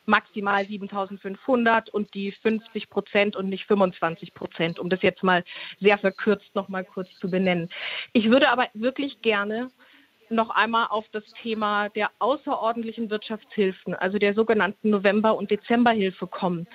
maximal 0.08 0.66
7500 0.66 1.90
und 1.90 2.14
die 2.14 2.32
50 2.32 2.90
Prozent 2.90 3.36
und 3.36 3.50
nicht 3.50 3.66
25 3.66 4.34
Prozent, 4.34 4.80
um 4.80 4.90
das 4.90 5.02
jetzt 5.02 5.24
mal 5.24 5.44
sehr 5.80 5.98
verkürzt 5.98 6.56
noch 6.56 6.70
mal 6.70 6.86
kurz 6.86 7.10
zu 7.20 7.30
benennen. 7.30 7.70
Ich 8.14 8.30
würde 8.30 8.50
aber 8.50 8.68
wirklich 8.74 9.22
gerne 9.22 9.70
noch 10.30 10.50
einmal 10.50 10.88
auf 10.90 11.06
das 11.12 11.24
Thema 11.42 11.90
der 11.90 12.12
außerordentlichen 12.20 13.10
Wirtschaftshilfen, 13.10 13.96
also 13.96 14.18
der 14.18 14.34
sogenannten 14.34 14.90
November- 14.90 15.36
und 15.36 15.52
Dezemberhilfe 15.52 16.28
kommen. 16.28 16.68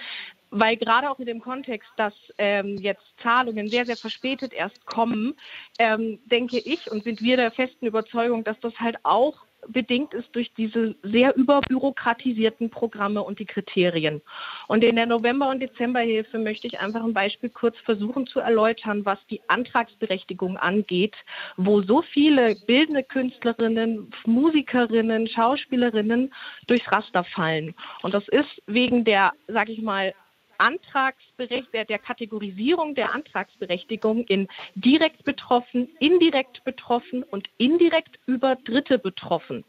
Weil 0.50 0.76
gerade 0.76 1.10
auch 1.10 1.18
in 1.18 1.26
dem 1.26 1.40
Kontext, 1.40 1.88
dass 1.96 2.14
ähm, 2.36 2.76
jetzt 2.76 3.02
Zahlungen 3.22 3.68
sehr, 3.68 3.86
sehr 3.86 3.96
verspätet 3.96 4.52
erst 4.52 4.84
kommen, 4.84 5.34
ähm, 5.78 6.18
denke 6.26 6.58
ich 6.58 6.90
und 6.90 7.04
sind 7.04 7.22
wir 7.22 7.38
der 7.38 7.50
festen 7.50 7.86
Überzeugung, 7.86 8.44
dass 8.44 8.60
das 8.60 8.78
halt 8.78 8.96
auch 9.02 9.46
bedingt 9.68 10.14
ist 10.14 10.34
durch 10.34 10.52
diese 10.54 10.94
sehr 11.02 11.36
überbürokratisierten 11.36 12.70
Programme 12.70 13.22
und 13.22 13.38
die 13.38 13.44
Kriterien. 13.44 14.20
Und 14.68 14.84
in 14.84 14.96
der 14.96 15.06
November- 15.06 15.48
und 15.48 15.60
Dezemberhilfe 15.60 16.38
möchte 16.38 16.66
ich 16.66 16.80
einfach 16.80 17.02
ein 17.02 17.14
Beispiel 17.14 17.50
kurz 17.50 17.76
versuchen 17.80 18.26
zu 18.26 18.40
erläutern, 18.40 19.04
was 19.04 19.18
die 19.30 19.40
Antragsberechtigung 19.48 20.56
angeht, 20.56 21.14
wo 21.56 21.82
so 21.82 22.02
viele 22.02 22.56
bildende 22.66 23.02
Künstlerinnen, 23.02 24.10
Musikerinnen, 24.26 25.26
Schauspielerinnen 25.28 26.32
durchs 26.66 26.90
Raster 26.90 27.24
fallen. 27.24 27.74
Und 28.02 28.14
das 28.14 28.26
ist 28.28 28.62
wegen 28.66 29.04
der, 29.04 29.32
sage 29.46 29.72
ich 29.72 29.82
mal, 29.82 30.14
Antragsberechtigung, 30.58 31.86
der 31.86 31.98
Kategorisierung 31.98 32.94
der 32.94 33.14
Antragsberechtigung 33.14 34.24
in 34.26 34.48
direkt 34.74 35.24
betroffen, 35.24 35.88
indirekt 35.98 36.64
betroffen 36.64 37.22
und 37.24 37.48
indirekt 37.58 38.18
über 38.26 38.56
Dritte 38.56 38.98
betroffen. 38.98 39.64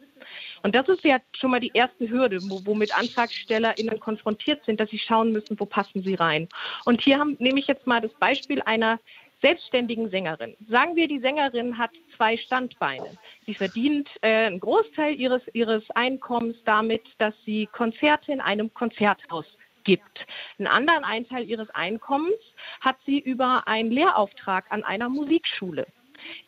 Und 0.64 0.76
das 0.76 0.88
ist 0.88 1.04
ja 1.04 1.20
schon 1.34 1.52
mal 1.52 1.60
die 1.60 1.72
erste 1.74 2.10
Hürde, 2.10 2.40
womit 2.42 2.98
AntragstellerInnen 2.98 4.00
konfrontiert 4.00 4.64
sind, 4.66 4.80
dass 4.80 4.90
sie 4.90 5.00
schauen 5.00 5.32
müssen, 5.32 5.60
wo 5.60 5.66
passen 5.66 6.02
sie 6.04 6.16
rein. 6.16 6.48
Und 6.86 7.02
hier 7.02 7.20
haben, 7.20 7.36
nehme 7.40 7.60
ich 7.60 7.68
jetzt 7.68 7.88
mal 7.88 8.02
das 8.02 8.14
Beispiel 8.14 8.62
einer 8.62 9.00
selbstständigen 9.42 10.10
Sängerin. 10.10 10.56
Sagen 10.70 10.96
wir, 10.96 11.08
die 11.08 11.20
Sängerin 11.20 11.78
hat 11.78 11.92
zwei 12.16 12.38
Standbeine. 12.38 13.18
Sie 13.46 13.54
verdient 13.54 14.10
äh, 14.22 14.46
einen 14.46 14.62
Großteil 14.62 15.16
ihres, 15.16 15.42
ihres 15.52 15.84
Einkommens 15.92 16.56
damit, 16.64 17.02
dass 17.18 17.34
sie 17.46 17.68
Konzerte 17.68 18.32
in 18.32 18.40
einem 18.40 18.74
Konzerthaus 18.74 19.46
gibt. 19.84 20.26
Einen 20.58 20.68
anderen 20.68 21.04
Einteil 21.04 21.50
ihres 21.50 21.70
Einkommens 21.72 22.40
hat 22.82 22.98
sie 23.06 23.20
über 23.20 23.68
einen 23.68 23.92
Lehrauftrag 23.92 24.66
an 24.72 24.84
einer 24.84 25.10
Musikschule. 25.10 25.88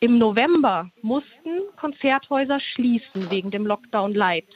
Im 0.00 0.18
November 0.18 0.90
mussten 1.02 1.60
Konzerthäuser 1.76 2.60
schließen 2.60 3.30
wegen 3.30 3.50
dem 3.50 3.66
Lockdown 3.66 4.14
Light, 4.14 4.48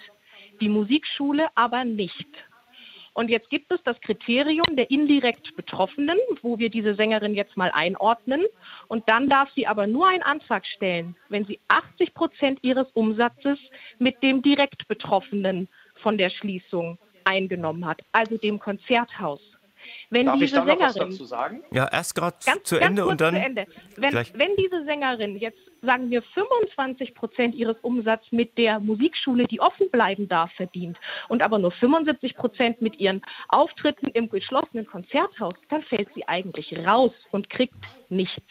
die 0.61 0.69
Musikschule 0.69 1.49
aber 1.55 1.85
nicht. 1.85 2.27
Und 3.13 3.29
jetzt 3.29 3.51
gibt 3.51 3.71
es 3.73 3.83
das 3.83 4.01
Kriterium 4.01 4.77
der 4.77 4.91
indirekt 4.91 5.57
Betroffenen, 5.57 6.17
wo 6.43 6.59
wir 6.59 6.71
diese 6.71 6.95
Sängerin 6.95 7.35
jetzt 7.35 7.57
mal 7.57 7.71
einordnen. 7.73 8.45
Und 8.87 9.09
dann 9.09 9.29
darf 9.29 9.51
sie 9.55 9.67
aber 9.67 9.87
nur 9.87 10.07
einen 10.07 10.23
Antrag 10.23 10.65
stellen, 10.65 11.17
wenn 11.29 11.45
sie 11.45 11.59
80 11.69 12.15
Prozent 12.15 12.61
ihres 12.63 12.89
Umsatzes 12.93 13.59
mit 13.99 14.23
dem 14.23 14.43
direkt 14.43 14.87
Betroffenen 14.87 15.69
von 15.97 16.19
der 16.19 16.31
Schließung 16.31 16.99
eingenommen 17.31 17.87
hat, 17.87 18.03
also 18.13 18.37
dem 18.37 18.59
Konzerthaus. 18.59 19.41
Wenn 20.11 20.27
Darf 20.27 20.35
diese 20.35 20.45
ich 20.45 20.53
da 20.53 20.65
Sängerin, 20.65 20.85
was 20.85 20.95
dazu 20.95 21.25
sagen? 21.25 21.63
Ja, 21.71 21.89
erst 21.91 22.15
gerade 22.15 22.37
zu 22.63 22.77
Ende 22.77 23.07
und 23.07 23.21
dann. 23.21 23.35
Wenn, 23.35 24.13
wenn, 24.13 24.57
diese 24.57 24.85
Sängerin 24.85 25.39
jetzt, 25.39 25.59
sagen 25.83 26.11
wir, 26.11 26.23
25 26.23 27.15
Prozent 27.15 27.55
ihres 27.55 27.79
Umsatzes 27.81 28.31
mit 28.31 28.59
der 28.59 28.81
Musikschule, 28.81 29.47
die 29.47 29.61
offen 29.61 29.91
bleiben 29.91 30.29
darf, 30.29 30.53
verdient 30.53 30.99
und 31.29 31.43
aber 31.43 31.59
nur 31.59 31.71
75 31.73 32.37
Prozent 32.37 32.83
mit 32.83 33.01
ihren 33.01 33.23
Auftritten 33.49 34.09
im 34.09 34.29
geschlossenen 34.29 34.87
Konzerthaus, 34.87 35.55
dann 35.71 35.83
fällt 35.83 36.13
sie 36.15 36.29
eigentlich 36.29 36.77
raus 36.87 37.13
und 37.31 37.49
kriegt 37.49 37.75
nichts. 38.11 38.43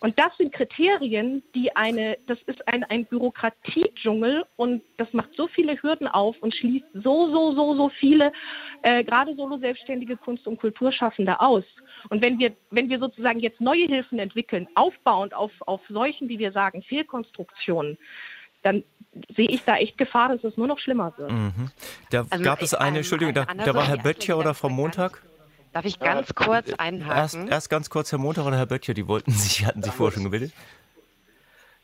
Und 0.00 0.16
das 0.18 0.36
sind 0.36 0.52
Kriterien, 0.52 1.42
die 1.54 1.74
eine, 1.74 2.18
das 2.26 2.38
ist 2.46 2.66
ein, 2.68 2.84
ein 2.84 3.04
Bürokratiedschungel 3.06 4.44
und 4.56 4.82
das 4.96 5.12
macht 5.12 5.30
so 5.36 5.48
viele 5.48 5.80
Hürden 5.82 6.06
auf 6.06 6.36
und 6.40 6.54
schließt 6.54 6.86
so, 6.94 7.30
so, 7.32 7.52
so, 7.54 7.74
so 7.74 7.88
viele, 7.88 8.32
äh, 8.82 9.02
gerade 9.02 9.34
solo 9.34 9.58
selbstständige 9.58 10.16
Kunst- 10.16 10.46
und 10.46 10.60
Kulturschaffende 10.60 11.40
aus. 11.40 11.64
Und 12.10 12.22
wenn 12.22 12.38
wir, 12.38 12.52
wenn 12.70 12.88
wir 12.88 13.00
sozusagen 13.00 13.40
jetzt 13.40 13.60
neue 13.60 13.86
Hilfen 13.86 14.20
entwickeln, 14.20 14.68
aufbauend 14.76 15.34
auf, 15.34 15.50
auf 15.66 15.80
solchen, 15.88 16.28
wie 16.28 16.38
wir 16.38 16.52
sagen, 16.52 16.82
Fehlkonstruktionen, 16.82 17.98
dann 18.62 18.84
sehe 19.36 19.48
ich 19.48 19.64
da 19.64 19.76
echt 19.76 19.98
Gefahr, 19.98 20.28
dass 20.28 20.44
es 20.44 20.56
nur 20.56 20.66
noch 20.66 20.78
schlimmer 20.78 21.12
wird. 21.16 21.32
Mhm. 21.32 21.70
Da 22.10 22.24
also 22.30 22.44
gab 22.44 22.62
es 22.62 22.74
eine, 22.74 22.98
Entschuldigung, 22.98 23.34
da, 23.34 23.46
da 23.46 23.74
war 23.74 23.86
Herr 23.86 23.98
Böttcher 23.98 24.38
oder 24.38 24.54
Frau 24.54 24.68
Montag? 24.68 25.22
Darf 25.78 25.84
ich 25.84 26.00
ganz 26.00 26.34
kurz 26.34 26.72
einhaken? 26.76 27.16
Erst, 27.16 27.52
erst 27.52 27.70
ganz 27.70 27.88
kurz 27.88 28.10
Herr 28.10 28.18
Montag 28.18 28.44
oder 28.46 28.56
Herr 28.56 28.66
Böttcher, 28.66 28.94
die 28.94 29.06
wollten 29.06 29.30
sich, 29.32 29.64
hatten 29.64 29.80
sich 29.80 29.92
vorher 29.92 30.12
schon 30.12 30.24
gebildet. 30.24 30.52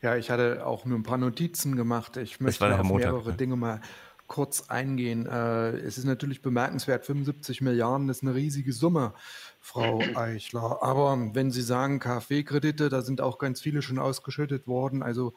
Ja, 0.01 0.17
ich 0.17 0.29
hatte 0.29 0.65
auch 0.65 0.83
nur 0.83 0.99
ein 0.99 1.03
paar 1.03 1.17
Notizen 1.17 1.77
gemacht. 1.77 2.17
Ich 2.17 2.41
möchte 2.41 2.65
auf 2.77 2.83
Montag, 2.83 3.13
mehrere 3.13 3.29
ja. 3.29 3.35
Dinge 3.37 3.55
mal 3.55 3.79
kurz 4.27 4.69
eingehen. 4.69 5.27
Äh, 5.27 5.77
es 5.77 5.97
ist 5.97 6.03
natürlich 6.03 6.41
bemerkenswert, 6.41 7.05
75 7.05 7.61
Milliarden 7.61 8.09
ist 8.09 8.21
eine 8.21 8.35
riesige 8.35 8.73
Summe, 8.73 9.13
Frau 9.61 10.01
Eichler. 10.15 10.83
Aber 10.83 11.17
wenn 11.33 11.51
Sie 11.51 11.61
sagen 11.61 11.99
KfW-Kredite, 11.99 12.89
da 12.89 13.01
sind 13.01 13.21
auch 13.21 13.37
ganz 13.37 13.61
viele 13.61 13.81
schon 13.81 13.97
ausgeschüttet 13.97 14.67
worden. 14.67 15.03
Also 15.03 15.33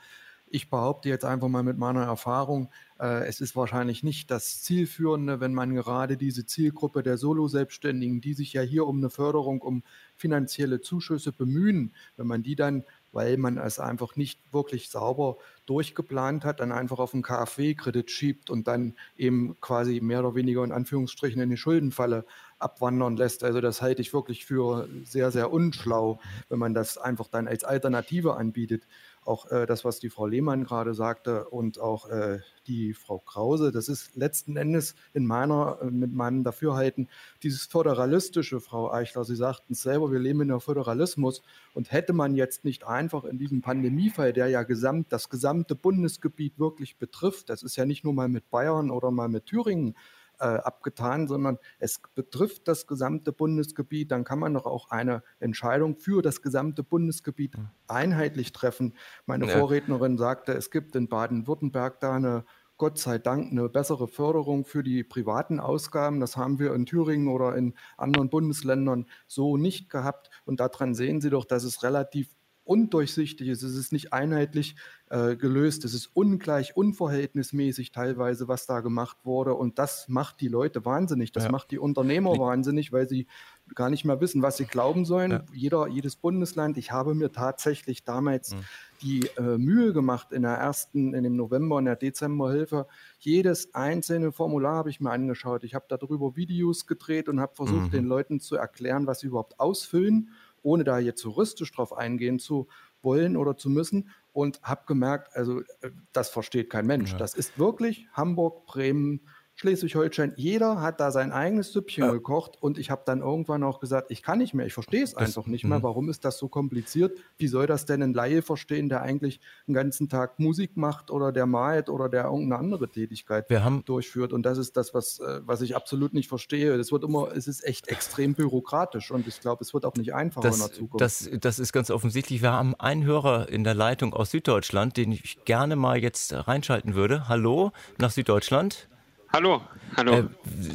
ich 0.51 0.69
behaupte 0.69 1.09
jetzt 1.09 1.25
einfach 1.25 1.47
mal 1.47 1.63
mit 1.63 1.79
meiner 1.79 2.03
Erfahrung, 2.03 2.65
äh, 2.67 2.71
es 2.99 3.41
ist 3.41 3.55
wahrscheinlich 3.55 4.03
nicht 4.03 4.31
das 4.31 4.63
Zielführende, 4.63 5.41
wenn 5.41 5.55
man 5.55 5.75
gerade 5.75 6.17
diese 6.17 6.47
Zielgruppe 6.47 7.05
der 7.05 7.17
Solo-Selbstständigen, 7.17 8.21
die 8.21 8.35
sich 8.35 8.53
ja 8.53 8.63
hier 8.63 8.87
um 8.87 8.99
eine 8.99 9.11
Förderung, 9.11 9.63
um 9.63 9.85
finanzielle 10.17 10.81
Zuschüsse 10.81 11.31
bemühen, 11.33 11.95
wenn 12.17 12.27
man 12.27 12.43
die 12.43 12.57
dann, 12.57 12.85
weil 13.13 13.37
man 13.37 13.57
es 13.57 13.79
einfach 13.79 14.17
nicht 14.17 14.41
wirklich 14.53 14.91
sauber 14.91 15.39
durchgeplant 15.67 16.45
hat, 16.45 16.61
dann 16.61 16.73
einfach 16.73 16.99
auf 16.99 17.15
einen 17.15 17.23
KfW-Kredit 17.23 18.11
schiebt 18.11 18.51
und 18.51 18.67
dann 18.67 18.95
eben 19.17 19.57
quasi 19.61 20.01
mehr 20.01 20.21
oder 20.21 20.35
weniger 20.35 20.65
in 20.65 20.73
Anführungsstrichen 20.73 21.41
in 21.41 21.51
die 21.51 21.57
Schuldenfalle 21.57 22.25
abwandern 22.59 23.17
lässt. 23.17 23.45
Also 23.45 23.61
das 23.61 23.81
halte 23.81 24.03
ich 24.03 24.13
wirklich 24.13 24.45
für 24.45 24.89
sehr, 25.05 25.31
sehr 25.31 25.53
unschlau, 25.53 26.21
wenn 26.49 26.59
man 26.59 26.75
das 26.75 26.99
einfach 26.99 27.29
dann 27.29 27.47
als 27.47 27.65
Alternative 27.65 28.37
anbietet 28.37 28.85
auch 29.29 29.51
äh, 29.51 29.67
das, 29.67 29.85
was 29.85 30.01
die 30.01 30.09
Frau 30.09 30.27
Lehmann 30.27 30.65
gerade 30.65 30.95
sagte 30.95 31.49
und 31.49 31.79
auch 31.79 32.09
äh, 32.09 32.41
die 32.67 32.95
Frau 32.95 33.19
Krause, 33.19 33.71
das 33.71 33.89
ist 33.89 34.17
letzten 34.17 34.57
Endes 34.57 34.95
in 35.13 35.27
meiner, 35.27 35.79
äh, 35.83 35.91
mit 35.91 36.13
meinem 36.13 36.45
Dafürhalten 36.45 37.09
dieses 37.43 37.67
föderalistische, 37.67 38.61
Frau 38.61 38.91
Eichler, 38.91 39.25
Sie 39.25 39.37
sagten 39.37 39.75
es 39.75 39.83
selber, 39.83 40.11
wir 40.11 40.19
leben 40.19 40.41
in 40.41 40.49
der 40.49 40.61
Föderalismus 40.61 41.43
und 41.75 41.93
hätte 41.93 42.13
man 42.13 42.35
jetzt 42.35 42.65
nicht 42.65 42.87
einfach 42.87 43.25
in 43.25 43.39
diesem 43.39 43.61
Pandemiefall, 43.61 44.33
der 44.33 44.49
ja 44.49 44.63
gesamt, 44.63 45.13
das 45.13 45.29
gesamte 45.29 45.75
Bundesgebiet 45.75 46.59
wirklich 46.59 46.97
betrifft, 46.97 47.51
das 47.51 47.63
ist 47.63 47.77
ja 47.77 47.85
nicht 47.85 48.05
nur 48.05 48.15
mal 48.15 48.29
mit 48.29 48.51
Bayern 48.51 48.91
oder 48.91 49.11
mal 49.11 49.29
mit 49.29 49.47
Thüringen 49.47 49.95
äh, 50.41 50.45
abgetan, 50.45 51.29
sondern 51.29 51.59
es 51.79 52.01
betrifft 52.15 52.69
das 52.69 52.87
gesamte 52.87 53.33
Bundesgebiet, 53.33 54.11
dann 54.11 54.25
kann 54.25 54.39
man 54.39 54.55
doch 54.55 54.67
auch 54.67 54.91
eine 54.91 55.23
Entscheidung 55.41 55.97
für 55.97 56.23
das 56.23 56.43
gesamte 56.43 56.83
Bundesgebiet 56.83 57.57
einheitlich 57.87 58.53
treffen. 58.53 58.95
Meine 59.27 59.47
ja. 59.47 59.59
Vorrednerin 59.59 60.19
sagte, 60.19 60.53
es 60.53 60.71
gibt 60.71 60.95
in 60.97 61.09
Baden-Württemberg 61.09 62.01
da 62.01 62.15
eine 62.15 62.45
Gott 62.79 62.97
sei 62.97 63.19
Dank 63.19 63.51
eine 63.51 63.69
bessere 63.69 64.07
Förderung 64.07 64.65
für 64.65 64.85
die 64.85 65.03
privaten 65.03 65.59
Ausgaben. 65.59 66.21
Das 66.21 66.37
haben 66.37 66.61
wir 66.61 66.73
in 66.75 66.87
Thüringen 66.87 67.27
oder 67.27 67.57
in 67.57 67.75
anderen 67.97 68.31
Bundesländern 68.31 69.07
so 69.27 69.57
nicht 69.57 69.91
gehabt. 69.91 70.31
Und 70.45 70.61
daran 70.61 70.95
sehen 70.95 71.21
Sie 71.21 71.29
doch, 71.29 71.45
dass 71.45 71.65
es 71.65 71.83
relativ 71.83 72.29
undurchsichtig 72.69 73.49
ist, 73.49 73.63
es 73.63 73.75
ist 73.75 73.93
nicht 73.93 74.13
einheitlich 74.13 74.77
äh, 75.11 75.37
gelöst, 75.37 75.85
es 75.87 75.95
ist 75.95 76.11
ungleich, 76.13 76.77
unverhältnismäßig 76.77 77.93
teilweise, 77.93 78.47
was 78.47 78.67
da 78.67 78.81
gemacht 78.81 79.17
wurde 79.25 79.55
und 79.55 79.79
das 79.79 80.07
macht 80.09 80.41
die 80.43 80.49
Leute 80.49 80.85
wahnsinnig, 80.85 81.33
das 81.33 81.45
ja. 81.45 81.51
macht 81.51 81.71
die 81.71 81.79
Unternehmer 81.79 82.39
wahnsinnig, 82.39 82.93
weil 82.93 83.09
sie 83.09 83.27
gar 83.75 83.89
nicht 83.89 84.05
mehr 84.05 84.21
wissen, 84.21 84.43
was 84.43 84.59
sie 84.59 84.67
glauben 84.67 85.05
sollen. 85.05 85.31
Ja. 85.31 85.45
Jeder, 85.53 85.89
jedes 85.89 86.17
Bundesland, 86.17 86.77
ich 86.77 86.93
habe 86.93 87.15
mir 87.15 87.33
tatsächlich 87.33 88.05
damals 88.05 88.55
mhm. 88.55 88.59
die 89.03 89.27
äh, 89.37 89.57
Mühe 89.57 89.93
gemacht 89.93 90.33
in 90.33 90.43
der 90.43 90.55
ersten, 90.55 91.15
in 91.15 91.25
dem 91.25 91.37
November 91.37 91.77
und 91.77 91.87
der 91.87 91.97
Dezemberhilfe, 91.97 92.87
jedes 93.19 93.75
einzelne 93.75 94.33
Formular 94.33 94.77
habe 94.77 94.91
ich 94.91 95.01
mir 95.01 95.11
angeschaut. 95.11 95.65
Ich 95.65 95.75
habe 95.75 95.87
darüber 95.89 96.37
Videos 96.37 96.87
gedreht 96.87 97.29
und 97.29 97.41
habe 97.41 97.55
versucht, 97.55 97.87
mhm. 97.87 97.91
den 97.91 98.05
Leuten 98.05 98.41
zu 98.41 98.57
erklären, 98.57 99.07
was 99.07 99.21
sie 99.21 99.29
überhaupt 99.29 99.59
ausfüllen 99.59 100.31
ohne 100.63 100.85
da 100.85 100.99
jetzt 100.99 101.23
juristisch 101.23 101.73
drauf 101.73 101.97
eingehen 101.97 102.39
zu 102.39 102.69
wollen 103.03 103.37
oder 103.37 103.57
zu 103.57 103.71
müssen 103.71 104.11
und 104.33 104.61
habe 104.63 104.83
gemerkt, 104.87 105.35
also 105.35 105.61
äh, 105.81 105.91
das 106.13 106.31
versteht 106.31 106.71
kein 106.71 106.87
Mensch. 106.87 107.13
Ja. 107.13 107.19
Das 107.19 107.35
ist 107.35 107.59
wirklich 107.59 108.07
Hamburg, 108.13 108.67
Bremen, 108.67 109.21
Schleswig-Holstein, 109.59 110.35
jeder 110.37 110.81
hat 110.81 111.01
da 111.01 111.11
sein 111.11 111.33
eigenes 111.33 111.73
Süppchen 111.73 112.05
ja. 112.05 112.13
gekocht 112.13 112.53
und 112.61 112.79
ich 112.79 112.93
habe 112.93 113.03
dann 113.05 113.23
irgendwann 113.23 113.65
auch 113.65 113.81
gesagt, 113.81 114.13
ich 114.13 114.23
kann 114.23 114.39
nicht 114.39 114.55
mehr, 114.55 114.67
ich 114.67 114.73
verstehe 114.73 115.03
es 115.03 115.17
einfach 115.17 115.47
nicht 115.47 115.65
mehr. 115.65 115.81
Mhm. 115.81 115.83
Warum 115.83 116.09
ist 116.09 116.25
das 116.25 116.39
so 116.39 116.47
kompliziert? 116.47 117.19
Wie 117.39 117.49
soll 117.49 117.67
das 117.67 117.85
denn 117.85 118.01
ein 118.01 118.15
Laie 118.15 118.43
verstehen, 118.43 118.89
der 118.89 119.03
eigentlich 119.03 119.41
den 119.67 119.75
ganzen 119.75 120.09
Tag 120.09 120.39
Musik 120.39 120.77
macht 120.77 121.11
oder 121.11 121.33
der 121.33 121.47
malt 121.47 121.89
oder 121.89 122.09
der 122.09 122.27
irgendeine 122.27 122.61
andere 122.61 122.89
Tätigkeit 122.89 123.47
durchführt? 123.85 124.33
Und 124.33 124.45
das 124.45 124.59
ist 124.59 124.77
das, 124.77 124.95
was, 124.95 125.19
äh, 125.19 125.41
was 125.45 125.61
ich 125.61 125.75
absolut 125.75 126.15
nicht 126.15 126.29
verstehe. 126.29 126.75
Es 126.75 126.93
wird 126.93 127.03
immer, 127.03 127.33
es 127.35 127.49
ist 127.49 127.65
echt 127.65 127.89
extrem 127.89 128.35
bürokratisch 128.35 129.11
und 129.11 129.27
ich 129.27 129.41
glaube, 129.41 129.65
es 129.65 129.75
wird 129.75 129.85
auch 129.85 129.95
nicht 129.95 130.15
einfacher 130.15 130.47
das, 130.47 130.57
in 130.57 130.67
der 130.67 130.73
Zukunft. 130.73 131.01
Das, 131.01 131.29
das 131.41 131.59
ist 131.59 131.73
ganz 131.73 131.91
offensichtlich. 131.91 132.43
Wir 132.43 132.53
haben 132.53 132.77
einen 132.77 133.03
Hörer 133.03 133.49
in 133.49 133.65
der 133.65 133.75
Leitung 133.75 134.15
aus 134.15 134.31
Süddeutschland, 134.31 134.97
den 134.97 135.11
ich 135.11 135.45
gerne 135.45 135.75
mal 135.75 135.99
jetzt 135.99 136.33
reinschalten 136.33 136.95
würde. 136.95 137.27
Hallo 137.27 137.73
nach 137.99 138.13
Süddeutschland. 138.13 138.89
Hallo, 139.33 139.63
hallo. 139.97 140.15
Äh, 140.15 140.25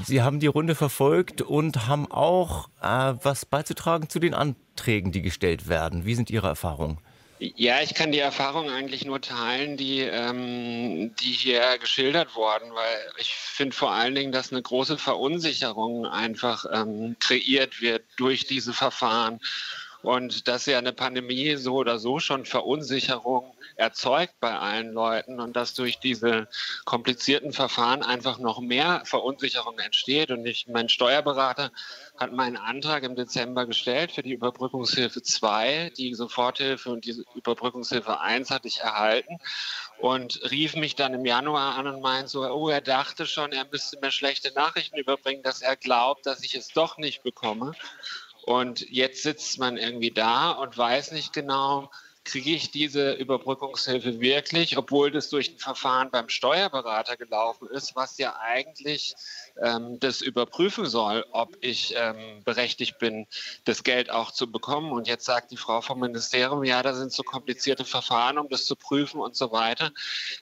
Sie 0.05 0.21
haben 0.21 0.39
die 0.39 0.47
Runde 0.47 0.75
verfolgt 0.75 1.41
und 1.41 1.87
haben 1.87 2.09
auch 2.11 2.69
äh, 2.81 3.13
was 3.23 3.45
beizutragen 3.45 4.09
zu 4.09 4.19
den 4.19 4.33
Anträgen, 4.33 5.11
die 5.11 5.21
gestellt 5.21 5.67
werden. 5.67 6.05
Wie 6.05 6.15
sind 6.15 6.29
Ihre 6.29 6.47
Erfahrungen? 6.47 6.99
Ja, 7.39 7.81
ich 7.81 7.93
kann 7.93 8.11
die 8.11 8.19
Erfahrungen 8.19 8.69
eigentlich 8.69 9.05
nur 9.05 9.19
teilen, 9.19 9.75
die, 9.75 9.99
ähm, 9.99 11.13
die 11.15 11.31
hier 11.31 11.77
geschildert 11.79 12.35
wurden, 12.35 12.73
weil 12.73 12.97
ich 13.17 13.33
finde 13.33 13.75
vor 13.75 13.91
allen 13.91 14.15
Dingen, 14.15 14.31
dass 14.31 14.51
eine 14.53 14.61
große 14.61 14.97
Verunsicherung 14.97 16.05
einfach 16.05 16.65
ähm, 16.71 17.17
kreiert 17.19 17.81
wird 17.81 18.03
durch 18.17 18.45
diese 18.45 18.71
Verfahren 18.71 19.39
und 20.03 20.47
dass 20.47 20.65
ja 20.67 20.77
eine 20.77 20.93
Pandemie 20.93 21.55
so 21.55 21.75
oder 21.75 21.97
so 21.97 22.19
schon 22.19 22.45
Verunsicherung 22.45 23.52
erzeugt 23.75 24.35
bei 24.39 24.57
allen 24.57 24.93
Leuten 24.93 25.39
und 25.39 25.55
dass 25.55 25.73
durch 25.73 25.99
diese 25.99 26.47
komplizierten 26.85 27.53
Verfahren 27.53 28.03
einfach 28.03 28.39
noch 28.39 28.59
mehr 28.59 29.01
Verunsicherung 29.05 29.79
entsteht. 29.79 30.31
Und 30.31 30.45
ich, 30.45 30.67
mein 30.67 30.89
Steuerberater 30.89 31.71
hat 32.17 32.31
meinen 32.31 32.57
Antrag 32.57 33.03
im 33.03 33.15
Dezember 33.15 33.65
gestellt 33.65 34.11
für 34.11 34.23
die 34.23 34.33
Überbrückungshilfe 34.33 35.21
2. 35.21 35.91
Die 35.97 36.13
Soforthilfe 36.13 36.89
und 36.89 37.05
die 37.05 37.23
Überbrückungshilfe 37.35 38.19
1 38.19 38.49
hatte 38.51 38.67
ich 38.67 38.79
erhalten 38.79 39.37
und 39.99 40.39
rief 40.51 40.75
mich 40.75 40.95
dann 40.95 41.13
im 41.13 41.25
Januar 41.25 41.75
an 41.75 41.87
und 41.87 42.01
meinte 42.01 42.29
so, 42.29 42.43
oh, 42.43 42.69
er 42.69 42.81
dachte 42.81 43.25
schon, 43.25 43.51
er 43.51 43.65
müsste 43.71 43.99
mir 43.99 44.11
schlechte 44.11 44.53
Nachrichten 44.53 44.97
überbringen, 44.97 45.43
dass 45.43 45.61
er 45.61 45.75
glaubt, 45.75 46.25
dass 46.25 46.43
ich 46.43 46.55
es 46.55 46.67
doch 46.69 46.97
nicht 46.97 47.23
bekomme. 47.23 47.73
Und 48.45 48.81
jetzt 48.89 49.23
sitzt 49.23 49.57
man 49.57 49.77
irgendwie 49.77 50.11
da 50.11 50.51
und 50.51 50.77
weiß 50.77 51.13
nicht 51.13 51.31
genau, 51.31 51.89
kriege 52.23 52.51
ich 52.51 52.71
diese 52.71 53.13
Überbrückungshilfe 53.13 54.19
wirklich, 54.19 54.77
obwohl 54.77 55.11
das 55.11 55.29
durch 55.29 55.51
ein 55.51 55.59
Verfahren 55.59 56.09
beim 56.11 56.29
Steuerberater 56.29 57.17
gelaufen 57.17 57.67
ist, 57.69 57.95
was 57.95 58.17
ja 58.17 58.35
eigentlich 58.39 59.15
ähm, 59.61 59.99
das 59.99 60.21
überprüfen 60.21 60.85
soll, 60.85 61.25
ob 61.31 61.57
ich 61.61 61.93
ähm, 61.97 62.43
berechtigt 62.43 62.97
bin, 62.99 63.27
das 63.65 63.83
Geld 63.83 64.09
auch 64.09 64.31
zu 64.31 64.51
bekommen. 64.51 64.91
Und 64.91 65.07
jetzt 65.07 65.25
sagt 65.25 65.51
die 65.51 65.57
Frau 65.57 65.81
vom 65.81 65.99
Ministerium, 65.99 66.63
ja, 66.63 66.81
da 66.81 66.93
sind 66.93 67.11
so 67.11 67.23
komplizierte 67.23 67.85
Verfahren, 67.85 68.37
um 68.37 68.49
das 68.49 68.65
zu 68.65 68.75
prüfen 68.75 69.19
und 69.19 69.35
so 69.35 69.51
weiter. 69.51 69.91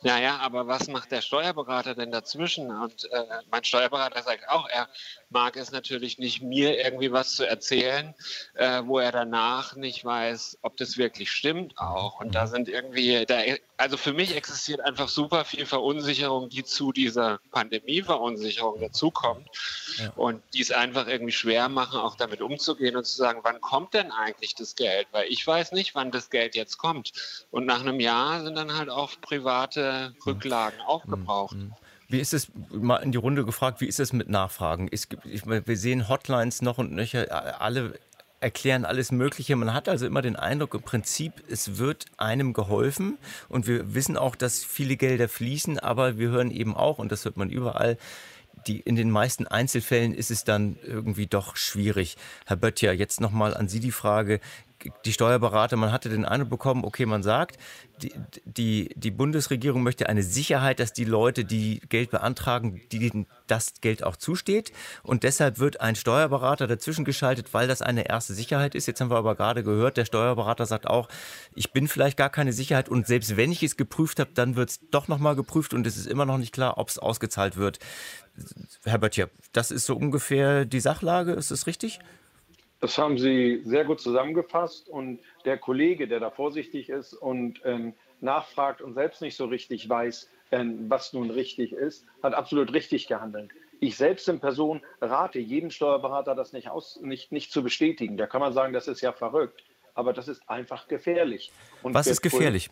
Naja, 0.04 0.38
aber 0.38 0.68
was 0.68 0.88
macht 0.88 1.12
der 1.12 1.22
Steuerberater 1.22 1.96
denn 1.96 2.12
dazwischen? 2.12 2.72
Und 2.72 3.12
äh, 3.12 3.24
mein 3.50 3.64
Steuerberater 3.64 4.22
sagt 4.24 4.48
auch, 4.50 4.68
er 4.70 4.90
mag 5.30 5.56
es 5.56 5.72
natürlich 5.72 6.18
nicht, 6.20 6.42
mir 6.42 6.84
irgendwie 6.84 7.12
was 7.12 7.36
zu 7.36 7.48
erzählen, 7.48 8.14
äh, 8.56 8.82
wo 8.86 9.00
er 9.00 9.12
danach 9.12 9.76
nicht 9.76 10.04
weiß, 10.04 10.60
ob 10.62 10.78
das 10.78 10.98
wirklich 10.98 11.32
stimmt 11.32 11.78
auch. 11.78 12.20
Und 12.20 12.36
da 12.36 12.48
sind 12.48 12.68
irgendwie, 12.70 13.26
da, 13.26 13.42
also 13.78 13.98
für 13.98 14.14
mich 14.14 14.36
existiert 14.36 14.82
einfach 14.82 15.10
super 15.10 15.46
viel 15.46 15.66
Verunsicherung, 15.66 16.50
die 16.50 16.64
zu 16.64 16.92
dieser 16.92 17.40
Pandemie-Verunsicherung 17.52 18.80
dazukommt. 19.02 19.48
Ja. 19.98 20.12
Und 20.16 20.42
die 20.54 20.62
es 20.62 20.72
einfach 20.72 21.08
irgendwie 21.08 21.32
schwer 21.32 21.70
machen, 21.70 22.00
auch 22.00 22.16
damit 22.16 22.42
umzugehen 22.42 22.96
und 22.96 23.06
zu 23.06 23.16
sagen, 23.16 23.40
wann 23.44 23.60
kommt 23.62 23.94
denn 23.94 24.12
eigentlich 24.12 24.56
das 24.56 24.76
Geld? 24.76 25.08
Weil 25.12 25.28
ich 25.30 25.46
weiß 25.46 25.72
nicht, 25.72 25.96
wann 25.96 26.12
das 26.12 26.30
Geld 26.30 26.56
jetzt 26.56 26.78
kommt. 26.78 27.12
Und 27.52 27.66
nach 27.66 27.82
einem 27.82 28.00
Jahr 28.00 28.44
sind 28.44 28.56
dann 28.56 28.78
halt 28.78 28.90
auch 28.90 29.12
private 29.22 30.16
Rücklagen 30.26 30.80
aufgebraucht. 30.82 31.56
Mhm. 31.56 31.74
Wie 32.08 32.20
ist 32.20 32.34
es, 32.34 32.52
mal 32.70 32.98
in 32.98 33.14
die 33.14 33.18
Runde 33.18 33.46
gefragt, 33.46 33.80
wie 33.80 33.88
ist 33.88 34.00
es 34.00 34.12
mit 34.12 34.28
Nachfragen? 34.28 34.90
Es 34.92 35.08
gibt, 35.08 35.26
ich, 35.26 35.46
wir 35.46 35.78
sehen 35.78 36.10
Hotlines 36.10 36.62
noch 36.62 36.78
und 36.78 36.92
nöcher, 36.92 37.62
alle 37.62 37.98
erklären 38.42 38.86
alles 38.86 39.12
Mögliche. 39.12 39.56
Man 39.56 39.74
hat 39.74 39.88
also 39.88 40.06
immer 40.06 40.22
den 40.22 40.36
Eindruck, 40.36 40.74
im 40.74 40.82
Prinzip, 40.82 41.32
es 41.48 41.78
wird 41.78 42.08
einem 42.18 42.54
geholfen. 42.54 43.18
Und 43.48 43.68
wir 43.68 43.94
wissen 43.94 44.18
auch, 44.18 44.36
dass 44.36 44.66
viele 44.66 44.98
Gelder 44.98 45.30
fließen, 45.30 45.80
aber 45.80 46.18
wir 46.18 46.30
hören 46.30 46.52
eben 46.52 46.76
auch, 46.76 46.98
und 46.98 47.12
das 47.12 47.24
hört 47.24 47.38
man 47.38 47.50
überall, 47.50 47.98
die, 48.68 48.80
in 48.80 48.96
den 48.96 49.10
meisten 49.10 49.48
Einzelfällen 49.48 50.14
ist 50.14 50.32
es 50.32 50.44
dann 50.44 50.78
irgendwie 50.84 51.28
doch 51.28 51.56
schwierig. 51.56 52.18
Herr 52.46 52.58
Böttcher, 52.58 52.94
jetzt 52.94 53.22
nochmal 53.22 53.56
an 53.56 53.68
Sie 53.68 53.80
die 53.80 53.92
Frage 53.92 54.40
die 55.06 55.14
Steuerberater, 55.14 55.78
man 55.78 55.92
hatte 55.92 56.10
den 56.10 56.26
Eindruck 56.26 56.50
bekommen, 56.50 56.84
okay, 56.84 57.06
man 57.06 57.24
sagt, 57.24 57.58
die, 58.02 58.14
die, 58.46 58.90
die 58.96 59.12
Bundesregierung 59.12 59.84
möchte 59.84 60.10
eine 60.10 60.24
Sicherheit, 60.24 60.80
dass 60.80 60.94
die 60.94 61.06
Leute, 61.06 61.46
die 61.46 61.82
Geld 61.90 62.12
beantragen, 62.12 62.82
denen 62.92 63.28
das 63.48 63.74
Geld 63.82 64.04
auch 64.04 64.16
zusteht. 64.16 64.72
Und 65.04 65.24
deshalb 65.24 65.60
wird 65.60 65.82
ein 65.82 65.96
Steuerberater 65.96 66.68
dazwischen 66.68 67.06
geschaltet, 67.06 67.54
weil 67.54 67.68
das 67.68 67.82
eine 67.82 68.08
erste 68.08 68.34
Sicherheit 68.34 68.76
ist. 68.76 68.88
Jetzt 68.88 69.02
haben 69.02 69.12
wir 69.12 69.18
aber 69.18 69.36
gerade 69.36 69.64
gehört, 69.64 69.98
der 69.98 70.06
Steuerberater 70.06 70.66
sagt 70.66 70.88
auch, 70.88 71.08
ich 71.56 71.72
bin 71.72 71.88
vielleicht 71.88 72.18
gar 72.18 72.30
keine 72.30 72.54
Sicherheit 72.54 72.90
und 72.90 73.08
selbst 73.08 73.38
wenn 73.38 73.52
ich 73.52 73.64
es 73.64 73.78
geprüft 73.78 74.20
habe, 74.20 74.32
dann 74.34 74.56
wird 74.56 74.70
es 74.70 74.80
doch 74.90 75.08
nochmal 75.08 75.36
geprüft 75.36 75.74
und 75.74 75.86
es 75.86 75.98
ist 75.98 76.08
immer 76.08 76.26
noch 76.26 76.38
nicht 76.38 76.54
klar, 76.54 76.78
ob 76.78 76.90
es 76.90 76.98
ausgezahlt 76.98 77.58
wird. 77.58 77.80
Herr 78.86 78.98
Böttcher, 78.98 79.30
das 79.52 79.72
ist 79.72 79.86
so 79.86 79.96
ungefähr 79.96 80.66
die 80.66 80.80
Sachlage, 80.80 81.34
ist 81.34 81.52
das 81.52 81.68
richtig? 81.68 82.00
Das 82.82 82.98
haben 82.98 83.18
Sie 83.18 83.62
sehr 83.64 83.86
gut 83.86 84.02
zusammengefasst. 84.02 84.90
Und 84.90 85.20
der 85.46 85.58
Kollege, 85.58 86.08
der 86.08 86.20
da 86.20 86.32
vorsichtig 86.32 86.90
ist 86.90 87.14
und 87.14 87.62
ähm, 87.64 87.94
nachfragt 88.20 88.82
und 88.82 88.96
selbst 88.96 89.22
nicht 89.22 89.38
so 89.38 89.46
richtig 89.46 89.88
weiß, 89.88 90.30
ähm, 90.52 90.90
was 90.90 91.14
nun 91.14 91.30
richtig 91.30 91.74
ist, 91.74 92.06
hat 92.24 92.34
absolut 92.34 92.74
richtig 92.74 93.08
gehandelt. 93.08 93.52
Ich 93.80 93.98
selbst 93.98 94.28
in 94.28 94.40
Person 94.40 94.82
rate 95.00 95.40
jedem 95.40 95.70
Steuerberater, 95.72 96.36
das 96.36 96.54
nicht, 96.54 96.70
aus, 96.70 97.00
nicht, 97.02 97.32
nicht 97.32 97.52
zu 97.52 97.64
bestätigen. 97.64 98.18
Da 98.18 98.28
kann 98.28 98.42
man 98.42 98.54
sagen, 98.54 98.74
das 98.74 98.88
ist 98.88 99.02
ja 99.02 99.14
verrückt. 99.14 99.64
Aber 99.94 100.14
das 100.14 100.28
ist 100.28 100.42
einfach 100.50 100.88
gefährlich. 100.88 101.52
Und 101.84 101.94
was 101.94 102.08
ist 102.08 102.22
gefährlich? 102.22 102.70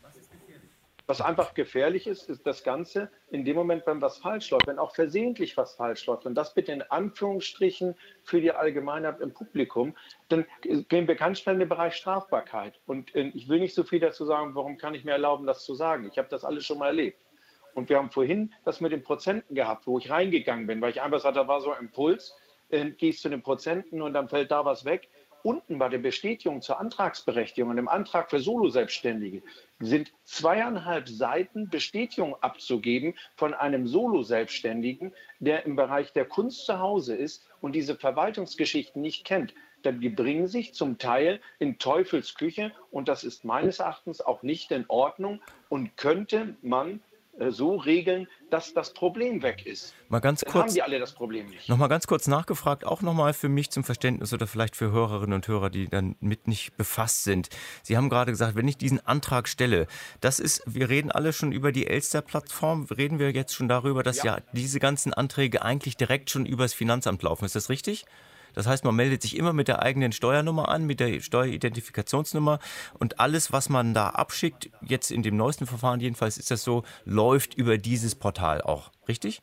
Was 1.09 1.21
einfach 1.21 1.55
gefährlich 1.55 2.05
ist, 2.05 2.29
ist 2.29 2.45
das 2.45 2.63
Ganze 2.63 3.09
in 3.31 3.43
dem 3.43 3.55
Moment, 3.55 3.87
wenn 3.87 3.99
was 3.99 4.19
falsch 4.19 4.51
läuft, 4.51 4.67
wenn 4.67 4.77
auch 4.77 4.93
versehentlich 4.93 5.57
was 5.57 5.73
falsch 5.73 6.05
läuft, 6.05 6.27
und 6.27 6.35
das 6.35 6.53
bitte 6.53 6.71
in 6.71 6.83
Anführungsstrichen 6.83 7.95
für 8.21 8.39
die 8.39 8.51
Allgemeinheit 8.51 9.19
im 9.19 9.33
Publikum, 9.33 9.95
dann 10.27 10.45
gehen 10.61 11.07
wir 11.07 11.15
ganz 11.15 11.39
schnell 11.39 11.55
in 11.55 11.61
den 11.61 11.69
Bereich 11.69 11.95
Strafbarkeit. 11.95 12.79
Und 12.85 13.15
äh, 13.15 13.31
ich 13.33 13.49
will 13.49 13.59
nicht 13.59 13.73
so 13.73 13.83
viel 13.83 13.99
dazu 13.99 14.23
sagen, 14.23 14.53
warum 14.53 14.77
kann 14.77 14.93
ich 14.93 15.03
mir 15.03 15.13
erlauben, 15.13 15.47
das 15.47 15.65
zu 15.65 15.73
sagen. 15.73 16.07
Ich 16.11 16.19
habe 16.19 16.29
das 16.29 16.45
alles 16.45 16.63
schon 16.63 16.77
mal 16.77 16.89
erlebt. 16.89 17.25
Und 17.73 17.89
wir 17.89 17.97
haben 17.97 18.11
vorhin 18.11 18.53
das 18.63 18.79
mit 18.79 18.91
den 18.91 19.01
Prozenten 19.01 19.55
gehabt, 19.55 19.87
wo 19.87 19.97
ich 19.97 20.11
reingegangen 20.11 20.67
bin, 20.67 20.79
weil 20.79 20.91
ich 20.91 21.01
einfach 21.01 21.21
sagte, 21.21 21.39
da 21.39 21.47
war 21.47 21.59
so 21.59 21.71
ein 21.71 21.85
Impuls, 21.85 22.37
äh, 22.69 22.91
gehst 22.91 23.23
zu 23.23 23.29
den 23.29 23.41
Prozenten 23.41 24.03
und 24.03 24.13
dann 24.13 24.29
fällt 24.29 24.51
da 24.51 24.63
was 24.63 24.85
weg 24.85 25.09
unten 25.43 25.79
bei 25.79 25.89
der 25.89 25.97
Bestätigung 25.97 26.61
zur 26.61 26.79
Antragsberechtigung 26.79 27.69
und 27.69 27.77
dem 27.77 27.87
Antrag 27.87 28.29
für 28.29 28.39
Solo-Selbstständige 28.39 29.41
sind 29.79 30.11
zweieinhalb 30.23 31.07
Seiten 31.07 31.69
Bestätigung 31.69 32.35
abzugeben 32.41 33.15
von 33.35 33.53
einem 33.53 33.87
Solo-Selbstständigen, 33.87 35.13
der 35.39 35.65
im 35.65 35.75
Bereich 35.75 36.13
der 36.13 36.25
Kunst 36.25 36.65
zu 36.65 36.79
Hause 36.79 37.15
ist 37.15 37.47
und 37.61 37.73
diese 37.73 37.95
Verwaltungsgeschichten 37.95 39.01
nicht 39.01 39.25
kennt. 39.25 39.53
Denn 39.85 40.01
die 40.01 40.09
bringen 40.09 40.47
sich 40.47 40.73
zum 40.73 40.97
Teil 40.97 41.39
in 41.57 41.77
Teufelsküche 41.77 42.73
und 42.91 43.07
das 43.07 43.23
ist 43.23 43.45
meines 43.45 43.79
Erachtens 43.79 44.21
auch 44.21 44.43
nicht 44.43 44.71
in 44.71 44.85
Ordnung 44.89 45.41
und 45.69 45.95
könnte 45.95 46.57
man 46.61 47.01
so 47.49 47.77
regeln, 47.77 48.27
dass 48.49 48.73
das 48.73 48.93
Problem 48.93 49.41
weg 49.41 49.65
ist. 49.65 49.93
Mal 50.09 50.19
ganz 50.19 50.41
Dann 50.41 50.51
kurz. 50.51 50.63
haben 50.63 50.73
die 50.73 50.81
alle 50.81 50.99
das 50.99 51.13
Problem 51.13 51.47
nicht. 51.47 51.69
Noch 51.69 51.77
mal 51.77 51.87
ganz 51.87 52.07
kurz 52.07 52.27
nachgefragt, 52.27 52.85
auch 52.85 53.01
noch 53.01 53.13
mal 53.13 53.33
für 53.33 53.49
mich 53.49 53.69
zum 53.69 53.83
Verständnis 53.83 54.33
oder 54.33 54.47
vielleicht 54.47 54.75
für 54.75 54.91
Hörerinnen 54.91 55.33
und 55.33 55.47
Hörer, 55.47 55.69
die 55.69 55.87
dann 55.87 56.15
mit 56.19 56.47
nicht 56.47 56.75
befasst 56.77 57.23
sind. 57.23 57.49
Sie 57.83 57.95
haben 57.95 58.09
gerade 58.09 58.31
gesagt, 58.31 58.55
wenn 58.55 58.67
ich 58.67 58.77
diesen 58.77 59.05
Antrag 59.05 59.47
stelle, 59.47 59.87
das 60.21 60.39
ist, 60.39 60.63
wir 60.65 60.89
reden 60.89 61.11
alle 61.11 61.33
schon 61.33 61.51
über 61.51 61.71
die 61.71 61.87
Elster-Plattform, 61.87 62.85
reden 62.85 63.19
wir 63.19 63.31
jetzt 63.31 63.53
schon 63.53 63.67
darüber, 63.67 64.03
dass 64.03 64.23
ja. 64.23 64.37
ja 64.37 64.43
diese 64.53 64.79
ganzen 64.79 65.13
Anträge 65.13 65.61
eigentlich 65.61 65.95
direkt 65.95 66.29
schon 66.29 66.45
übers 66.45 66.73
Finanzamt 66.73 67.23
laufen. 67.23 67.45
Ist 67.45 67.55
das 67.55 67.69
richtig? 67.69 68.05
Das 68.53 68.67
heißt, 68.67 68.83
man 68.83 68.95
meldet 68.95 69.21
sich 69.21 69.37
immer 69.37 69.53
mit 69.53 69.67
der 69.67 69.81
eigenen 69.81 70.11
Steuernummer 70.11 70.69
an, 70.69 70.85
mit 70.85 70.99
der 70.99 71.19
Steueridentifikationsnummer 71.19 72.59
und 72.97 73.19
alles, 73.19 73.51
was 73.51 73.69
man 73.69 73.93
da 73.93 74.09
abschickt, 74.09 74.69
jetzt 74.81 75.11
in 75.11 75.23
dem 75.23 75.37
neuesten 75.37 75.65
Verfahren 75.65 75.99
jedenfalls 75.99 76.37
ist 76.37 76.51
das 76.51 76.63
so, 76.63 76.83
läuft 77.05 77.53
über 77.53 77.77
dieses 77.77 78.15
Portal 78.15 78.61
auch, 78.61 78.91
richtig? 79.07 79.41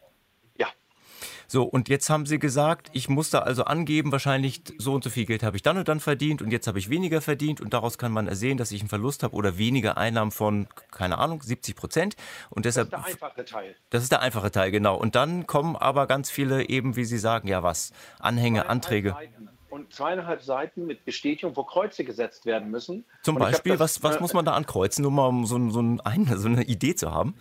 So, 1.46 1.64
und 1.64 1.88
jetzt 1.88 2.10
haben 2.10 2.26
Sie 2.26 2.38
gesagt, 2.38 2.90
ich 2.92 3.08
muss 3.08 3.30
da 3.30 3.40
also 3.40 3.64
angeben, 3.64 4.12
wahrscheinlich 4.12 4.62
so 4.78 4.94
und 4.94 5.04
so 5.04 5.10
viel 5.10 5.26
Geld 5.26 5.42
habe 5.42 5.56
ich 5.56 5.62
dann 5.62 5.78
und 5.78 5.88
dann 5.88 6.00
verdient 6.00 6.42
und 6.42 6.50
jetzt 6.50 6.66
habe 6.66 6.78
ich 6.78 6.90
weniger 6.90 7.20
verdient 7.20 7.60
und 7.60 7.72
daraus 7.72 7.98
kann 7.98 8.12
man 8.12 8.26
ersehen, 8.26 8.58
dass 8.58 8.72
ich 8.72 8.80
einen 8.80 8.88
Verlust 8.88 9.22
habe 9.22 9.34
oder 9.34 9.58
weniger 9.58 9.96
Einnahmen 9.96 10.30
von, 10.30 10.66
keine 10.90 11.18
Ahnung, 11.18 11.42
70 11.42 11.76
Prozent. 11.76 12.16
Und 12.50 12.64
deshalb, 12.64 12.90
das 12.90 13.00
ist 13.00 13.06
der 13.06 13.28
einfache 13.28 13.44
Teil. 13.44 13.76
Das 13.90 14.02
ist 14.02 14.12
der 14.12 14.20
einfache 14.22 14.50
Teil, 14.50 14.70
genau. 14.70 14.96
Und 14.96 15.14
dann 15.14 15.46
kommen 15.46 15.76
aber 15.76 16.06
ganz 16.06 16.30
viele 16.30 16.68
eben, 16.68 16.96
wie 16.96 17.04
Sie 17.04 17.18
sagen, 17.18 17.48
ja 17.48 17.62
was, 17.62 17.92
Anhänge, 18.18 18.68
Anträge. 18.68 19.10
Seiten 19.10 19.50
und 19.76 19.92
zweieinhalb 19.92 20.42
Seiten 20.42 20.86
mit 20.86 21.04
Bestätigung, 21.04 21.54
wo 21.56 21.64
Kreuze 21.64 22.04
gesetzt 22.04 22.46
werden 22.46 22.70
müssen. 22.70 23.04
Zum 23.22 23.36
Beispiel, 23.36 23.72
das, 23.72 24.02
was, 24.02 24.02
was 24.02 24.16
äh, 24.16 24.20
muss 24.20 24.32
man 24.32 24.44
da 24.44 24.52
ankreuzen, 24.52 25.02
nur 25.02 25.10
mal 25.10 25.26
um 25.26 25.44
so, 25.44 25.70
so, 25.70 25.80
ein, 25.80 26.00
so 26.36 26.48
eine 26.48 26.64
Idee 26.64 26.94
zu 26.94 27.12
haben? 27.12 27.34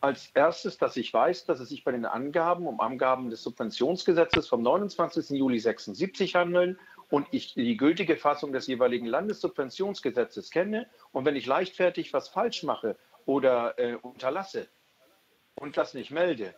Als 0.00 0.30
erstes, 0.34 0.78
dass 0.78 0.96
ich 0.96 1.12
weiß, 1.12 1.46
dass 1.46 1.60
es 1.60 1.68
sich 1.68 1.84
bei 1.84 1.92
den 1.92 2.04
Angaben 2.04 2.66
um 2.66 2.80
Angaben 2.80 3.30
des 3.30 3.42
Subventionsgesetzes 3.42 4.48
vom 4.48 4.62
29. 4.62 5.30
Juli 5.30 5.58
76 5.58 6.34
handeln 6.34 6.78
und 7.10 7.26
ich 7.30 7.54
die 7.54 7.76
gültige 7.76 8.16
Fassung 8.16 8.52
des 8.52 8.66
jeweiligen 8.66 9.06
Landessubventionsgesetzes 9.06 10.50
kenne 10.50 10.86
und 11.12 11.24
wenn 11.24 11.36
ich 11.36 11.46
leichtfertig 11.46 12.12
was 12.12 12.28
falsch 12.28 12.62
mache 12.62 12.96
oder 13.24 13.78
äh, 13.78 13.94
unterlasse 13.94 14.68
und 15.54 15.76
das 15.76 15.94
nicht 15.94 16.10
melde, 16.10 16.54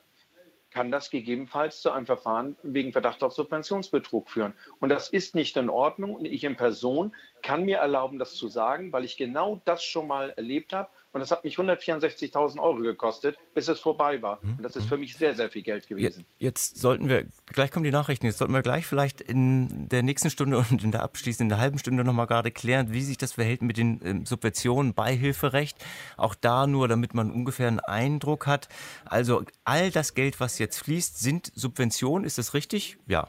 kann 0.71 0.91
das 0.91 1.11
gegebenenfalls 1.11 1.81
zu 1.81 1.91
einem 1.91 2.07
Verfahren 2.07 2.57
wegen 2.63 2.93
Verdacht 2.93 3.23
auf 3.23 3.33
Subventionsbetrug 3.33 4.29
führen. 4.29 4.53
Und 4.81 4.91
das 4.91 5.09
ist 5.09 5.35
nicht 5.35 5.57
in 5.57 5.71
Ordnung. 5.71 6.15
Und 6.15 6.27
ich 6.27 6.45
in 6.45 6.57
Person 6.57 7.15
kann 7.43 7.65
mir 7.65 7.79
erlauben, 7.79 8.19
das 8.19 8.35
zu 8.35 8.49
sagen, 8.49 8.93
weil 8.93 9.05
ich 9.05 9.17
genau 9.17 9.63
das 9.65 9.83
schon 9.83 10.07
mal 10.07 10.31
erlebt 10.37 10.73
habe 10.75 10.91
und 11.19 11.23
das 11.23 11.33
hat 11.33 11.43
mich 11.43 11.57
164.000 11.57 12.61
Euro 12.61 12.77
gekostet, 12.77 13.37
bis 13.53 13.67
es 13.67 13.81
vorbei 13.81 14.23
war. 14.23 14.39
Und 14.43 14.63
das 14.63 14.77
ist 14.77 14.89
für 14.89 14.97
mich 14.97 15.17
sehr, 15.17 15.35
sehr 15.35 15.51
viel 15.51 15.63
Geld 15.63 15.89
gewesen. 15.89 16.25
Jetzt 16.39 16.79
sollten 16.79 17.09
wir, 17.09 17.27
gleich 17.47 17.73
kommen 17.73 17.83
die 17.83 17.91
Nachrichten, 17.91 18.27
jetzt 18.27 18.39
sollten 18.39 18.55
wir 18.55 18.63
gleich 18.63 18.87
vielleicht 18.87 19.21
in 19.21 19.89
der 19.89 20.05
nächsten 20.05 20.31
Stunde 20.31 20.59
und 20.71 20.85
in 20.85 20.93
der 20.93 21.03
abschließenden 21.03 21.59
halben 21.59 21.79
Stunde 21.79 22.05
nochmal 22.05 22.29
gerade 22.29 22.53
klären, 22.53 22.93
wie 22.93 23.03
sich 23.03 23.19
das 23.19 23.33
verhält 23.33 23.63
mit 23.63 23.79
den 23.79 24.01
ähm, 24.05 24.27
Subventionen, 24.27 24.95
Beihilferecht. 24.95 25.77
Auch 26.17 26.37
da 26.37 26.69
nur, 26.69 26.87
damit 26.87 27.15
man 27.15 27.33
ungefähr 27.33 27.67
einen 27.67 27.81
Eindruck 27.81 28.47
hat. 28.47 28.69
Also 29.05 29.43
all 29.65 29.91
das 29.91 30.15
Geld, 30.15 30.39
was 30.39 30.61
jetzt 30.61 30.79
fließt, 30.79 31.19
sind 31.19 31.51
Subventionen, 31.57 32.25
ist 32.25 32.39
das 32.39 32.55
richtig? 32.55 32.97
Ja 33.09 33.27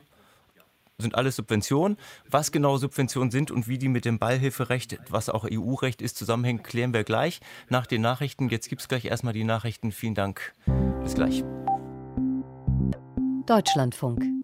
sind 0.99 1.15
alles 1.15 1.35
Subventionen. 1.35 1.97
Was 2.29 2.51
genau 2.51 2.77
Subventionen 2.77 3.31
sind 3.31 3.51
und 3.51 3.67
wie 3.67 3.77
die 3.77 3.87
mit 3.87 4.05
dem 4.05 4.19
Beihilferecht, 4.19 4.99
was 5.09 5.29
auch 5.29 5.45
EU-Recht 5.49 6.01
ist, 6.01 6.17
zusammenhängen, 6.17 6.63
klären 6.63 6.93
wir 6.93 7.03
gleich 7.03 7.39
nach 7.69 7.87
den 7.87 8.01
Nachrichten. 8.01 8.49
Jetzt 8.49 8.69
gibt 8.69 8.81
es 8.81 8.87
gleich 8.87 9.05
erstmal 9.05 9.33
die 9.33 9.43
Nachrichten. 9.43 9.91
Vielen 9.91 10.15
Dank. 10.15 10.53
Bis 11.03 11.15
gleich. 11.15 11.43
Deutschlandfunk. 13.45 14.38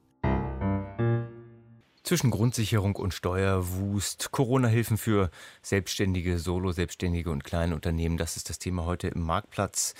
Zwischen 2.06 2.30
Grundsicherung 2.30 2.96
und 2.98 3.16
Steuerwust, 3.16 4.32
Corona-Hilfen 4.32 5.00
für 5.00 5.32
Selbstständige, 5.64 6.38
Solo-Selbstständige 6.38 7.32
und 7.32 7.44
kleine 7.44 7.74
Unternehmen, 7.74 8.18
das 8.18 8.38
ist 8.38 8.48
das 8.48 8.60
Thema 8.60 8.86
heute 8.86 9.08
im 9.08 9.24
Marktplatz. 9.24 9.96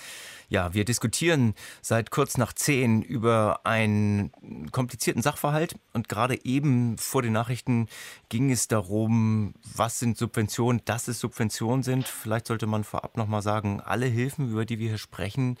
Ja, 0.48 0.72
wir 0.72 0.84
diskutieren 0.84 1.54
seit 1.82 2.12
kurz 2.12 2.38
nach 2.38 2.52
zehn 2.52 3.02
über 3.02 3.62
einen 3.64 4.30
komplizierten 4.70 5.20
Sachverhalt 5.20 5.74
und 5.94 6.08
gerade 6.08 6.44
eben 6.44 6.96
vor 6.96 7.22
den 7.22 7.32
Nachrichten 7.32 7.88
ging 8.28 8.52
es 8.52 8.68
darum, 8.68 9.54
was 9.74 9.98
sind 9.98 10.16
Subventionen, 10.16 10.82
dass 10.84 11.08
es 11.08 11.18
Subventionen 11.18 11.82
sind. 11.82 12.06
Vielleicht 12.06 12.46
sollte 12.46 12.68
man 12.68 12.84
vorab 12.84 13.16
nochmal 13.16 13.42
sagen, 13.42 13.80
alle 13.80 14.06
Hilfen, 14.06 14.52
über 14.52 14.64
die 14.64 14.78
wir 14.78 14.90
hier 14.90 14.98
sprechen, 14.98 15.58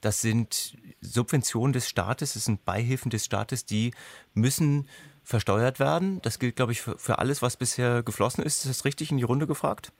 das 0.00 0.22
sind 0.22 0.76
Subventionen 1.02 1.74
des 1.74 1.88
Staates, 1.88 2.32
das 2.32 2.46
sind 2.46 2.64
Beihilfen 2.64 3.10
des 3.10 3.24
Staates, 3.24 3.66
die 3.66 3.92
müssen 4.34 4.88
versteuert 5.22 5.80
werden. 5.80 6.20
Das 6.22 6.38
gilt, 6.38 6.56
glaube 6.56 6.72
ich, 6.72 6.80
für, 6.80 7.18
alles, 7.18 7.42
was 7.42 7.56
bisher 7.56 8.02
geflossen 8.02 8.44
ist. 8.44 8.64
Ist 8.64 8.68
das 8.68 8.84
richtig 8.84 9.10
in 9.10 9.16
die 9.16 9.22
Runde 9.22 9.46
gefragt? 9.46 9.92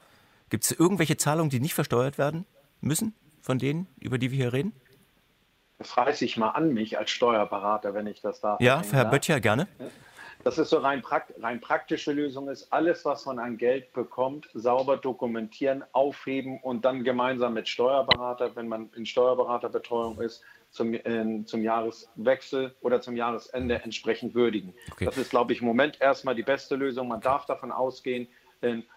Gibt 0.50 0.64
es 0.64 0.72
irgendwelche 0.72 1.16
Zahlungen, 1.16 1.50
die 1.50 1.60
nicht 1.60 1.74
versteuert 1.74 2.18
werden 2.18 2.46
müssen, 2.80 3.14
von 3.40 3.58
denen, 3.58 3.86
über 4.00 4.18
die 4.18 4.30
wir 4.30 4.38
hier 4.38 4.52
reden? 4.52 4.72
Das 5.78 5.96
reiße 5.96 6.24
ich 6.24 6.36
mal 6.36 6.50
an 6.50 6.72
mich 6.74 6.98
als 6.98 7.10
Steuerberater, 7.10 7.94
wenn 7.94 8.06
ich 8.06 8.20
das 8.20 8.40
darf. 8.40 8.60
Ja, 8.60 8.82
Herr 8.92 9.06
Böttcher, 9.06 9.40
gerne. 9.40 9.66
Das 10.44 10.58
ist 10.58 10.70
so 10.70 10.78
rein, 10.78 11.02
prakt 11.02 11.32
rein 11.40 11.60
praktische 11.60 12.12
Lösung 12.12 12.48
ist, 12.48 12.72
alles, 12.72 13.04
was 13.04 13.26
man 13.26 13.38
an 13.38 13.58
Geld 13.58 13.92
bekommt, 13.92 14.48
sauber 14.54 14.96
dokumentieren, 14.96 15.84
aufheben 15.92 16.58
und 16.60 16.84
dann 16.84 17.04
gemeinsam 17.04 17.54
mit 17.54 17.68
Steuerberater, 17.68 18.56
wenn 18.56 18.66
man 18.66 18.90
in 18.94 19.06
Steuerberaterbetreuung 19.06 20.20
ist, 20.20 20.42
zum, 20.72 20.94
äh, 20.94 21.44
zum 21.44 21.62
Jahreswechsel 21.62 22.74
oder 22.80 23.00
zum 23.00 23.14
Jahresende 23.14 23.82
entsprechend 23.82 24.34
würdigen. 24.34 24.74
Okay. 24.90 25.04
Das 25.04 25.18
ist, 25.18 25.30
glaube 25.30 25.52
ich, 25.52 25.60
im 25.60 25.66
Moment 25.66 26.00
erstmal 26.00 26.34
die 26.34 26.42
beste 26.42 26.74
Lösung. 26.74 27.08
Man 27.08 27.20
darf 27.20 27.46
davon 27.46 27.70
ausgehen, 27.70 28.26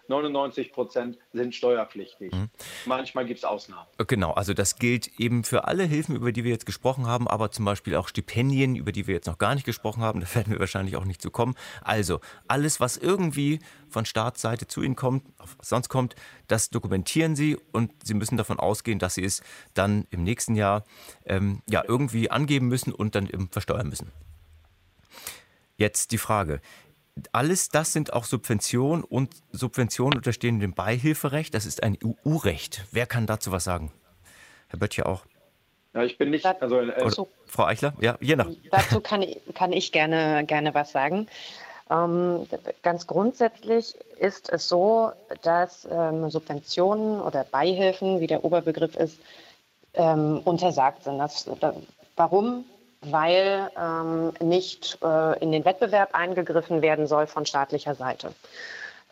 99 0.08 0.72
Prozent 0.72 1.18
sind 1.32 1.54
steuerpflichtig. 1.54 2.32
Mhm. 2.32 2.48
Manchmal 2.86 3.26
gibt 3.26 3.38
es 3.38 3.44
Ausnahmen. 3.44 3.86
Genau, 4.06 4.32
also 4.32 4.54
das 4.54 4.76
gilt 4.76 5.08
eben 5.18 5.44
für 5.44 5.64
alle 5.64 5.84
Hilfen, 5.84 6.14
über 6.14 6.32
die 6.32 6.44
wir 6.44 6.52
jetzt 6.52 6.66
gesprochen 6.66 7.06
haben, 7.06 7.26
aber 7.26 7.50
zum 7.50 7.64
Beispiel 7.64 7.96
auch 7.96 8.08
Stipendien, 8.08 8.76
über 8.76 8.92
die 8.92 9.06
wir 9.06 9.14
jetzt 9.14 9.26
noch 9.26 9.38
gar 9.38 9.54
nicht 9.54 9.64
gesprochen 9.64 10.02
haben. 10.02 10.20
Da 10.26 10.34
werden 10.34 10.52
wir 10.52 10.60
wahrscheinlich 10.60 10.96
auch 10.96 11.04
nicht 11.04 11.22
zu 11.22 11.30
kommen. 11.30 11.54
Also 11.82 12.20
alles, 12.48 12.80
was 12.80 12.96
irgendwie 12.96 13.60
von 13.88 14.04
Staatsseite 14.04 14.66
zu 14.66 14.82
Ihnen 14.82 14.96
kommt, 14.96 15.24
sonst 15.62 15.88
kommt, 15.88 16.16
das 16.48 16.70
dokumentieren 16.70 17.36
Sie 17.36 17.56
und 17.72 17.92
Sie 18.04 18.14
müssen 18.14 18.36
davon 18.36 18.58
ausgehen, 18.58 18.98
dass 18.98 19.14
Sie 19.14 19.24
es 19.24 19.42
dann 19.74 20.06
im 20.10 20.24
nächsten 20.24 20.56
Jahr 20.56 20.84
ähm, 21.26 21.62
ja 21.68 21.84
irgendwie 21.86 22.30
angeben 22.30 22.66
müssen 22.66 22.92
und 22.92 23.14
dann 23.14 23.26
eben 23.26 23.48
versteuern 23.50 23.88
müssen. 23.88 24.10
Jetzt 25.78 26.12
die 26.12 26.18
Frage, 26.18 26.60
alles 27.32 27.70
das 27.70 27.92
sind 27.92 28.12
auch 28.12 28.24
Subventionen 28.24 29.04
und 29.04 29.34
Subventionen 29.52 30.16
unterstehen 30.16 30.60
dem 30.60 30.74
Beihilferecht. 30.74 31.54
Das 31.54 31.66
ist 31.66 31.82
ein 31.82 31.96
EU-Recht. 32.04 32.84
Wer 32.92 33.06
kann 33.06 33.26
dazu 33.26 33.52
was 33.52 33.64
sagen? 33.64 33.92
Herr 34.68 34.78
Böttcher 34.78 35.06
auch. 35.06 35.24
Ja, 35.94 36.02
ich 36.02 36.18
bin 36.18 36.30
nicht. 36.30 36.44
Also, 36.44 36.80
äh, 36.80 37.10
Frau 37.46 37.64
Eichler, 37.64 37.94
ja, 38.00 38.18
je 38.20 38.36
nach. 38.36 38.48
Dazu 38.70 39.00
kann 39.00 39.22
ich, 39.22 39.40
kann 39.54 39.72
ich 39.72 39.92
gerne, 39.92 40.44
gerne 40.44 40.74
was 40.74 40.92
sagen. 40.92 41.26
Ähm, 41.88 42.46
ganz 42.82 43.06
grundsätzlich 43.06 43.94
ist 44.18 44.50
es 44.50 44.68
so, 44.68 45.12
dass 45.42 45.88
ähm, 45.90 46.28
Subventionen 46.28 47.20
oder 47.20 47.44
Beihilfen, 47.44 48.20
wie 48.20 48.26
der 48.26 48.44
Oberbegriff 48.44 48.94
ist, 48.96 49.18
ähm, 49.94 50.40
untersagt 50.44 51.04
sind. 51.04 51.18
Das, 51.18 51.48
da, 51.60 51.74
warum? 52.16 52.64
Weil 53.02 53.70
ähm, 53.78 54.32
nicht 54.40 54.98
äh, 55.02 55.38
in 55.40 55.52
den 55.52 55.64
Wettbewerb 55.64 56.14
eingegriffen 56.14 56.82
werden 56.82 57.06
soll 57.06 57.26
von 57.26 57.46
staatlicher 57.46 57.94
Seite. 57.94 58.32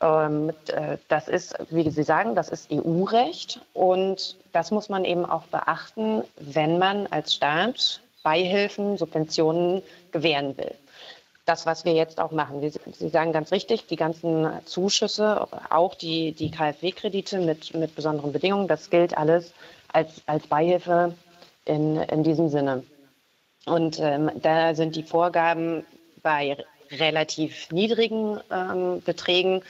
Ähm, 0.01 0.51
äh, 0.69 0.99
das 1.09 1.29
ist, 1.29 1.57
wie 1.71 1.89
Sie 1.89 2.03
sagen, 2.03 2.35
das 2.35 2.49
ist 2.49 2.71
EU-Recht 2.71 3.61
und 3.73 4.37
das 4.53 4.71
muss 4.71 4.89
man 4.89 5.05
eben 5.05 5.25
auch 5.25 5.45
beachten, 5.45 6.23
wenn 6.37 6.79
man 6.79 7.07
als 7.09 7.35
Staat 7.35 8.01
Beihilfen, 8.23 8.97
Subventionen 8.97 9.83
gewähren 10.11 10.57
will. 10.57 10.75
Das, 11.47 11.67
was 11.67 11.85
wir 11.85 11.93
jetzt 11.93 12.19
auch 12.21 12.31
machen. 12.31 12.63
Sie 12.71 13.09
sagen 13.11 13.33
ganz 13.33 13.53
richtig, 13.53 13.87
die 13.87 13.97
ganzen 13.97 14.49
Zuschüsse, 14.65 15.47
auch 15.69 15.95
die, 15.95 16.33
die 16.33 16.51
KfW-Kredite 16.51 17.39
mit, 17.41 17.75
mit 17.75 17.95
besonderen 17.95 18.33
Bedingungen, 18.33 18.67
das 18.67 18.89
gilt 18.89 19.17
alles 19.17 19.53
als, 19.93 20.23
als 20.25 20.47
Beihilfe 20.47 21.15
in, 21.67 21.97
in 21.99 22.23
diesem 22.23 22.49
Sinne. 22.49 22.83
Und 23.67 23.99
ähm, 24.01 24.31
da 24.35 24.75
sind 24.75 24.97
die 24.97 25.03
Vorgaben 25.03 25.85
bei 26.23 26.57
relativ 26.91 27.71
niedrigen 27.71 28.41
ähm, 28.51 29.03
Beträgen 29.03 29.63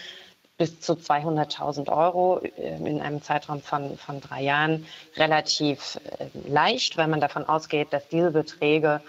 bis 0.56 0.80
zu 0.80 0.94
200.000 0.94 1.90
Euro 1.90 2.40
äh, 2.40 2.76
in 2.76 3.00
einem 3.00 3.22
Zeitraum 3.22 3.60
von, 3.60 3.96
von 3.96 4.20
drei 4.20 4.42
Jahren 4.42 4.86
relativ 5.16 5.98
äh, 6.18 6.26
leicht, 6.48 6.96
weil 6.96 7.08
man 7.08 7.20
davon 7.20 7.44
ausgeht, 7.44 7.92
dass 7.92 8.08
diese 8.08 8.30
Beträge 8.30 9.00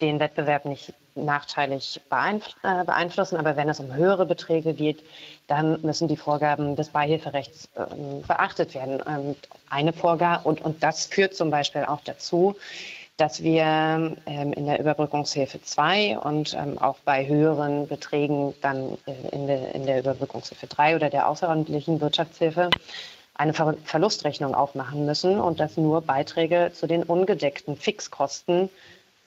den 0.00 0.18
Wettbewerb 0.20 0.64
nicht 0.64 0.92
nachteilig 1.14 2.00
äh, 2.10 2.84
beeinflussen. 2.84 3.36
Aber 3.36 3.56
wenn 3.56 3.68
es 3.68 3.80
um 3.80 3.94
höhere 3.94 4.26
Beträge 4.26 4.74
geht, 4.74 5.02
dann 5.46 5.80
müssen 5.82 6.08
die 6.08 6.16
Vorgaben 6.16 6.76
des 6.76 6.88
Beihilferechts 6.88 7.68
ähm, 7.76 8.22
beachtet 8.26 8.74
werden. 8.74 9.36
Eine 9.70 9.92
Vorgabe. 9.92 10.46
Und, 10.48 10.60
und 10.62 10.82
das 10.82 11.06
führt 11.06 11.34
zum 11.34 11.50
Beispiel 11.50 11.84
auch 11.84 12.00
dazu, 12.04 12.56
dass 13.16 13.42
wir 13.42 14.16
ähm, 14.26 14.52
in 14.52 14.66
der 14.66 14.80
Überbrückungshilfe 14.80 15.62
2 15.62 16.18
und 16.18 16.54
ähm, 16.54 16.78
auch 16.78 16.98
bei 17.04 17.26
höheren 17.26 17.86
Beträgen 17.86 18.54
dann 18.62 18.98
äh, 19.06 19.28
in, 19.32 19.46
der, 19.46 19.74
in 19.74 19.86
der 19.86 20.00
Überbrückungshilfe 20.00 20.66
3 20.66 20.96
oder 20.96 21.10
der 21.10 21.28
außerordentlichen 21.28 22.00
Wirtschaftshilfe 22.00 22.70
eine 23.34 23.54
Ver 23.54 23.74
Verlustrechnung 23.84 24.54
aufmachen 24.54 25.06
müssen 25.06 25.40
und 25.40 25.60
dass 25.60 25.76
nur 25.76 26.00
Beiträge 26.02 26.70
zu 26.74 26.86
den 26.86 27.02
ungedeckten 27.02 27.76
Fixkosten 27.76 28.70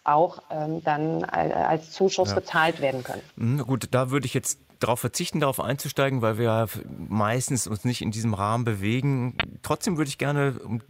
auch 0.03 0.41
ähm, 0.51 0.83
dann 0.83 1.23
als 1.23 1.91
Zuschuss 1.91 2.29
ja. 2.29 2.35
gezahlt 2.35 2.79
werden 2.79 3.03
können. 3.03 3.23
Na 3.35 3.63
gut, 3.63 3.87
da 3.91 4.11
würde 4.11 4.27
ich 4.27 4.35
jetzt 4.35 4.59
darauf 4.79 4.99
verzichten, 4.99 5.39
darauf 5.39 5.59
einzusteigen, 5.59 6.21
weil 6.21 6.37
wir 6.37 6.67
meistens 7.09 7.65
uns 7.65 7.85
nicht 7.85 8.01
in 8.01 8.11
diesem 8.11 8.33
Rahmen 8.33 8.65
bewegen. 8.65 9.35
Trotzdem 9.63 9.97
würde 9.97 10.09
ich 10.09 10.17
gerne, 10.17 10.59
um 10.63 10.81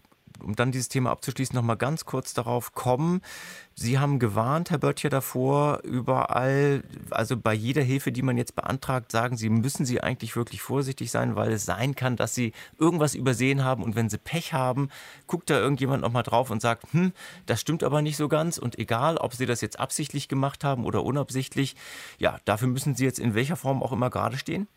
um 0.43 0.55
dann 0.55 0.71
dieses 0.71 0.89
Thema 0.89 1.11
abzuschließen, 1.11 1.55
noch 1.55 1.63
mal 1.63 1.75
ganz 1.75 2.05
kurz 2.05 2.33
darauf 2.33 2.73
kommen. 2.73 3.21
Sie 3.73 3.99
haben 3.99 4.19
gewarnt, 4.19 4.69
Herr 4.69 4.77
Böttcher, 4.77 5.09
davor, 5.09 5.81
überall, 5.83 6.83
also 7.11 7.35
bei 7.35 7.53
jeder 7.53 7.81
Hilfe, 7.81 8.11
die 8.11 8.21
man 8.21 8.37
jetzt 8.37 8.55
beantragt, 8.55 9.11
sagen 9.11 9.35
Sie, 9.37 9.49
müssen 9.49 9.85
Sie 9.85 10.01
eigentlich 10.01 10.35
wirklich 10.35 10.61
vorsichtig 10.61 11.11
sein, 11.11 11.35
weil 11.35 11.51
es 11.51 11.65
sein 11.65 11.95
kann, 11.95 12.15
dass 12.15 12.33
Sie 12.33 12.53
irgendwas 12.79 13.15
übersehen 13.15 13.63
haben 13.63 13.83
und 13.83 13.95
wenn 13.95 14.09
Sie 14.09 14.17
Pech 14.17 14.53
haben, 14.53 14.89
guckt 15.27 15.49
da 15.49 15.59
irgendjemand 15.59 16.03
noch 16.03 16.11
mal 16.11 16.23
drauf 16.23 16.51
und 16.51 16.61
sagt, 16.61 16.93
hm, 16.93 17.11
das 17.45 17.59
stimmt 17.59 17.83
aber 17.83 18.01
nicht 18.01 18.17
so 18.17 18.27
ganz 18.29 18.57
und 18.57 18.79
egal, 18.79 19.17
ob 19.17 19.33
Sie 19.33 19.45
das 19.45 19.61
jetzt 19.61 19.79
absichtlich 19.79 20.27
gemacht 20.27 20.63
haben 20.63 20.85
oder 20.85 21.03
unabsichtlich, 21.03 21.75
ja, 22.17 22.37
dafür 22.45 22.69
müssen 22.69 22.95
Sie 22.95 23.03
jetzt 23.03 23.19
in 23.19 23.35
welcher 23.35 23.57
Form 23.57 23.83
auch 23.83 23.91
immer 23.91 24.09
gerade 24.09 24.37
stehen? 24.37 24.67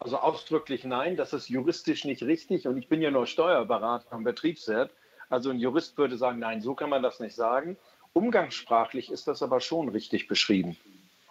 Also 0.00 0.18
ausdrücklich 0.18 0.84
nein, 0.84 1.16
das 1.16 1.32
ist 1.32 1.48
juristisch 1.48 2.04
nicht 2.04 2.22
richtig 2.22 2.66
und 2.68 2.78
ich 2.78 2.88
bin 2.88 3.02
ja 3.02 3.10
nur 3.10 3.26
Steuerberater 3.26 4.12
am 4.12 4.24
Betriebswirt. 4.24 4.92
Also 5.28 5.50
ein 5.50 5.58
Jurist 5.58 5.98
würde 5.98 6.16
sagen, 6.16 6.38
nein, 6.38 6.62
so 6.62 6.74
kann 6.74 6.88
man 6.88 7.02
das 7.02 7.20
nicht 7.20 7.34
sagen. 7.34 7.76
Umgangssprachlich 8.12 9.10
ist 9.10 9.26
das 9.28 9.42
aber 9.42 9.60
schon 9.60 9.88
richtig 9.88 10.28
beschrieben. 10.28 10.76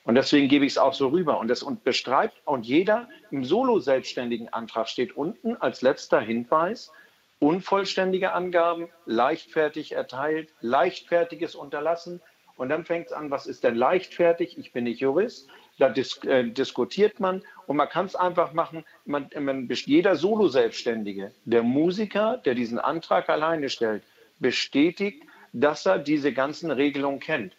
Und 0.03 0.15
deswegen 0.15 0.47
gebe 0.47 0.65
ich 0.65 0.74
es 0.74 0.78
auch 0.78 0.93
so 0.93 1.09
rüber. 1.09 1.39
Und 1.39 1.47
das 1.49 1.63
und 1.63 1.84
bestreibt, 1.84 2.36
und 2.45 2.65
jeder 2.65 3.09
im 3.32 3.43
Solo-selbstständigen 3.43 4.47
Antrag 4.53 4.88
steht 4.88 5.18
unten 5.18 5.57
als 5.57 5.82
letzter 5.82 6.22
Hinweis, 6.22 6.91
unvollständige 7.39 8.32
Angaben, 8.32 8.89
leichtfertig 9.05 9.93
erteilt, 9.93 10.53
leichtfertiges 10.61 11.55
Unterlassen. 11.55 12.22
Und 12.55 12.70
dann 12.70 12.86
fängt 12.86 13.07
es 13.07 13.13
an, 13.13 13.32
was 13.32 13.47
ist 13.47 13.63
denn 13.63 13.76
leichtfertig? 13.76 14.57
Ich 14.57 14.72
bin 14.72 14.86
nicht 14.86 15.01
Jurist 15.01 15.49
da 15.78 15.89
dis 15.89 16.17
äh, 16.23 16.43
diskutiert 16.45 17.19
man 17.19 17.43
und 17.65 17.78
man 17.78 17.89
kann 17.89 18.05
es 18.05 18.15
einfach 18.15 18.53
machen. 18.53 18.84
Man, 19.05 19.30
man, 19.39 19.69
jeder 19.69 20.15
Solo-Selbstständige, 20.15 21.32
der 21.45 21.63
Musiker, 21.63 22.38
der 22.45 22.55
diesen 22.55 22.80
Antrag 22.80 23.30
alleine 23.30 23.69
stellt, 23.69 24.03
bestätigt, 24.39 25.23
dass 25.53 25.86
er 25.86 25.99
diese 25.99 26.34
ganzen 26.34 26.71
Regelungen 26.71 27.19
kennt. 27.19 27.55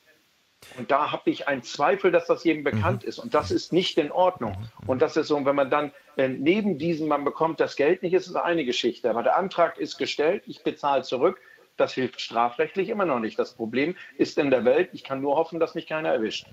Und 0.77 0.91
da 0.91 1.13
habe 1.13 1.31
ich 1.31 1.47
einen 1.47 1.63
Zweifel, 1.63 2.11
dass 2.11 2.27
das 2.27 2.43
jedem 2.43 2.65
bekannt 2.65 3.03
mhm. 3.03 3.09
ist. 3.09 3.19
Und 3.19 3.35
das 3.35 3.51
ist 3.51 3.73
nicht 3.73 3.97
in 3.97 4.11
Ordnung. 4.11 4.57
Und 4.87 5.03
das 5.03 5.17
ist 5.17 5.29
so, 5.29 5.45
wenn 5.45 5.55
man 5.55 5.71
dann 5.71 5.93
äh, 6.17 6.29
neben 6.29 6.79
diesem, 6.79 7.09
man 7.09 7.25
bekommt 7.25 7.61
das 7.61 7.77
Geld 7.77 8.03
nicht, 8.03 8.13
ist 8.13 8.27
es 8.27 8.35
eine 8.35 8.65
Geschichte. 8.65 9.09
Aber 9.09 9.23
der 9.23 9.37
Antrag 9.37 9.79
ist 9.79 9.99
gestellt, 9.99 10.43
ich 10.47 10.65
bezahle 10.65 11.03
zurück. 11.03 11.41
Das 11.79 11.95
hilft 11.95 12.21
strafrechtlich 12.21 12.89
immer 12.89 13.07
noch 13.07 13.21
nicht. 13.21 13.39
Das 13.39 13.55
Problem 13.55 13.95
ist 14.17 14.37
in 14.37 14.51
der 14.51 14.65
Welt. 14.65 14.91
Ich 14.93 15.05
kann 15.05 15.21
nur 15.21 15.37
hoffen, 15.37 15.61
dass 15.61 15.77
mich 15.77 15.87
keiner 15.87 16.09
erwischt. 16.09 16.47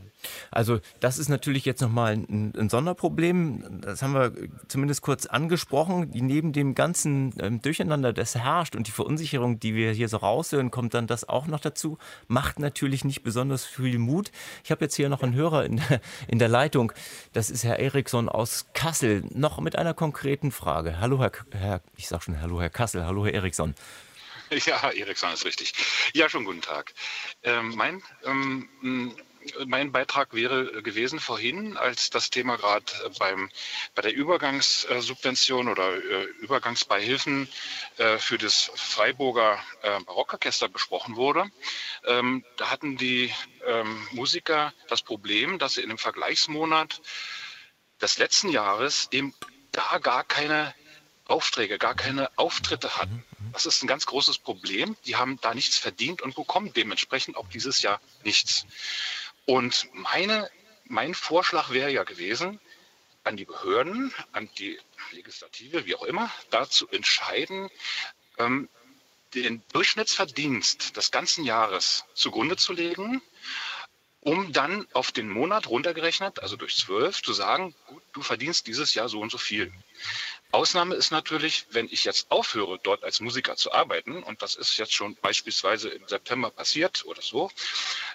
Also 0.51 0.79
das 0.99 1.17
ist 1.17 1.29
natürlich 1.29 1.65
jetzt 1.65 1.81
nochmal 1.81 2.13
ein, 2.13 2.53
ein 2.55 2.69
Sonderproblem. 2.69 3.81
Das 3.81 4.03
haben 4.03 4.13
wir 4.13 4.31
zumindest 4.67 5.01
kurz 5.01 5.25
angesprochen. 5.25 6.11
Neben 6.13 6.53
dem 6.53 6.75
ganzen 6.75 7.33
ähm, 7.39 7.59
Durcheinander, 7.59 8.13
das 8.13 8.35
herrscht 8.35 8.75
und 8.75 8.85
die 8.85 8.91
Verunsicherung, 8.91 9.59
die 9.59 9.73
wir 9.73 9.91
hier 9.91 10.09
so 10.09 10.17
raushören, 10.17 10.69
kommt 10.69 10.93
dann 10.93 11.07
das 11.07 11.27
auch 11.27 11.47
noch 11.47 11.59
dazu. 11.59 11.97
Macht 12.27 12.59
natürlich 12.59 13.03
nicht 13.03 13.23
besonders 13.23 13.65
viel 13.65 13.97
Mut. 13.97 14.31
Ich 14.63 14.69
habe 14.69 14.85
jetzt 14.85 14.95
hier 14.95 15.09
noch 15.09 15.23
einen 15.23 15.33
Hörer 15.33 15.65
in 15.65 15.77
der, 15.77 16.01
in 16.27 16.37
der 16.37 16.49
Leitung. 16.49 16.91
Das 17.33 17.49
ist 17.49 17.63
Herr 17.63 17.79
Eriksson 17.79 18.29
aus 18.29 18.67
Kassel. 18.73 19.23
Noch 19.33 19.59
mit 19.59 19.75
einer 19.75 19.95
konkreten 19.95 20.51
Frage. 20.51 20.99
Hallo 20.99 21.19
Herr, 21.19 21.31
Herr 21.49 21.81
ich 21.97 22.07
sage 22.07 22.21
schon 22.21 22.41
Hallo 22.41 22.61
Herr 22.61 22.69
Kassel. 22.69 23.05
Hallo 23.05 23.25
Herr 23.25 23.33
Eriksson. 23.33 23.73
Ja, 24.65 24.89
Eriksson 24.91 25.33
ist 25.33 25.45
richtig. 25.45 25.73
Ja, 26.13 26.29
schon 26.29 26.45
guten 26.45 26.61
Tag. 26.61 26.93
Ähm, 27.43 27.75
mein, 27.75 28.01
ähm, 28.23 29.15
mein 29.65 29.91
Beitrag 29.91 30.33
wäre 30.33 30.81
gewesen 30.81 31.19
vorhin, 31.19 31.77
als 31.77 32.09
das 32.09 32.29
Thema 32.29 32.57
gerade 32.57 32.85
beim 33.19 33.49
bei 33.93 34.01
der 34.01 34.13
Übergangssubvention 34.13 35.67
oder 35.67 35.93
äh, 35.93 36.23
Übergangsbeihilfen 36.41 37.47
äh, 37.97 38.17
für 38.17 38.37
das 38.37 38.71
Freiburger 38.75 39.59
äh, 39.81 39.99
Barockorchester 40.01 40.69
besprochen 40.69 41.15
wurde. 41.15 41.45
Ähm, 42.05 42.43
da 42.57 42.71
hatten 42.71 42.97
die 42.97 43.33
ähm, 43.67 44.07
Musiker 44.11 44.73
das 44.87 45.01
Problem, 45.01 45.59
dass 45.59 45.73
sie 45.75 45.81
in 45.81 45.89
dem 45.89 45.97
Vergleichsmonat 45.97 47.01
des 48.01 48.17
letzten 48.17 48.49
Jahres 48.49 49.09
eben 49.11 49.33
gar, 49.71 49.99
gar 49.99 50.23
keine 50.23 50.73
Aufträge, 51.27 51.77
gar 51.77 51.95
keine 51.95 52.29
Auftritte 52.37 52.97
hatten. 52.97 53.23
Das 53.53 53.65
ist 53.65 53.83
ein 53.83 53.87
ganz 53.87 54.05
großes 54.05 54.37
Problem. 54.37 54.95
Die 55.05 55.15
haben 55.15 55.39
da 55.41 55.53
nichts 55.53 55.77
verdient 55.77 56.21
und 56.21 56.35
bekommen 56.35 56.73
dementsprechend 56.73 57.37
auch 57.37 57.47
dieses 57.49 57.81
Jahr 57.81 57.99
nichts. 58.23 58.65
Und 59.45 59.87
meine, 59.93 60.49
mein 60.85 61.13
Vorschlag 61.13 61.69
wäre 61.71 61.91
ja 61.91 62.03
gewesen, 62.03 62.59
an 63.23 63.37
die 63.37 63.45
Behörden, 63.45 64.13
an 64.33 64.49
die 64.57 64.79
Legislative, 65.11 65.85
wie 65.85 65.95
auch 65.95 66.03
immer, 66.03 66.31
da 66.51 66.69
zu 66.69 66.87
entscheiden, 66.89 67.69
ähm, 68.37 68.69
den 69.33 69.63
Durchschnittsverdienst 69.73 70.95
des 70.95 71.11
ganzen 71.11 71.43
Jahres 71.43 72.05
zugrunde 72.13 72.55
zu 72.55 72.71
legen, 72.71 73.21
um 74.21 74.53
dann 74.53 74.87
auf 74.93 75.11
den 75.11 75.29
Monat 75.29 75.67
runtergerechnet, 75.67 76.39
also 76.39 76.55
durch 76.55 76.75
zwölf, 76.75 77.21
zu 77.21 77.33
sagen, 77.33 77.75
gut, 77.85 78.01
du 78.13 78.21
verdienst 78.21 78.65
dieses 78.67 78.93
Jahr 78.93 79.09
so 79.09 79.19
und 79.19 79.31
so 79.31 79.37
viel. 79.37 79.71
Ausnahme 80.55 80.95
ist 80.95 81.11
natürlich, 81.11 81.65
wenn 81.71 81.87
ich 81.91 82.05
jetzt 82.05 82.31
aufhöre, 82.31 82.79
dort 82.81 83.03
als 83.03 83.19
Musiker 83.19 83.55
zu 83.55 83.71
arbeiten, 83.73 84.23
und 84.23 84.41
das 84.41 84.55
ist 84.55 84.77
jetzt 84.77 84.93
schon 84.93 85.15
beispielsweise 85.15 85.89
im 85.89 86.07
September 86.07 86.49
passiert 86.49 87.05
oder 87.05 87.21
so, 87.21 87.51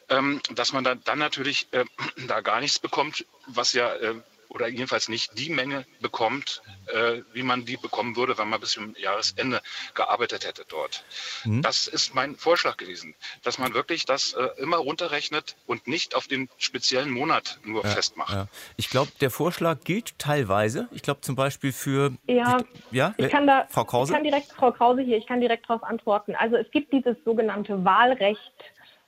ähm, 0.08 0.40
dass 0.50 0.72
man 0.72 0.82
dann, 0.82 1.02
dann 1.04 1.18
natürlich 1.18 1.68
äh, 1.72 1.84
da 2.26 2.40
gar 2.40 2.60
nichts 2.60 2.78
bekommt, 2.78 3.26
was 3.46 3.72
ja 3.74 3.94
äh, 3.94 4.14
oder 4.50 4.68
jedenfalls 4.68 5.08
nicht 5.08 5.38
die 5.38 5.48
Menge 5.48 5.86
bekommt, 6.00 6.60
äh, 6.92 7.22
wie 7.32 7.42
man 7.42 7.64
die 7.64 7.76
bekommen 7.76 8.16
würde, 8.16 8.36
wenn 8.36 8.48
man 8.48 8.60
bis 8.60 8.72
zum 8.72 8.94
Jahresende 8.96 9.62
gearbeitet 9.94 10.46
hätte 10.46 10.64
dort. 10.68 11.04
Mhm. 11.44 11.62
Das 11.62 11.86
ist 11.86 12.14
mein 12.14 12.36
Vorschlag 12.36 12.76
gewesen, 12.76 13.14
dass 13.42 13.58
man 13.58 13.74
wirklich 13.74 14.04
das 14.04 14.32
äh, 14.34 14.48
immer 14.58 14.78
runterrechnet 14.78 15.56
und 15.66 15.86
nicht 15.86 16.14
auf 16.14 16.26
den 16.26 16.48
speziellen 16.58 17.10
Monat 17.10 17.58
nur 17.64 17.84
ja, 17.84 17.90
festmacht. 17.90 18.34
Ja. 18.34 18.48
Ich 18.76 18.90
glaube, 18.90 19.12
der 19.20 19.30
Vorschlag 19.30 19.80
gilt 19.84 20.18
teilweise. 20.18 20.88
Ich 20.90 21.02
glaube 21.02 21.20
zum 21.20 21.36
Beispiel 21.36 21.72
für 21.72 22.12
ja, 22.26 22.58
die, 22.58 22.96
ja 22.96 23.14
ich 23.16 23.28
kann 23.28 23.46
da, 23.46 23.66
Frau 23.70 23.84
Krause. 23.84 24.12
Ich 24.12 24.16
kann 24.16 24.24
direkt 24.24 24.52
Frau 24.52 24.72
Krause 24.72 25.02
hier. 25.02 25.16
Ich 25.16 25.26
kann 25.26 25.40
direkt 25.40 25.68
darauf 25.68 25.84
antworten. 25.84 26.34
Also 26.34 26.56
es 26.56 26.70
gibt 26.72 26.92
dieses 26.92 27.16
sogenannte 27.24 27.84
Wahlrecht 27.84 28.40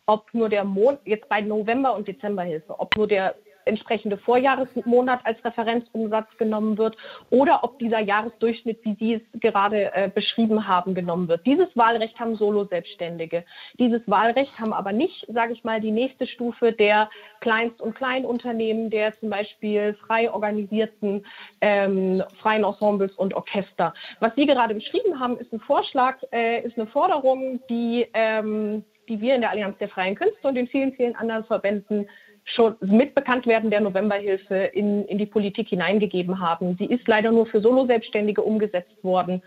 ob 0.05 0.35
nur 0.35 0.49
der 0.49 0.65
Monat, 0.65 1.01
jetzt 1.05 1.29
bei 1.29 1.41
November- 1.41 1.95
und 1.95 2.09
Dezemberhilfe, 2.09 2.79
ob 2.79 2.97
nur 2.97 3.07
der 3.07 3.37
entsprechende 3.65 4.19
Vorjahresmonat 4.19 5.21
als 5.25 5.45
Referenzumsatz 5.45 6.29
genommen 6.39 6.79
wird 6.79 6.97
oder 7.31 7.65
ob 7.65 7.79
dieser 7.79 8.01
Jahresdurchschnitt, 8.01 8.81
wie 8.85 8.97
Sie 8.99 9.15
es 9.15 9.41
gerade 9.41 9.95
äh, 9.95 10.11
beschrieben 10.13 10.67
haben, 10.67 10.95
genommen 10.95 11.29
wird. 11.29 11.47
Dieses 11.47 11.69
Wahlrecht 11.77 12.19
haben 12.19 12.37
Solo-Selbstständige. 12.37 13.45
Dieses 13.79 14.03
Wahlrecht 14.07 14.59
haben 14.59 14.73
aber 14.73 14.93
nicht, 14.93 15.27
sage 15.33 15.53
ich 15.53 15.65
mal, 15.65 15.81
die 15.81 15.91
nächste 15.91 16.27
Stufe 16.27 16.73
der 16.73 17.11
Kleinst- 17.41 17.81
und 17.81 17.95
Kleinunternehmen, 17.95 18.91
der 18.91 19.13
zum 19.19 19.31
Beispiel 19.31 19.95
frei 20.07 20.31
organisierten 20.31 21.25
ähm, 21.61 22.23
freien 22.41 22.65
Ensembles 22.65 23.13
und 23.17 23.35
Orchester. 23.35 23.95
Was 24.21 24.35
Sie 24.37 24.47
gerade 24.47 24.75
beschrieben 24.75 25.19
haben, 25.19 25.39
ist 25.39 25.53
ein 25.53 25.61
Vorschlag, 25.61 26.17
äh, 26.33 26.63
ist 26.63 26.79
eine 26.79 26.87
Forderung, 26.87 27.61
die, 27.69 28.07
ähm, 28.15 28.85
die 29.09 29.21
wir 29.21 29.35
in 29.35 29.41
der 29.41 29.51
Allianz 29.51 29.79
der 29.79 29.89
freien 29.89 30.15
Künste 30.15 30.47
und 30.47 30.57
in 30.57 30.69
vielen, 30.69 30.93
vielen 30.95 31.17
anderen 31.17 31.45
Verbänden 31.45 32.09
schon 32.45 32.77
mit 32.81 33.15
Bekanntwerden 33.15 33.71
der 33.71 33.81
Novemberhilfe 33.81 34.55
in, 34.55 35.05
in 35.07 35.19
die 35.19 35.27
Politik 35.27 35.69
hineingegeben 35.69 36.41
haben. 36.41 36.77
Sie 36.79 36.87
ist 36.87 37.07
leider 37.07 37.31
nur 37.31 37.47
für 37.47 37.61
Solo-Selbstständige 37.61 38.43
umgesetzt 38.43 39.03
worden, 39.03 39.43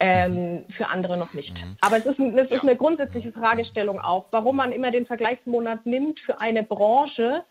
ähm, 0.00 0.64
für 0.76 0.88
andere 0.88 1.16
noch 1.16 1.32
nicht. 1.34 1.54
Mhm. 1.54 1.76
Aber 1.80 1.96
es 1.96 2.06
ist, 2.06 2.18
es 2.18 2.50
ist 2.50 2.62
eine 2.62 2.76
grundsätzliche 2.76 3.32
Fragestellung 3.32 4.00
auch, 4.00 4.26
warum 4.30 4.56
man 4.56 4.72
immer 4.72 4.90
den 4.90 5.06
Vergleichsmonat 5.06 5.86
nimmt 5.86 6.20
für 6.20 6.40
eine 6.40 6.62
Branche, 6.62 7.44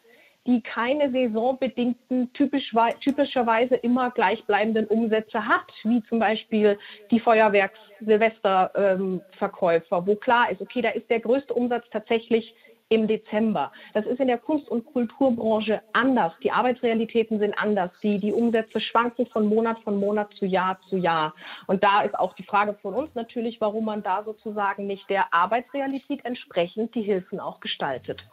die 0.46 0.62
keine 0.62 1.10
saisonbedingten, 1.12 2.34
typisch, 2.34 2.76
typischerweise 3.00 3.76
immer 3.76 4.12
gleichbleibenden 4.12 4.88
Umsätze 4.88 5.48
hat, 5.48 5.72
wie 5.84 6.04
zum 6.04 6.20
Beispiel 6.20 6.78
die 7.12 7.22
Feuerwerks-Silvesterverkäufer, 7.22 9.98
ähm, 9.98 10.06
wo 10.06 10.16
klar 10.16 10.52
ist, 10.52 10.62
okay, 10.62 10.82
da 10.82 10.89
ist 10.89 11.10
der 11.10 11.22
größte 11.22 11.54
Umsatz 11.54 11.86
tatsächlich 11.91 12.54
im 12.90 13.08
Dezember. 13.08 13.72
Das 13.94 14.06
ist 14.06 14.20
in 14.20 14.28
der 14.28 14.38
Kunst- 14.38 14.70
und 14.70 14.86
Kulturbranche 14.86 15.82
anders. 15.94 16.34
Die 16.44 16.52
Arbeitsrealitäten 16.52 17.40
sind 17.40 17.58
anders. 17.58 17.92
Die, 18.02 18.20
die 18.20 18.32
Umsätze 18.32 18.80
schwanken 18.80 19.26
von 19.28 19.48
Monat 19.48 19.80
von 19.84 20.00
Monat 20.00 20.34
zu 20.36 20.46
Jahr 20.46 20.80
zu 20.90 20.98
Jahr. 20.98 21.34
Und 21.68 21.84
da 21.84 22.02
ist 22.02 22.18
auch 22.18 22.34
die 22.34 22.44
Frage 22.44 22.76
von 22.82 22.94
uns 22.94 23.10
natürlich, 23.16 23.60
warum 23.62 23.86
man 23.86 24.04
da 24.04 24.24
sozusagen 24.24 24.86
nicht 24.88 25.10
der 25.10 25.34
Arbeitsrealität 25.34 26.24
entsprechend 26.24 26.94
die 26.96 27.02
Hilfen 27.02 27.40
auch 27.40 27.60
gestaltet. 27.60 28.24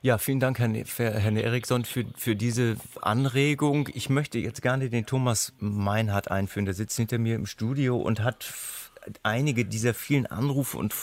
Ja, 0.00 0.16
vielen 0.18 0.38
Dank, 0.38 0.60
Herr, 0.60 0.68
Herr 0.70 1.36
Eriksson, 1.36 1.84
für, 1.84 2.04
für 2.16 2.36
diese 2.36 2.76
Anregung. 3.02 3.88
Ich 3.92 4.08
möchte 4.08 4.38
jetzt 4.38 4.62
gerne 4.62 4.90
den 4.90 5.06
Thomas 5.06 5.52
Meinhardt 5.58 6.30
einführen. 6.30 6.66
Der 6.66 6.74
sitzt 6.74 6.96
hinter 6.96 7.18
mir 7.18 7.34
im 7.34 7.46
Studio 7.46 7.96
und 7.96 8.22
hat 8.22 8.44
einige 9.22 9.64
dieser 9.64 9.94
vielen 9.94 10.26
Anrufe 10.26 10.76
und 10.76 10.94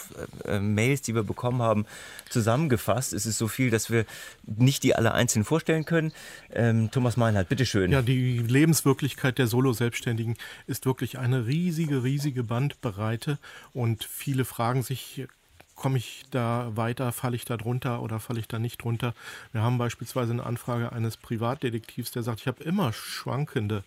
äh, 0.45 0.59
Mails, 0.59 1.01
die 1.01 1.15
wir 1.15 1.23
bekommen 1.23 1.61
haben, 1.61 1.85
zusammengefasst. 2.29 3.13
Es 3.13 3.25
ist 3.25 3.37
so 3.37 3.47
viel, 3.47 3.69
dass 3.69 3.89
wir 3.89 4.05
nicht 4.43 4.83
die 4.83 4.95
alle 4.95 5.13
einzeln 5.13 5.43
vorstellen 5.43 5.85
können. 5.85 6.11
Ähm, 6.51 6.91
Thomas 6.91 7.17
Meinhardt, 7.17 7.49
bitteschön. 7.49 7.91
Ja, 7.91 8.01
die 8.01 8.39
Lebenswirklichkeit 8.39 9.37
der 9.37 9.47
Solo-Selbstständigen 9.47 10.35
ist 10.67 10.85
wirklich 10.85 11.17
eine 11.19 11.45
riesige, 11.45 12.03
riesige 12.03 12.43
Bandbreite 12.43 13.37
und 13.73 14.03
viele 14.03 14.45
fragen 14.45 14.83
sich, 14.83 15.27
komme 15.75 15.97
ich 15.97 16.23
da 16.31 16.71
weiter, 16.75 17.11
falle 17.11 17.35
ich 17.35 17.45
da 17.45 17.57
drunter 17.57 18.01
oder 18.01 18.19
falle 18.19 18.39
ich 18.39 18.47
da 18.47 18.59
nicht 18.59 18.83
drunter. 18.83 19.13
Wir 19.51 19.61
haben 19.61 19.77
beispielsweise 19.77 20.31
eine 20.31 20.45
Anfrage 20.45 20.91
eines 20.91 21.17
Privatdetektivs, 21.17 22.11
der 22.11 22.23
sagt, 22.23 22.41
ich 22.41 22.47
habe 22.47 22.63
immer 22.63 22.93
schwankende 22.93 23.83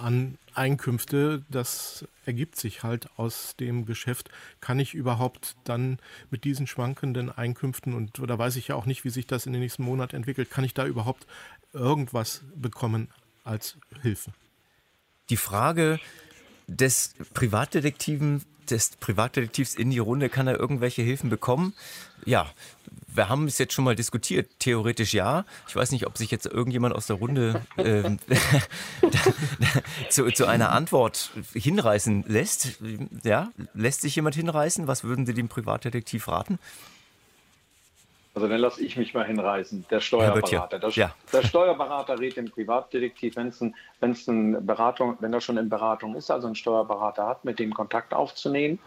an 0.00 0.38
Einkünfte. 0.54 1.42
Das 1.48 2.06
ergibt 2.26 2.56
sich 2.56 2.82
halt 2.82 3.08
aus 3.16 3.56
dem 3.58 3.86
Geschäft. 3.86 4.30
Kann 4.60 4.78
ich 4.78 4.94
überhaupt 4.94 5.56
dann 5.64 5.98
mit 6.30 6.44
diesen 6.44 6.66
schwankenden 6.66 7.30
Einkünften 7.30 7.94
und 7.94 8.20
oder 8.20 8.38
weiß 8.38 8.56
ich 8.56 8.68
ja 8.68 8.74
auch 8.74 8.86
nicht, 8.86 9.04
wie 9.04 9.10
sich 9.10 9.26
das 9.26 9.46
in 9.46 9.52
den 9.52 9.62
nächsten 9.62 9.82
Monaten 9.82 10.16
entwickelt, 10.16 10.50
kann 10.50 10.64
ich 10.64 10.74
da 10.74 10.86
überhaupt 10.86 11.26
irgendwas 11.72 12.42
bekommen 12.54 13.08
als 13.44 13.76
Hilfe? 14.02 14.32
Die 15.28 15.36
Frage 15.36 16.00
des 16.66 17.14
Privatdetektiven 17.34 18.44
des 18.70 18.96
Privatdetektivs 18.96 19.74
in 19.74 19.90
die 19.90 19.98
Runde, 19.98 20.28
kann 20.28 20.46
er 20.46 20.58
irgendwelche 20.58 21.02
Hilfen 21.02 21.30
bekommen? 21.30 21.74
Ja, 22.24 22.46
wir 23.12 23.28
haben 23.28 23.46
es 23.46 23.58
jetzt 23.58 23.72
schon 23.72 23.84
mal 23.84 23.96
diskutiert. 23.96 24.48
Theoretisch 24.58 25.14
ja. 25.14 25.44
Ich 25.68 25.76
weiß 25.76 25.92
nicht, 25.92 26.06
ob 26.06 26.16
sich 26.16 26.30
jetzt 26.30 26.46
irgendjemand 26.46 26.94
aus 26.94 27.06
der 27.06 27.16
Runde 27.16 27.62
äh, 27.76 28.02
zu, 30.08 30.30
zu, 30.30 30.46
einer 30.46 30.72
Antwort 30.72 31.30
hinreißen 31.52 32.24
lässt. 32.28 32.78
Ja, 33.24 33.50
lässt 33.74 34.02
sich 34.02 34.16
jemand 34.16 34.36
hinreißen? 34.36 34.86
Was 34.86 35.04
würden 35.04 35.26
Sie 35.26 35.34
dem 35.34 35.48
Privatdetektiv 35.48 36.28
raten? 36.28 36.58
Also 38.34 38.46
dann 38.46 38.60
lasse 38.60 38.82
ich 38.84 38.96
mich 38.96 39.12
mal 39.12 39.26
hinreißen, 39.26 39.86
der 39.90 40.00
Steuerberater. 40.00 40.78
Der, 40.78 40.90
ja. 40.90 41.14
der, 41.32 41.42
Steuerberater 41.42 42.18
rät 42.20 42.36
dem 42.36 42.48
Privatdetektiv, 42.48 43.34
wenn 43.36 43.48
es 43.48 43.60
ein, 43.60 43.74
wenn's 43.98 44.28
ein 44.28 44.64
Beratung, 44.64 45.16
wenn 45.20 45.32
er 45.32 45.40
schon 45.40 45.56
in 45.56 45.68
Beratung 45.68 46.14
ist, 46.14 46.30
also 46.30 46.46
einen 46.46 46.54
Steuerberater 46.54 47.26
hat, 47.26 47.44
mit 47.44 47.58
dem 47.58 47.74
Kontakt 47.74 48.14
aufzunehmen. 48.14 48.78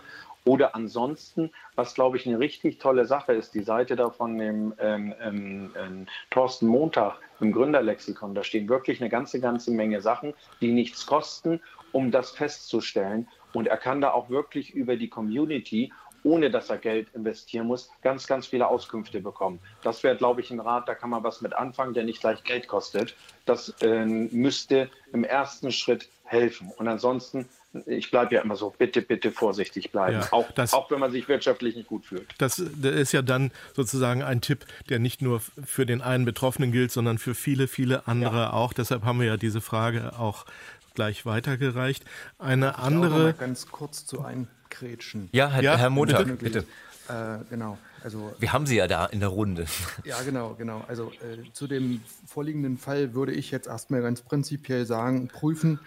Oder 0.45 0.75
ansonsten, 0.75 1.51
was 1.75 1.93
glaube 1.93 2.17
ich 2.17 2.27
eine 2.27 2.39
richtig 2.39 2.79
tolle 2.79 3.05
Sache 3.05 3.33
ist, 3.33 3.53
die 3.53 3.63
Seite 3.63 3.95
da 3.95 4.09
von 4.09 4.37
dem 4.37 4.73
ähm, 4.77 5.13
ähm, 5.21 5.71
ähm, 5.77 6.05
Thorsten 6.31 6.67
Montag 6.67 7.17
im 7.39 7.53
Gründerlexikon, 7.53 8.35
da 8.35 8.43
stehen 8.43 8.67
wirklich 8.67 8.99
eine 8.99 9.09
ganze, 9.09 9.39
ganze 9.39 9.71
Menge 9.71 10.01
Sachen, 10.01 10.33
die 10.59 10.71
nichts 10.71 11.05
kosten, 11.05 11.61
um 11.93 12.11
das 12.11 12.31
festzustellen. 12.31 13.27
Und 13.53 13.67
er 13.67 13.77
kann 13.77 14.01
da 14.01 14.11
auch 14.11 14.29
wirklich 14.29 14.73
über 14.73 14.97
die 14.97 15.09
Community 15.09 15.93
ohne 16.23 16.49
dass 16.49 16.69
er 16.69 16.77
Geld 16.77 17.07
investieren 17.13 17.67
muss, 17.67 17.91
ganz, 18.01 18.27
ganz 18.27 18.47
viele 18.47 18.67
Auskünfte 18.67 19.21
bekommen. 19.21 19.59
Das 19.83 20.03
wäre, 20.03 20.15
glaube 20.15 20.41
ich, 20.41 20.51
ein 20.51 20.59
Rat, 20.59 20.87
da 20.87 20.95
kann 20.95 21.09
man 21.09 21.23
was 21.23 21.41
mit 21.41 21.53
anfangen, 21.53 21.93
der 21.93 22.03
nicht 22.03 22.21
gleich 22.21 22.43
Geld 22.43 22.67
kostet. 22.67 23.15
Das 23.45 23.69
äh, 23.81 24.05
müsste 24.05 24.89
im 25.11 25.23
ersten 25.23 25.71
Schritt 25.71 26.09
helfen. 26.23 26.71
Und 26.77 26.87
ansonsten 26.87 27.47
ich 27.85 28.11
bleibe 28.11 28.35
ja 28.35 28.41
immer 28.41 28.55
so, 28.55 28.73
bitte, 28.77 29.01
bitte 29.01 29.31
vorsichtig 29.31 29.91
bleiben, 29.91 30.19
ja, 30.19 30.27
auch, 30.31 30.51
das, 30.51 30.73
auch 30.73 30.91
wenn 30.91 30.99
man 30.99 31.11
sich 31.11 31.27
wirtschaftlich 31.27 31.75
nicht 31.75 31.87
gut 31.87 32.05
fühlt. 32.05 32.27
Das, 32.37 32.61
das, 32.75 32.93
ist 32.93 33.11
ja 33.13 33.21
dann 33.21 33.51
sozusagen 33.75 34.21
ein 34.21 34.41
Tipp, 34.41 34.65
der 34.89 34.99
nicht 34.99 35.21
nur 35.21 35.39
für 35.39 35.85
den 35.85 36.01
einen 36.01 36.25
Betroffenen 36.25 36.71
gilt, 36.71 36.91
sondern 36.91 37.17
für 37.17 37.33
viele, 37.33 37.67
viele 37.67 38.07
andere 38.07 38.37
ja. 38.37 38.53
auch. 38.53 38.73
Deshalb 38.73 39.03
haben 39.03 39.19
wir 39.19 39.27
ja 39.27 39.37
diese 39.37 39.61
Frage 39.61 40.13
auch 40.19 40.45
gleich 40.93 41.25
weitergereicht. 41.25 42.05
Eine 42.37 42.69
ich 42.69 42.77
andere. 42.77 43.33
ganz 43.33 43.67
kurz 43.67 44.05
zu 44.05 44.21
ein 44.21 44.47
Kretschen. 44.73 45.29
Ja, 45.31 45.49
Herr, 45.49 45.63
ja, 45.63 45.77
Herr 45.77 45.89
Montag, 45.89 46.39
bitte. 46.39 46.65
Äh, 47.07 47.39
genau. 47.49 47.77
Also, 48.03 48.33
Wir 48.39 48.51
haben 48.51 48.65
Sie 48.65 48.75
ja 48.75 48.87
da 48.87 49.05
in 49.05 49.19
der 49.19 49.29
Runde. 49.29 49.65
Ja, 50.03 50.21
genau, 50.23 50.55
genau. 50.55 50.83
Also 50.87 51.11
äh, 51.11 51.51
zu 51.53 51.67
dem 51.67 52.01
vorliegenden 52.25 52.77
Fall 52.77 53.13
würde 53.13 53.31
ich 53.31 53.51
jetzt 53.51 53.67
erstmal 53.67 54.01
ganz 54.01 54.21
prinzipiell 54.21 54.85
sagen, 54.85 55.27
prüfen, 55.27 55.79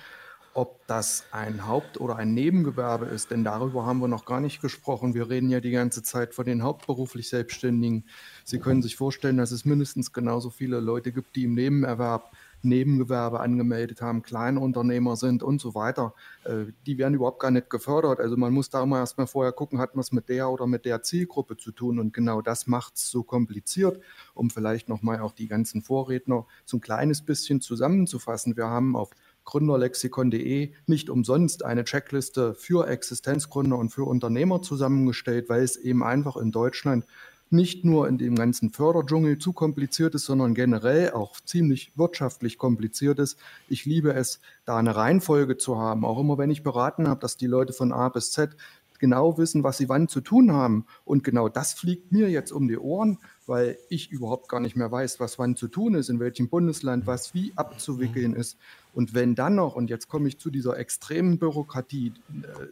ob 0.55 0.87
das 0.87 1.25
ein 1.33 1.67
Haupt- 1.67 2.01
oder 2.01 2.17
ein 2.17 2.33
Nebengewerbe 2.33 3.07
ist, 3.07 3.31
denn 3.31 3.45
darüber 3.45 3.85
haben 3.85 3.99
wir 3.99 4.09
noch 4.09 4.25
gar 4.25 4.41
nicht 4.41 4.63
gesprochen. 4.63 5.15
Wir 5.15 5.29
reden 5.29 5.51
ja 5.51 5.61
die 5.61 5.71
ganze 5.71 6.03
Zeit 6.03 6.33
von 6.33 6.47
den 6.47 6.63
hauptberuflich 6.63 7.29
Selbstständigen. 7.29 8.05
Sie 8.45 8.59
können 8.59 8.81
sich 8.81 8.97
vorstellen, 8.97 9.37
dass 9.37 9.51
es 9.51 9.67
mindestens 9.67 10.15
genauso 10.15 10.49
viele 10.49 10.81
Leute 10.81 11.13
gibt, 11.13 11.37
die 11.37 11.45
im 11.45 11.55
Nebenerwerb 11.55 12.31
Nebengewerbe 12.63 13.41
angemeldet 13.41 14.01
haben, 14.01 14.23
Kleinunternehmer 14.23 15.17
sind 15.17 15.43
und 15.43 15.61
so 15.61 15.75
weiter, 15.75 16.15
äh, 16.45 16.73
die 16.87 16.99
werden 16.99 17.15
überhaupt 17.15 17.41
gar 17.41 17.51
nicht 17.51 17.71
gefördert. 17.71 18.21
Also 18.21 18.37
man 18.37 18.53
muss 18.53 18.71
da 18.71 18.83
immer 18.83 18.99
erstmal 18.99 19.27
vorher 19.27 19.53
gucken, 19.53 19.79
hat 19.79 19.95
man 19.95 20.01
es 20.01 20.13
mit 20.13 20.29
der 20.29 20.51
oder 20.51 20.67
mit 20.67 20.85
der 20.85 21.03
Zielgruppe 21.03 21.57
zu 21.57 21.73
tun. 21.73 21.99
Und 21.99 22.13
genau 22.13 22.43
das 22.43 22.67
macht 22.67 22.97
es 22.97 23.11
so 23.11 23.23
kompliziert, 23.23 24.01
um 24.35 24.51
vielleicht 24.51 24.89
nochmal 24.89 25.21
auch 25.21 25.33
die 25.33 25.49
ganzen 25.49 25.83
Vorredner 25.83 26.47
so 26.65 26.77
ein 26.77 26.81
kleines 26.81 27.23
bisschen 27.23 27.61
zusammenzufassen. 27.61 28.57
Wir 28.57 28.67
haben 28.67 28.97
auf 28.97 29.11
gründerlexikon.de 29.45 30.73
nicht 30.87 31.09
umsonst 31.09 31.65
eine 31.65 31.85
Checkliste 31.85 32.55
für 32.55 32.89
Existenzgründer 32.89 33.79
und 33.79 33.91
für 33.91 34.05
Unternehmer 34.05 34.61
zusammengestellt, 34.61 35.49
weil 35.49 35.63
es 35.63 35.77
eben 35.77 36.03
einfach 36.03 36.37
in 36.37 36.53
Deutschland 36.53 37.07
nicht 37.51 37.85
nur 37.85 38.09
in 38.09 38.19
dem 38.19 38.35
ganzen 38.35 38.71
Förderdschungel 38.71 39.39
zu 39.39 39.53
kompliziert 39.53 40.15
ist, 40.15 40.25
sondern 40.25 40.55
generell 40.55 41.13
auch 41.13 41.41
ziemlich 41.41 41.93
wirtschaftlich 41.95 42.59
kompliziert 42.59 43.19
ist. 43.19 43.39
Ich 43.69 43.85
liebe 43.85 44.13
es, 44.13 44.41
da 44.65 44.77
eine 44.77 44.97
Reihenfolge 44.97 45.57
zu 45.57 45.79
haben. 45.79 46.05
Auch 46.05 46.19
immer, 46.19 46.39
wenn 46.39 46.51
ich 46.51 46.63
beraten 46.63 47.09
habe, 47.09 47.21
dass 47.21 47.37
die 47.37 47.47
Leute 47.47 47.73
von 47.73 47.93
A 47.93 48.09
bis 48.09 48.33
Z 48.33 48.57
genau 48.99 49.39
wissen, 49.39 49.63
was 49.63 49.79
sie 49.79 49.89
wann 49.89 50.09
zu 50.09 50.21
tun 50.21 50.53
haben. 50.53 50.87
Und 51.05 51.25
genau 51.25 51.49
das 51.49 51.75
fliegt 51.75 52.13
mir 52.13 52.31
jetzt 52.31 52.53
um 52.53 52.69
die 52.69 52.79
Ohren, 52.79 53.19
weil 53.47 53.79
ich 53.89 54.11
überhaupt 54.11 54.49
gar 54.49 54.61
nicht 54.61 54.77
mehr 54.77 54.91
weiß, 54.91 55.21
was 55.21 55.39
wann 55.39 55.57
zu 55.57 55.69
tun 55.69 55.95
ist, 55.95 56.09
in 56.09 56.21
welchem 56.21 56.49
Bundesland 56.49 57.07
was 57.07 57.35
wie 57.35 57.53
abzuwickeln 57.57 58.35
ist. 58.35 58.59
Und 58.95 59.15
wenn 59.15 59.35
dann 59.35 59.55
noch, 59.55 59.77
und 59.77 59.91
jetzt 59.91 60.09
komme 60.09 60.29
ich 60.29 60.39
zu 60.39 60.51
dieser 60.51 60.79
extremen 60.79 61.39
Bürokratie, 61.39 62.13
äh, 62.31 62.67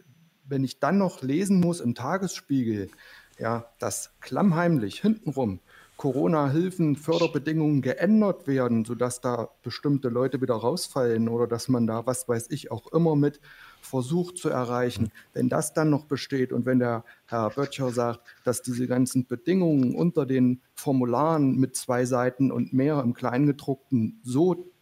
wenn 0.47 0.63
ich 0.63 0.79
dann 0.79 0.97
noch 0.97 1.21
lesen 1.21 1.59
muss 1.59 1.79
im 1.79 1.95
Tagesspiegel, 1.95 2.89
ja, 3.37 3.65
dass 3.79 4.11
klammheimlich 4.21 5.01
hintenrum 5.01 5.59
Corona-Hilfen, 5.97 6.97
Förderbedingungen 6.97 7.81
geändert 7.81 8.47
werden, 8.47 8.83
sodass 8.83 9.21
da 9.21 9.49
bestimmte 9.63 10.09
Leute 10.09 10.41
wieder 10.41 10.55
rausfallen 10.55 11.29
oder 11.29 11.47
dass 11.47 11.69
man 11.69 11.87
da, 11.87 12.05
was 12.05 12.27
weiß 12.27 12.47
ich, 12.49 12.69
auch 12.69 12.91
immer 12.91 13.15
mit 13.15 13.39
versucht 13.81 14.37
zu 14.37 14.49
erreichen. 14.49 15.11
Wenn 15.33 15.47
das 15.47 15.73
dann 15.73 15.89
noch 15.89 16.05
besteht 16.05 16.51
und 16.51 16.65
wenn 16.65 16.79
der 16.79 17.05
Herr 17.27 17.49
Böttcher 17.49 17.91
sagt, 17.91 18.27
dass 18.43 18.61
diese 18.61 18.87
ganzen 18.87 19.25
Bedingungen 19.25 19.95
unter 19.95 20.25
den 20.25 20.61
Formularen 20.73 21.55
mit 21.55 21.77
zwei 21.77 22.05
Seiten 22.05 22.51
und 22.51 22.73
mehr 22.73 23.01
im 23.01 23.13
Kleingedruckten 23.13 24.19
so 24.21 24.74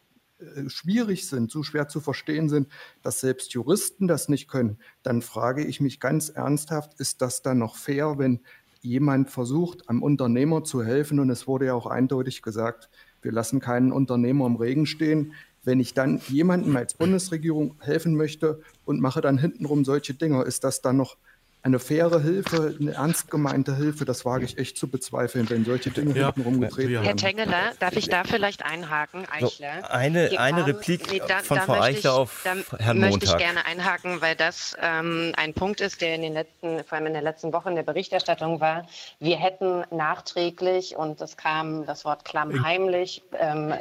schwierig 0.68 1.28
sind, 1.28 1.52
so 1.52 1.64
schwer 1.64 1.88
zu 1.88 2.00
verstehen 2.00 2.50
sind, 2.50 2.68
dass 3.02 3.20
selbst 3.20 3.54
Juristen 3.54 4.08
das 4.08 4.30
nicht 4.30 4.48
können, 4.48 4.78
dann 5.02 5.22
frage 5.22 5.64
ich 5.64 5.82
mich 5.82 6.00
ganz 6.00 6.30
ernsthaft, 6.30 7.00
ist 7.00 7.22
das 7.22 7.42
dann 7.42 7.60
noch 7.60 7.76
fair, 7.76 8.18
wenn 8.18 8.42
jemand 8.82 9.30
versucht, 9.30 9.90
einem 9.90 10.04
Unternehmer 10.04 10.64
zu 10.64 10.84
helfen? 10.84 11.20
Und 11.20 11.30
es 11.30 11.48
wurde 11.48 11.68
ja 11.68 11.74
auch 11.74 11.88
eindeutig 11.88 12.42
gesagt, 12.42 12.90
wir 13.22 13.32
lassen 13.32 13.60
keinen 13.60 13.92
Unternehmer 13.92 14.46
im 14.46 14.58
Regen 14.58 14.86
stehen. 14.86 15.34
Wenn 15.64 15.80
ich 15.80 15.94
dann 15.94 16.20
jemandem 16.28 16.76
als 16.76 16.94
Bundesregierung 16.94 17.76
helfen 17.80 18.16
möchte 18.16 18.62
und 18.84 19.00
mache 19.00 19.22
dann 19.22 19.38
hintenrum 19.38 19.86
solche 19.86 20.14
Dinge, 20.14 20.44
ist 20.44 20.66
das 20.66 20.82
dann 20.82 20.98
noch 20.98 21.18
eine 21.64 21.80
faire 21.80 22.22
Hilfe, 22.22 22.76
eine 22.80 22.92
ernst 22.92 23.32
gemeinte 23.32 23.78
Hilfe, 23.78 24.04
das 24.04 24.26
wage 24.26 24.44
ich 24.44 24.58
echt 24.58 24.78
zu 24.78 24.90
bezweifeln, 24.90 25.50
wenn 25.50 25.64
solche 25.64 25.92
Dinge 25.92 26.14
ja. 26.14 26.26
hinten 26.26 26.42
rumgedreht 26.42 26.90
werden. 26.90 27.06
Herr 27.06 27.16
Tengeler, 27.16 27.72
darf 27.80 27.96
ich 27.96 28.10
da 28.10 28.26
vielleicht 28.26 28.66
einhaken, 28.66 29.26
Eichler? 29.32 29.80
So, 29.82 29.88
eine, 29.88 30.38
eine 30.38 30.68
Replik 30.68 31.10
nee, 31.10 31.22
da, 31.26 31.40
von 31.40 31.58
da 31.58 31.64
Frau 31.64 31.80
Eichler 31.80 32.00
ich, 32.00 32.08
auf 32.08 32.42
da 32.44 32.56
Herrn 32.78 33.00
Montag. 33.00 33.12
möchte 33.12 33.26
ich 33.28 33.38
gerne 33.38 33.66
einhaken, 33.66 34.20
weil 34.20 34.36
das 34.36 34.76
ähm, 34.82 35.32
ein 35.38 35.54
Punkt 35.54 35.80
ist, 35.80 36.02
der 36.02 36.16
in 36.16 36.24
den 36.24 36.34
letzten, 36.34 36.84
vor 36.84 36.98
allem 36.98 37.08
in 37.08 37.14
der 37.14 37.22
letzten 37.22 37.54
Woche 37.54 37.70
in 37.70 37.76
der 37.76 37.84
Berichterstattung 37.84 38.60
war. 38.60 38.86
Wir 39.20 39.38
hätten 39.38 39.86
nachträglich, 39.90 40.98
und 40.98 41.22
es 41.22 41.38
kam 41.38 41.86
das 41.86 42.04
Wort 42.04 42.26
klammheimlich, 42.26 43.22
ähm, 43.40 43.74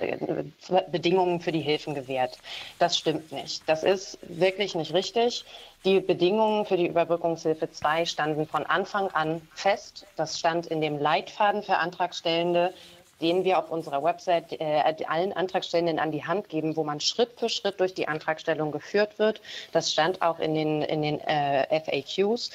Bedingungen 0.92 1.40
für 1.40 1.50
die 1.50 1.60
Hilfen 1.60 1.96
gewährt. 1.96 2.38
Das 2.78 2.96
stimmt 2.96 3.32
nicht. 3.32 3.64
Das 3.66 3.82
ist 3.82 4.18
wirklich 4.22 4.76
nicht 4.76 4.94
richtig. 4.94 5.44
Die 5.84 5.98
Bedingungen 5.98 6.64
für 6.64 6.76
die 6.76 6.86
Überbrückungshilfe 6.86 7.68
II 7.68 8.06
standen 8.06 8.46
von 8.46 8.64
Anfang 8.64 9.08
an 9.08 9.42
fest. 9.52 10.06
Das 10.14 10.38
stand 10.38 10.66
in 10.66 10.80
dem 10.80 10.96
Leitfaden 10.96 11.64
für 11.64 11.78
Antragstellende, 11.78 12.72
den 13.20 13.42
wir 13.42 13.58
auf 13.58 13.70
unserer 13.70 14.04
Website 14.04 14.52
äh, 14.60 14.82
allen 15.08 15.32
Antragstellenden 15.32 15.98
an 15.98 16.12
die 16.12 16.24
Hand 16.24 16.48
geben, 16.48 16.76
wo 16.76 16.84
man 16.84 17.00
Schritt 17.00 17.32
für 17.36 17.48
Schritt 17.48 17.80
durch 17.80 17.94
die 17.94 18.06
Antragstellung 18.06 18.70
geführt 18.70 19.18
wird. 19.18 19.40
Das 19.72 19.92
stand 19.92 20.22
auch 20.22 20.38
in 20.38 20.54
den, 20.54 20.82
in 20.82 21.02
den 21.02 21.20
äh, 21.20 21.80
FAQs. 21.80 22.50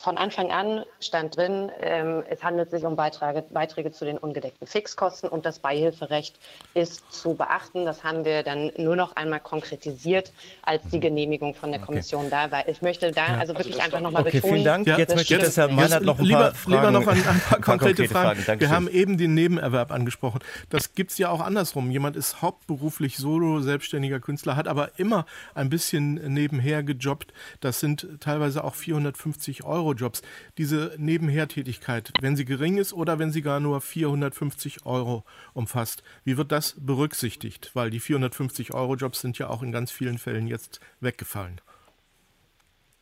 Von 0.00 0.16
Anfang 0.16 0.52
an 0.52 0.84
stand 1.00 1.36
drin, 1.36 1.72
ähm, 1.80 2.22
es 2.30 2.44
handelt 2.44 2.70
sich 2.70 2.84
um 2.84 2.94
Beiträge, 2.94 3.42
Beiträge 3.50 3.90
zu 3.90 4.04
den 4.04 4.16
ungedeckten 4.16 4.68
Fixkosten 4.68 5.28
und 5.28 5.44
das 5.44 5.58
Beihilferecht 5.58 6.38
ist 6.74 7.02
zu 7.10 7.34
beachten. 7.34 7.84
Das 7.84 8.04
haben 8.04 8.24
wir 8.24 8.44
dann 8.44 8.70
nur 8.76 8.94
noch 8.94 9.16
einmal 9.16 9.40
konkretisiert, 9.40 10.32
als 10.62 10.84
die 10.92 11.00
Genehmigung 11.00 11.56
von 11.56 11.72
der 11.72 11.80
Kommission 11.80 12.26
okay. 12.26 12.30
da 12.30 12.50
war. 12.52 12.68
Ich 12.68 12.80
möchte 12.80 13.10
da 13.10 13.26
ja. 13.26 13.38
also 13.38 13.54
wirklich 13.54 13.74
also 13.74 13.86
einfach 13.86 14.00
nochmal 14.00 14.22
okay, 14.22 14.36
betonen. 14.36 14.54
Vielen 14.54 14.64
Dank. 14.64 14.86
Ja, 14.86 14.98
jetzt 14.98 15.16
möchte 15.16 15.34
ich 15.34 15.40
deshalb 15.40 15.72
Meinert 15.72 16.04
noch 16.04 16.20
ein 16.20 16.24
lieber, 16.24 16.38
paar 16.38 16.54
Fragen, 16.54 16.76
lieber 16.76 16.90
noch 16.92 17.06
ein, 17.08 17.26
ein 17.26 17.40
paar 17.40 17.60
konkrete, 17.60 18.06
Fragen. 18.06 18.40
Fragen. 18.42 18.60
Wir 18.60 18.70
haben 18.70 18.86
eben 18.86 19.18
den 19.18 19.34
Nebenerwerb 19.34 19.90
angesprochen. 19.90 20.38
Das 20.70 20.94
gibt 20.94 21.10
es 21.10 21.18
ja 21.18 21.28
auch 21.28 21.40
andersrum. 21.40 21.90
Jemand 21.90 22.14
ist 22.14 22.40
hauptberuflich 22.40 23.16
Solo, 23.16 23.62
selbstständiger 23.62 24.20
Künstler, 24.20 24.54
hat 24.54 24.68
aber 24.68 24.92
immer 24.96 25.26
ein 25.56 25.70
bisschen 25.70 26.14
nebenher 26.32 26.84
gejobbt. 26.84 27.32
Das 27.58 27.80
sind 27.80 28.06
teilweise 28.20 28.62
auch 28.62 28.76
450 28.76 29.64
Euro 29.64 29.87
Eurojobs, 29.88 30.22
diese 30.58 30.94
Nebenhertätigkeit, 30.98 32.12
wenn 32.20 32.36
sie 32.36 32.44
gering 32.44 32.78
ist 32.78 32.92
oder 32.92 33.18
wenn 33.18 33.32
sie 33.32 33.42
gar 33.42 33.60
nur 33.60 33.80
450 33.80 34.86
Euro 34.86 35.24
umfasst, 35.54 36.02
wie 36.24 36.36
wird 36.36 36.52
das 36.52 36.74
berücksichtigt? 36.78 37.70
Weil 37.74 37.90
die 37.90 38.00
450 38.00 38.74
Euro-Jobs 38.74 39.20
sind 39.20 39.38
ja 39.38 39.48
auch 39.48 39.62
in 39.62 39.72
ganz 39.72 39.90
vielen 39.90 40.18
Fällen 40.18 40.46
jetzt 40.46 40.80
weggefallen. 41.00 41.60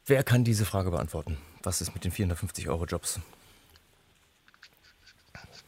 Wer 0.06 0.22
kann 0.22 0.44
diese 0.44 0.64
Frage 0.64 0.90
beantworten? 0.90 1.36
Was 1.62 1.80
ist 1.80 1.92
mit 1.94 2.04
den 2.04 2.12
450 2.12 2.68
Euro-Jobs? 2.68 3.20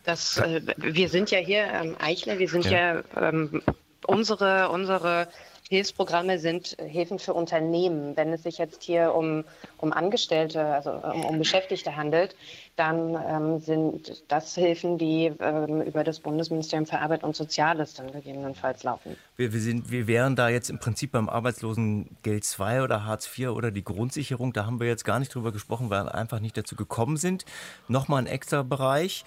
Das, 0.04 0.38
äh, 0.38 0.62
wir 0.76 1.08
sind 1.08 1.30
ja 1.30 1.38
hier 1.38 1.64
ähm, 1.64 1.96
Eichler, 1.98 2.38
wir 2.38 2.48
sind 2.48 2.64
ja, 2.64 2.70
ja 2.70 3.02
ähm, 3.16 3.62
unsere, 4.06 4.70
unsere 4.70 5.28
Hilfsprogramme 5.68 6.38
sind 6.38 6.76
Hilfen 6.80 7.18
für 7.18 7.34
Unternehmen. 7.34 8.16
Wenn 8.16 8.32
es 8.32 8.42
sich 8.42 8.58
jetzt 8.58 8.82
hier 8.82 9.14
um, 9.14 9.44
um 9.76 9.92
Angestellte, 9.92 10.64
also 10.64 10.90
um, 10.90 11.24
um 11.24 11.38
Beschäftigte 11.38 11.94
handelt, 11.94 12.34
dann 12.76 13.18
ähm, 13.28 13.60
sind 13.60 14.24
das 14.28 14.54
Hilfen, 14.54 14.96
die 14.96 15.32
ähm, 15.40 15.82
über 15.82 16.04
das 16.04 16.20
Bundesministerium 16.20 16.86
für 16.86 17.00
Arbeit 17.00 17.22
und 17.22 17.36
Soziales 17.36 17.94
dann 17.94 18.10
gegebenenfalls 18.12 18.82
laufen. 18.82 19.16
Wir, 19.36 19.52
wir, 19.52 19.60
sind, 19.60 19.90
wir 19.90 20.06
wären 20.06 20.36
da 20.36 20.48
jetzt 20.48 20.70
im 20.70 20.78
Prinzip 20.78 21.12
beim 21.12 21.28
Arbeitslosengeld 21.28 22.46
II 22.58 22.80
oder 22.80 23.04
Hartz 23.04 23.28
IV 23.38 23.48
oder 23.48 23.70
die 23.70 23.84
Grundsicherung. 23.84 24.54
Da 24.54 24.64
haben 24.64 24.80
wir 24.80 24.86
jetzt 24.86 25.04
gar 25.04 25.18
nicht 25.18 25.34
drüber 25.34 25.52
gesprochen, 25.52 25.90
weil 25.90 26.04
wir 26.04 26.14
einfach 26.14 26.40
nicht 26.40 26.56
dazu 26.56 26.76
gekommen 26.76 27.18
sind. 27.18 27.44
Nochmal 27.88 28.22
ein 28.22 28.26
extra 28.26 28.62
Bereich 28.62 29.24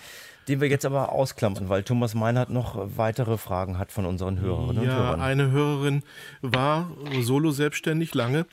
den 0.48 0.62
wir 0.62 0.68
jetzt 0.68 0.86
aber 0.86 1.12
ausklammern, 1.12 1.70
weil 1.70 1.84
Thomas 1.84 2.16
Meinert 2.16 2.50
noch 2.50 2.98
weitere 2.98 3.38
Fragen 3.38 3.78
hat 3.78 3.92
von 3.92 4.06
unseren 4.06 4.40
Hörerinnen 4.40 4.84
ja, 4.84 4.92
und 4.92 5.04
Hörern. 5.04 5.22
Eine 5.22 5.52
Hörerin 5.52 6.04
war 6.42 6.90
solo 7.22 7.52
selbstständig 7.52 8.14
lange, 8.14 8.46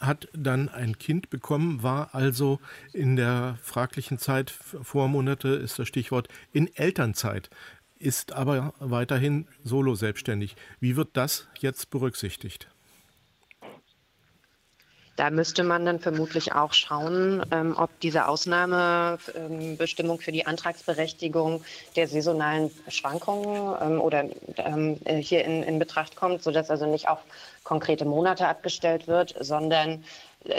hat 0.00 0.28
dann 0.32 0.68
ein 0.68 0.98
Kind 0.98 1.30
bekommen, 1.30 1.82
war 1.82 2.14
also 2.14 2.60
in 2.92 3.16
der 3.16 3.56
fraglichen 3.62 4.18
Zeit, 4.18 4.50
Vormonate 4.50 5.48
ist 5.48 5.78
das 5.78 5.88
Stichwort, 5.88 6.28
in 6.52 6.74
Elternzeit, 6.74 7.50
ist 7.98 8.32
aber 8.32 8.74
weiterhin 8.78 9.46
solo 9.62 9.94
selbstständig. 9.94 10.56
Wie 10.80 10.96
wird 10.96 11.10
das 11.12 11.48
jetzt 11.60 11.90
berücksichtigt? 11.90 12.68
Da 15.16 15.28
müsste 15.28 15.62
man 15.62 15.84
dann 15.84 16.00
vermutlich 16.00 16.54
auch 16.54 16.72
schauen, 16.72 17.44
ähm, 17.50 17.74
ob 17.76 17.90
diese 18.00 18.28
Ausnahmebestimmung 18.28 20.20
für 20.20 20.32
die 20.32 20.46
Antragsberechtigung 20.46 21.62
der 21.96 22.08
saisonalen 22.08 22.70
Schwankungen 22.88 23.76
ähm, 23.82 24.00
oder 24.00 24.24
ähm, 24.56 24.98
äh, 25.04 25.16
hier 25.16 25.44
in, 25.44 25.62
in 25.62 25.78
Betracht 25.78 26.16
kommt, 26.16 26.42
sodass 26.42 26.70
also 26.70 26.86
nicht 26.86 27.08
auf 27.08 27.18
konkrete 27.62 28.06
Monate 28.06 28.48
abgestellt 28.48 29.06
wird, 29.06 29.34
sondern 29.38 30.02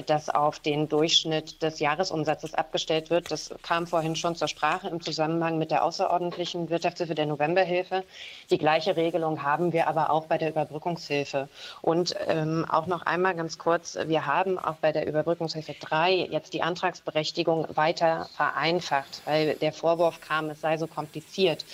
das 0.05 0.29
auf 0.29 0.59
den 0.59 0.87
Durchschnitt 0.89 1.61
des 1.61 1.79
Jahresumsatzes 1.79 2.53
abgestellt 2.53 3.09
wird. 3.09 3.31
Das 3.31 3.53
kam 3.61 3.87
vorhin 3.87 4.15
schon 4.15 4.35
zur 4.35 4.47
Sprache 4.47 4.87
im 4.87 5.01
Zusammenhang 5.01 5.57
mit 5.57 5.71
der 5.71 5.83
außerordentlichen 5.83 6.69
Wirtschaftshilfe 6.69 7.15
der 7.15 7.25
Novemberhilfe. 7.25 8.03
Die 8.49 8.57
gleiche 8.57 8.95
Regelung 8.95 9.43
haben 9.43 9.73
wir 9.73 9.87
aber 9.87 10.09
auch 10.09 10.27
bei 10.27 10.37
der 10.37 10.49
Überbrückungshilfe. 10.49 11.49
Und 11.81 12.15
ähm, 12.27 12.65
auch 12.69 12.87
noch 12.87 13.03
einmal 13.03 13.35
ganz 13.35 13.57
kurz, 13.57 13.97
wir 14.05 14.25
haben 14.25 14.57
auch 14.57 14.75
bei 14.75 14.91
der 14.91 15.07
Überbrückungshilfe 15.07 15.75
3 15.79 16.27
jetzt 16.31 16.53
die 16.53 16.61
Antragsberechtigung 16.61 17.67
weiter 17.75 18.29
vereinfacht, 18.35 19.21
weil 19.25 19.55
der 19.55 19.73
Vorwurf 19.73 20.21
kam, 20.21 20.49
es 20.49 20.61
sei 20.61 20.77
so 20.77 20.87
kompliziert. 20.87 21.65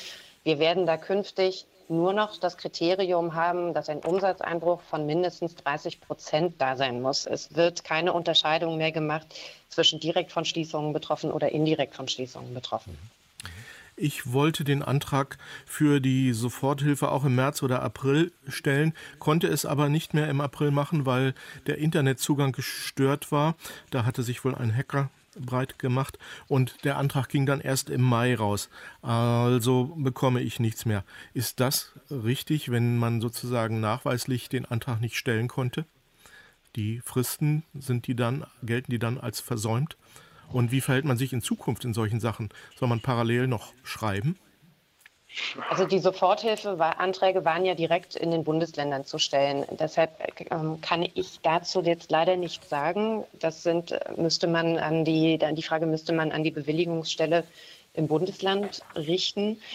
Wir 0.44 0.60
werden 0.60 0.86
da 0.86 0.98
künftig 0.98 1.66
nur 1.90 2.14
noch 2.14 2.38
das 2.38 2.58
Kriterium 2.58 3.34
haben, 3.34 3.74
dass 3.74 3.90
ein 3.90 4.00
Umsatzeinbruch 4.00 4.82
von 4.82 5.06
mindestens 5.06 5.56
30 5.56 6.02
Prozent 6.02 6.56
da 6.60 6.76
sein 6.76 7.02
muss. 7.02 7.26
Es 7.26 7.56
wird 7.56 7.84
keine 7.84 8.14
Unterscheidung 8.14 8.78
mehr 8.78 8.92
gemacht 8.92 9.28
zwischen 9.70 10.00
direkt 10.00 10.32
von 10.32 10.46
Schließungen 10.46 10.94
betroffen 10.94 11.32
oder 11.32 11.52
indirekt 11.52 11.96
von 11.96 12.08
Schließungen 12.08 12.54
betroffen. 12.54 12.98
Ich 14.02 14.32
wollte 14.32 14.64
den 14.64 14.82
Antrag 14.82 15.38
für 15.66 16.00
die 16.00 16.32
Soforthilfe 16.32 17.12
auch 17.12 17.26
im 17.26 17.36
März 17.36 17.64
oder 17.64 17.82
April 17.82 18.32
stellen, 18.48 18.94
konnte 19.20 19.48
es 19.48 19.66
aber 19.66 19.90
nicht 19.90 20.14
mehr 20.14 20.30
im 20.30 20.40
April 20.40 20.72
machen, 20.72 21.06
weil 21.06 21.34
der 21.68 21.80
Internetzugang 21.80 22.54
gestört 22.54 23.34
war. 23.34 23.56
Da 23.90 24.06
hatte 24.06 24.24
sich 24.24 24.46
wohl 24.46 24.56
ein 24.56 24.74
Hacker 24.74 25.10
breit 25.40 25.80
gemacht 25.80 26.18
und 26.48 26.84
der 26.84 26.98
Antrag 26.98 27.30
ging 27.30 27.46
dann 27.46 27.62
erst 27.62 27.90
im 27.90 28.02
Mai 28.02 28.36
raus. 28.36 28.70
Also 29.02 29.96
bekomme 29.98 30.42
ich 30.42 30.60
nichts 30.60 30.86
mehr. 30.86 31.04
Ist 31.34 31.60
das 31.60 31.94
richtig, 32.10 32.72
wenn 32.72 32.98
man 32.98 33.22
sozusagen 33.22 33.80
nachweislich 33.80 34.50
den 34.50 34.66
Antrag 34.66 35.02
nicht 35.02 35.16
stellen 35.16 35.48
konnte? 35.48 35.86
Die 36.76 37.02
Fristen 37.04 37.64
sind 37.74 38.08
die 38.08 38.16
dann 38.16 38.46
gelten 38.64 38.92
die 38.92 39.00
dann 39.00 39.18
als 39.18 39.40
versäumt? 39.40 39.98
Und 40.50 40.72
wie 40.72 40.82
verhält 40.82 41.06
man 41.06 41.18
sich 41.18 41.34
in 41.34 41.42
Zukunft 41.42 41.86
in 41.86 41.94
solchen 41.94 42.20
Sachen? 42.20 42.50
Soll 42.78 42.90
man 42.90 43.02
parallel 43.02 43.48
noch 43.48 43.74
schreiben? 43.84 44.38
Also 45.70 45.86
die 45.86 46.00
Soforthilfeanträge 46.00 47.46
waren 47.46 47.64
ja 47.64 47.76
direkt 47.76 48.16
in 48.16 48.32
den 48.32 48.44
Bundesländern 48.44 49.06
zu 49.06 49.20
stellen. 49.20 49.66
Deshalb 49.80 50.12
ähm, 50.52 50.82
kann 50.82 51.08
ich 51.14 51.40
dazu 51.42 51.82
jetzt 51.82 52.12
leider 52.12 52.36
nichts 52.36 52.70
sagen. 52.70 53.24
Das 53.34 53.64
sind, 53.64 53.98
müsste 54.18 54.48
man 54.48 54.78
an 54.78 55.06
die, 55.06 55.38
die 55.38 55.64
Frage 55.64 55.86
müsste 55.86 56.14
man 56.14 56.32
an 56.32 56.44
die 56.44 56.52
Bewilligungsstelle 56.52 57.44
im 57.94 58.08
Bundesland 58.08 58.82
richten. 58.96 59.60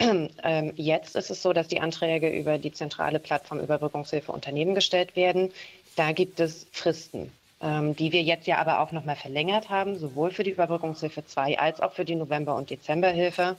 Ähm, 0.00 0.72
jetzt 0.74 1.14
ist 1.14 1.30
es 1.30 1.40
so, 1.40 1.52
dass 1.52 1.68
die 1.68 1.80
Anträge 1.80 2.28
über 2.28 2.58
die 2.58 2.72
zentrale 2.72 3.20
Plattform 3.20 3.60
Überbrückungshilfe 3.60 4.32
Unternehmen 4.32 4.74
gestellt 4.74 5.14
werden. 5.14 5.52
Da 5.94 6.10
gibt 6.10 6.40
es 6.40 6.66
Fristen, 6.72 7.30
ähm, 7.62 7.94
die 7.94 8.10
wir 8.10 8.22
jetzt 8.22 8.48
ja 8.48 8.58
aber 8.58 8.80
auch 8.80 8.90
nochmal 8.90 9.14
verlängert 9.14 9.70
haben, 9.70 9.96
sowohl 9.96 10.32
für 10.32 10.42
die 10.42 10.50
Überbrückungshilfe 10.50 11.24
2 11.24 11.60
als 11.60 11.80
auch 11.80 11.92
für 11.92 12.04
die 12.04 12.16
November- 12.16 12.56
und 12.56 12.70
Dezemberhilfe 12.70 13.56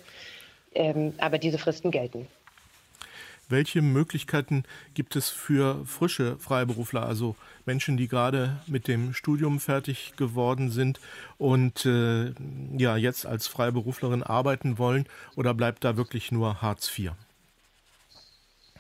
ähm, 0.76 1.14
aber 1.18 1.38
diese 1.38 1.58
Fristen 1.58 1.92
gelten. 1.92 2.28
Welche 3.48 3.84
Möglichkeiten 3.84 4.64
gibt 4.96 5.16
es 5.16 5.30
für 5.30 5.86
frische 5.86 6.38
Freiberufler, 6.38 7.06
also 7.06 7.36
Menschen, 7.66 7.96
die 7.96 8.08
gerade 8.08 8.58
mit 8.66 8.88
dem 8.88 9.14
Studium 9.14 9.60
fertig 9.60 10.14
geworden 10.18 10.72
sind 10.72 11.00
und 11.38 11.86
äh, 11.86 12.34
ja 12.76 12.98
jetzt 12.98 13.28
als 13.28 13.46
Freiberuflerin 13.46 14.24
arbeiten 14.24 14.80
wollen, 14.80 15.06
oder 15.36 15.54
bleibt 15.54 15.84
da 15.84 15.96
wirklich 15.96 16.32
nur 16.32 16.64
Hartz 16.64 16.92
IV? 16.98 17.12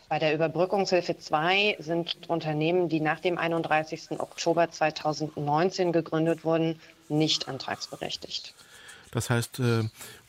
Bei 0.09 0.19
der 0.19 0.33
Überbrückungshilfe 0.33 1.17
2 1.17 1.77
sind 1.79 2.17
Unternehmen, 2.27 2.89
die 2.89 3.01
nach 3.01 3.19
dem 3.19 3.37
31. 3.37 4.19
Oktober 4.19 4.69
2019 4.69 5.91
gegründet 5.91 6.43
wurden, 6.43 6.79
nicht 7.09 7.47
antragsberechtigt. 7.47 8.53
Das 9.11 9.29
heißt, 9.29 9.59
äh, 9.59 9.83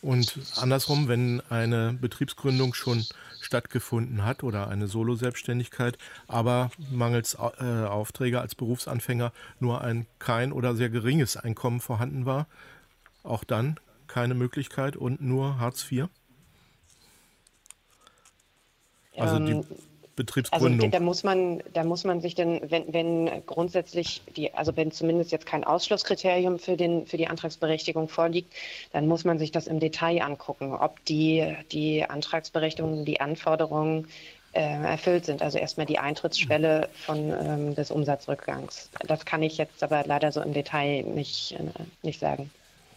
und 0.06 0.38
andersrum, 0.54 1.08
wenn 1.08 1.42
eine 1.50 1.92
Betriebsgründung 1.92 2.74
schon 2.74 3.04
stattgefunden 3.40 4.24
hat 4.24 4.44
oder 4.44 4.68
eine 4.68 4.86
Solo-Selbstständigkeit, 4.86 5.98
aber 6.28 6.70
mangels 6.90 7.34
äh, 7.34 7.64
Aufträge 7.64 8.40
als 8.40 8.54
Berufsanfänger 8.54 9.32
nur 9.58 9.80
ein 9.80 10.06
kein 10.20 10.52
oder 10.52 10.76
sehr 10.76 10.90
geringes 10.90 11.36
Einkommen 11.36 11.80
vorhanden 11.80 12.24
war, 12.24 12.46
auch 13.24 13.42
dann 13.42 13.80
keine 14.06 14.34
Möglichkeit 14.34 14.96
und 14.96 15.20
nur 15.20 15.58
Hartz 15.58 15.90
IV? 15.90 16.06
Also 19.16 19.40
die 19.40 19.52
ähm, 19.52 19.64
Betriebsgründung. 20.16 20.86
Also 20.86 20.90
da 20.90 21.00
muss 21.00 21.22
man, 21.22 21.62
da 21.72 21.84
muss 21.84 22.04
man 22.04 22.20
sich 22.20 22.34
dann, 22.34 22.60
wenn, 22.68 22.92
wenn 22.92 23.46
grundsätzlich 23.46 24.22
die, 24.36 24.52
also 24.54 24.76
wenn 24.76 24.90
zumindest 24.90 25.30
jetzt 25.30 25.46
kein 25.46 25.62
Ausschlusskriterium 25.62 26.58
für 26.58 26.76
den, 26.76 27.06
für 27.06 27.18
die 27.18 27.28
Antragsberechtigung 27.28 28.08
vorliegt, 28.08 28.52
dann 28.92 29.06
muss 29.06 29.24
man 29.24 29.38
sich 29.38 29.52
das 29.52 29.66
im 29.66 29.78
Detail 29.78 30.22
angucken, 30.22 30.72
ob 30.72 31.04
die, 31.04 31.54
die 31.70 32.04
Antragsberechtigung, 32.04 33.04
die 33.04 33.20
Anforderungen 33.20 34.08
äh, 34.52 34.60
erfüllt 34.60 35.26
sind. 35.26 35.42
Also 35.42 35.58
erstmal 35.58 35.86
die 35.86 35.98
Eintrittsschwelle 35.98 36.88
von, 37.04 37.30
ähm, 37.30 37.74
des 37.74 37.90
Umsatzrückgangs. 37.90 38.90
Das 39.06 39.24
kann 39.26 39.42
ich 39.42 39.58
jetzt 39.58 39.82
aber 39.82 40.04
leider 40.06 40.32
so 40.32 40.40
im 40.40 40.54
Detail 40.54 41.02
nicht, 41.02 41.52
äh, 41.52 41.82
nicht 42.02 42.20
sagen. 42.20 42.50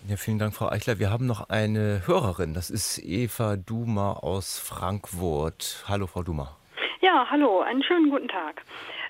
Ja, 0.08 0.16
vielen 0.16 0.40
Dank, 0.40 0.56
Frau 0.56 0.70
Eichler. 0.70 0.98
Wir 0.98 1.12
haben 1.12 1.26
noch 1.26 1.50
eine 1.50 2.08
Hörerin. 2.08 2.54
Das 2.54 2.70
ist 2.70 3.00
Eva 3.00 3.58
Duma 3.58 4.14
aus 4.14 4.58
Frankfurt. 4.58 5.84
Hallo, 5.90 6.08
Frau 6.08 6.24
Duma. 6.24 6.56
Ja, 7.02 7.28
hallo, 7.30 7.62
einen 7.62 7.82
schönen 7.82 8.10
guten 8.10 8.28
Tag. 8.28 8.62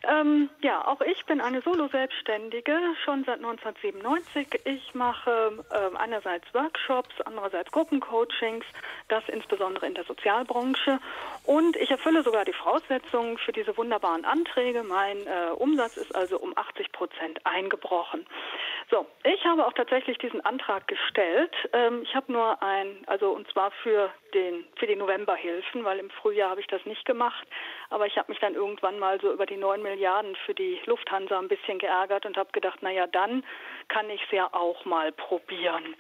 Ähm, 0.03 0.49
ja, 0.61 0.87
auch 0.87 1.01
ich 1.01 1.25
bin 1.25 1.41
eine 1.41 1.61
Solo-Selbstständige, 1.61 2.77
schon 3.03 3.25
seit 3.25 3.37
1997. 3.37 4.61
Ich 4.65 4.95
mache 4.95 5.63
äh, 5.71 5.97
einerseits 5.97 6.53
Workshops, 6.53 7.19
andererseits 7.25 7.71
Gruppencoachings, 7.71 8.65
das 9.09 9.27
insbesondere 9.27 9.87
in 9.87 9.95
der 9.95 10.05
Sozialbranche. 10.05 10.99
Und 11.43 11.75
ich 11.75 11.91
erfülle 11.91 12.23
sogar 12.23 12.45
die 12.45 12.53
Voraussetzungen 12.53 13.37
für 13.37 13.51
diese 13.51 13.75
wunderbaren 13.75 14.23
Anträge. 14.23 14.83
Mein 14.83 15.17
äh, 15.27 15.51
Umsatz 15.55 15.97
ist 15.97 16.15
also 16.15 16.39
um 16.39 16.57
80 16.57 16.91
Prozent 16.91 17.45
eingebrochen. 17.45 18.25
So, 18.91 19.05
ich 19.23 19.45
habe 19.45 19.67
auch 19.67 19.73
tatsächlich 19.73 20.17
diesen 20.17 20.43
Antrag 20.43 20.87
gestellt. 20.87 21.53
Ähm, 21.73 22.01
ich 22.03 22.15
habe 22.15 22.31
nur 22.31 22.61
ein, 22.63 23.03
also 23.05 23.29
und 23.31 23.47
zwar 23.51 23.69
für 23.83 24.09
den 24.33 24.65
für 24.77 24.87
die 24.87 24.95
Novemberhilfen, 24.95 25.83
weil 25.83 25.99
im 25.99 26.09
Frühjahr 26.09 26.49
habe 26.49 26.61
ich 26.61 26.67
das 26.67 26.83
nicht 26.85 27.05
gemacht. 27.05 27.47
Aber 27.91 28.07
ich 28.07 28.17
habe 28.17 28.31
mich 28.31 28.39
dann 28.39 28.55
irgendwann 28.55 28.97
mal 28.97 29.19
so 29.21 29.31
über 29.31 29.45
die 29.45 29.57
9 29.57 29.83
Milliarden 29.89 30.35
für 30.45 30.53
die 30.53 30.79
Lufthansa 30.85 31.39
ein 31.39 31.47
bisschen 31.47 31.79
geärgert 31.79 32.25
und 32.25 32.37
habe 32.37 32.51
gedacht, 32.51 32.81
naja, 32.83 33.07
dann 33.07 33.43
kann 33.87 34.09
ich 34.09 34.21
es 34.23 34.31
ja 34.31 34.47
auch 34.53 34.85
mal 34.85 35.11
probieren. 35.11 35.95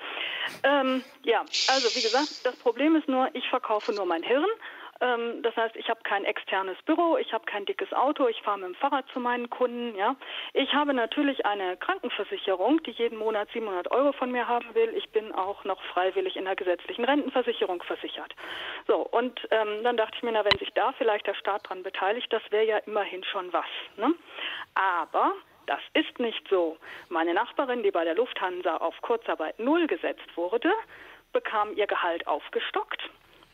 Ähm, 0.63 1.03
ja, 1.23 1.41
also 1.41 1.95
wie 1.95 2.01
gesagt, 2.01 2.45
das 2.45 2.55
Problem 2.57 2.95
ist 2.95 3.07
nur, 3.07 3.29
ich 3.33 3.47
verkaufe 3.49 3.93
nur 3.93 4.05
mein 4.05 4.23
Hirn. 4.23 4.45
Ähm, 5.01 5.41
das 5.43 5.55
heißt, 5.55 5.75
ich 5.75 5.89
habe 5.89 6.01
kein 6.03 6.25
externes 6.25 6.77
Büro, 6.83 7.17
ich 7.17 7.31
habe 7.31 7.45
kein 7.45 7.65
dickes 7.65 7.93
Auto, 7.93 8.27
ich 8.27 8.41
fahre 8.41 8.59
mit 8.59 8.67
dem 8.67 8.75
Fahrrad 8.75 9.05
zu 9.13 9.19
meinen 9.19 9.49
Kunden. 9.49 9.95
Ja, 9.95 10.15
ich 10.53 10.73
habe 10.73 10.93
natürlich 10.93 11.45
eine 11.45 11.77
Krankenversicherung, 11.77 12.83
die 12.83 12.91
jeden 12.91 13.17
Monat 13.17 13.49
700 13.53 13.91
Euro 13.91 14.11
von 14.11 14.31
mir 14.31 14.47
haben 14.47 14.73
will. 14.75 14.93
Ich 14.95 15.09
bin 15.11 15.33
auch 15.33 15.63
noch 15.63 15.81
freiwillig 15.93 16.35
in 16.35 16.45
der 16.45 16.55
gesetzlichen 16.55 17.05
Rentenversicherung 17.05 17.81
versichert. 17.83 18.35
So 18.87 18.97
und 18.97 19.39
ähm, 19.51 19.83
dann 19.83 19.97
dachte 19.97 20.17
ich 20.17 20.23
mir, 20.23 20.33
na, 20.33 20.43
wenn 20.43 20.59
sich 20.59 20.71
da 20.73 20.91
vielleicht 20.93 21.27
der 21.27 21.35
Staat 21.35 21.69
dran 21.69 21.83
beteiligt, 21.83 22.31
das 22.31 22.43
wäre 22.49 22.65
ja 22.65 22.77
immerhin 22.79 23.23
schon 23.23 23.51
was. 23.53 23.65
Ne? 23.95 24.13
Aber 24.75 25.33
das 25.65 25.79
ist 25.93 26.19
nicht 26.19 26.45
so. 26.49 26.77
Meine 27.09 27.33
Nachbarin, 27.33 27.83
die 27.83 27.91
bei 27.91 28.03
der 28.03 28.15
Lufthansa 28.15 28.77
auf 28.77 28.99
Kurzarbeit 29.01 29.59
null 29.59 29.87
gesetzt 29.87 30.35
wurde, 30.35 30.71
bekam 31.31 31.73
ihr 31.75 31.87
Gehalt 31.87 32.27
aufgestockt 32.27 33.09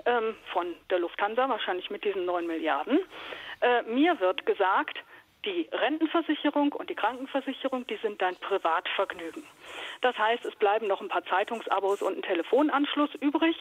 ähm, 0.05 0.35
von 0.51 0.75
der 0.89 0.99
Lufthansa, 0.99 1.49
wahrscheinlich 1.49 1.89
mit 1.89 2.03
diesen 2.03 2.25
9 2.25 2.47
Milliarden. 2.47 2.99
Äh, 3.61 3.83
mir 3.83 4.19
wird 4.19 4.45
gesagt, 4.45 4.97
die 5.45 5.69
Rentenversicherung 5.71 6.73
und 6.73 6.89
die 6.89 6.95
Krankenversicherung, 6.95 7.85
die 7.87 7.97
sind 7.97 8.21
dein 8.21 8.35
Privatvergnügen. 8.37 9.43
Das 10.01 10.17
heißt, 10.17 10.43
es 10.45 10.55
bleiben 10.55 10.87
noch 10.87 11.01
ein 11.01 11.07
paar 11.07 11.23
Zeitungsabos 11.25 12.01
und 12.01 12.17
ein 12.17 12.21
Telefonanschluss 12.23 13.13
übrig 13.15 13.55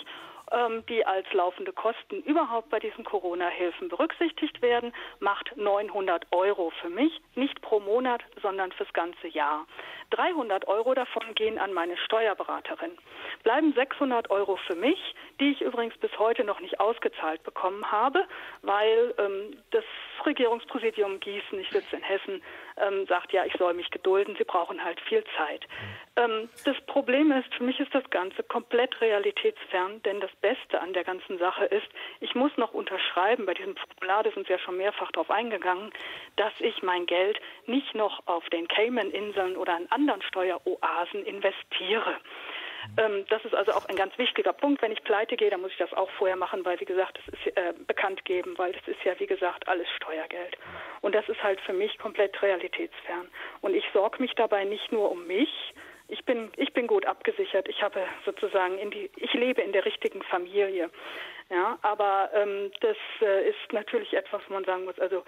die 0.89 1.05
als 1.05 1.27
laufende 1.33 1.73
Kosten 1.73 2.23
überhaupt 2.23 2.71
bei 2.71 2.79
diesen 2.79 3.05
Corona-Hilfen 3.05 3.89
berücksichtigt 3.89 4.63
werden, 4.63 4.93
macht 5.19 5.57
900 5.57 6.27
Euro 6.33 6.71
für 6.81 6.91
mich, 6.91 7.21
nicht 7.35 7.61
pro 7.63 7.81
Monat, 7.81 8.23
sondern 8.43 8.71
fürs 8.73 8.93
ganze 8.93 9.29
Jahr. 9.29 9.67
300 10.11 10.69
Euro 10.69 10.95
davon 10.95 11.35
gehen 11.35 11.59
an 11.59 11.73
meine 11.73 11.97
Steuerberaterin. 11.97 12.93
Bleiben 13.43 13.73
600 13.73 14.31
Euro 14.31 14.57
für 14.57 14.77
mich, 14.77 15.15
die 15.41 15.51
ich 15.53 15.61
übrigens 15.61 15.97
bis 15.99 16.17
heute 16.19 16.45
noch 16.45 16.61
nicht 16.61 16.79
ausgezahlt 16.79 17.43
bekommen 17.43 17.91
habe, 17.91 18.25
weil 18.63 19.15
ähm, 19.19 19.57
das 19.71 19.85
Regierungspräsidium 20.25 21.21
Gießen, 21.21 21.59
ich 21.59 21.71
sitze 21.71 21.97
in 21.97 22.03
Hessen, 22.03 22.43
ähm, 22.77 23.07
sagt, 23.07 23.33
ja, 23.33 23.45
ich 23.45 23.55
soll 23.59 23.75
mich 23.75 23.91
gedulden, 23.91 24.35
sie 24.39 24.45
brauchen 24.45 24.83
halt 24.85 25.01
viel 25.03 25.25
Zeit. 25.37 25.67
Ähm, 26.17 26.49
das 26.65 26.81
Problem 26.87 27.33
ist, 27.33 27.53
für 27.55 27.65
mich 27.65 27.79
ist 27.81 27.95
das 27.95 28.09
Ganze 28.11 28.43
komplett 28.43 29.01
realitätsfern, 29.01 30.03
denn 30.03 30.21
das 30.21 30.31
Beste 30.41 30.81
an 30.81 30.93
der 30.93 31.05
ganzen 31.05 31.39
Sache 31.39 31.65
ist, 31.67 31.87
ich 32.21 32.35
muss 32.35 32.57
noch 32.57 32.73
unterschreiben, 32.73 33.47
bei 33.47 33.55
diesem 33.55 33.77
Formular, 33.77 34.23
da 34.23 34.31
sind 34.31 34.47
Sie 34.47 34.53
ja 34.53 34.59
schon 34.59 34.77
mehrfach 34.77 35.11
darauf 35.13 35.31
eingegangen, 35.31 35.93
dass 36.37 36.53
ich 36.61 36.83
mein 36.83 37.07
Geld 37.07 37.41
nicht 37.67 37.95
noch 37.95 38.27
auf 38.27 38.49
den 38.51 38.69
Cayman-Inseln 38.69 39.57
oder 39.57 39.75
an 39.75 39.87
anderen 39.91 40.23
Steueroasen 40.23 41.25
investiere. 41.25 42.17
Ähm, 42.97 43.25
das 43.29 43.45
ist 43.45 43.55
also 43.55 43.73
auch 43.73 43.87
ein 43.87 43.97
ganz 43.97 44.17
wichtiger 44.19 44.53
Punkt. 44.53 44.83
Wenn 44.83 44.93
ich 44.93 45.03
pleite 45.05 45.37
gehe, 45.37 45.51
dann 45.51 45.61
muss 45.61 45.73
ich 45.73 45.79
das 45.79 45.93
auch 45.93 46.11
vorher 46.13 46.37
machen, 46.37 46.65
weil, 46.65 46.79
wie 46.81 46.85
gesagt, 46.85 47.19
das 47.19 47.35
ist 47.35 47.57
äh, 47.57 47.73
bekannt 47.87 48.25
geben, 48.25 48.55
weil 48.57 48.73
das 48.73 48.87
ist 48.87 49.03
ja, 49.05 49.19
wie 49.19 49.27
gesagt, 49.27 49.69
alles 49.69 49.89
Steuergeld. 49.97 50.57
Und 51.01 51.15
das 51.15 51.29
ist 51.29 51.43
halt 51.43 51.61
für 51.61 51.73
mich 51.73 51.99
komplett 51.99 52.41
realitätsfern. 52.43 53.29
Und 53.61 53.75
ich 53.75 53.85
sorge 53.93 54.21
mich 54.21 54.35
dabei 54.35 54.65
nicht 54.65 54.93
nur 54.93 55.11
um 55.11 55.27
mich, 55.27 55.75
ich 56.09 56.25
bin, 56.25 56.53
ich 56.57 56.73
bin 56.75 56.87
gut 56.87 57.07
abgesichert. 57.07 57.67
Ich 57.69 57.83
habe 57.83 58.01
sozusagen 58.25 58.79
in 58.79 58.91
die, 58.91 59.11
ich 59.17 59.33
lebe 59.33 59.63
in 59.63 59.73
der 59.73 59.85
richtigen 59.85 60.23
Familie. 60.23 60.91
Ja, 61.51 61.79
aber 61.83 62.31
ähm, 62.35 62.71
das 62.81 62.97
äh, 63.21 63.49
ist 63.49 63.73
natürlich 63.73 64.15
etwas, 64.15 64.43
wo 64.49 64.55
man 64.55 64.65
sagen 64.65 64.85
muss, 64.85 64.99
also 64.99 65.25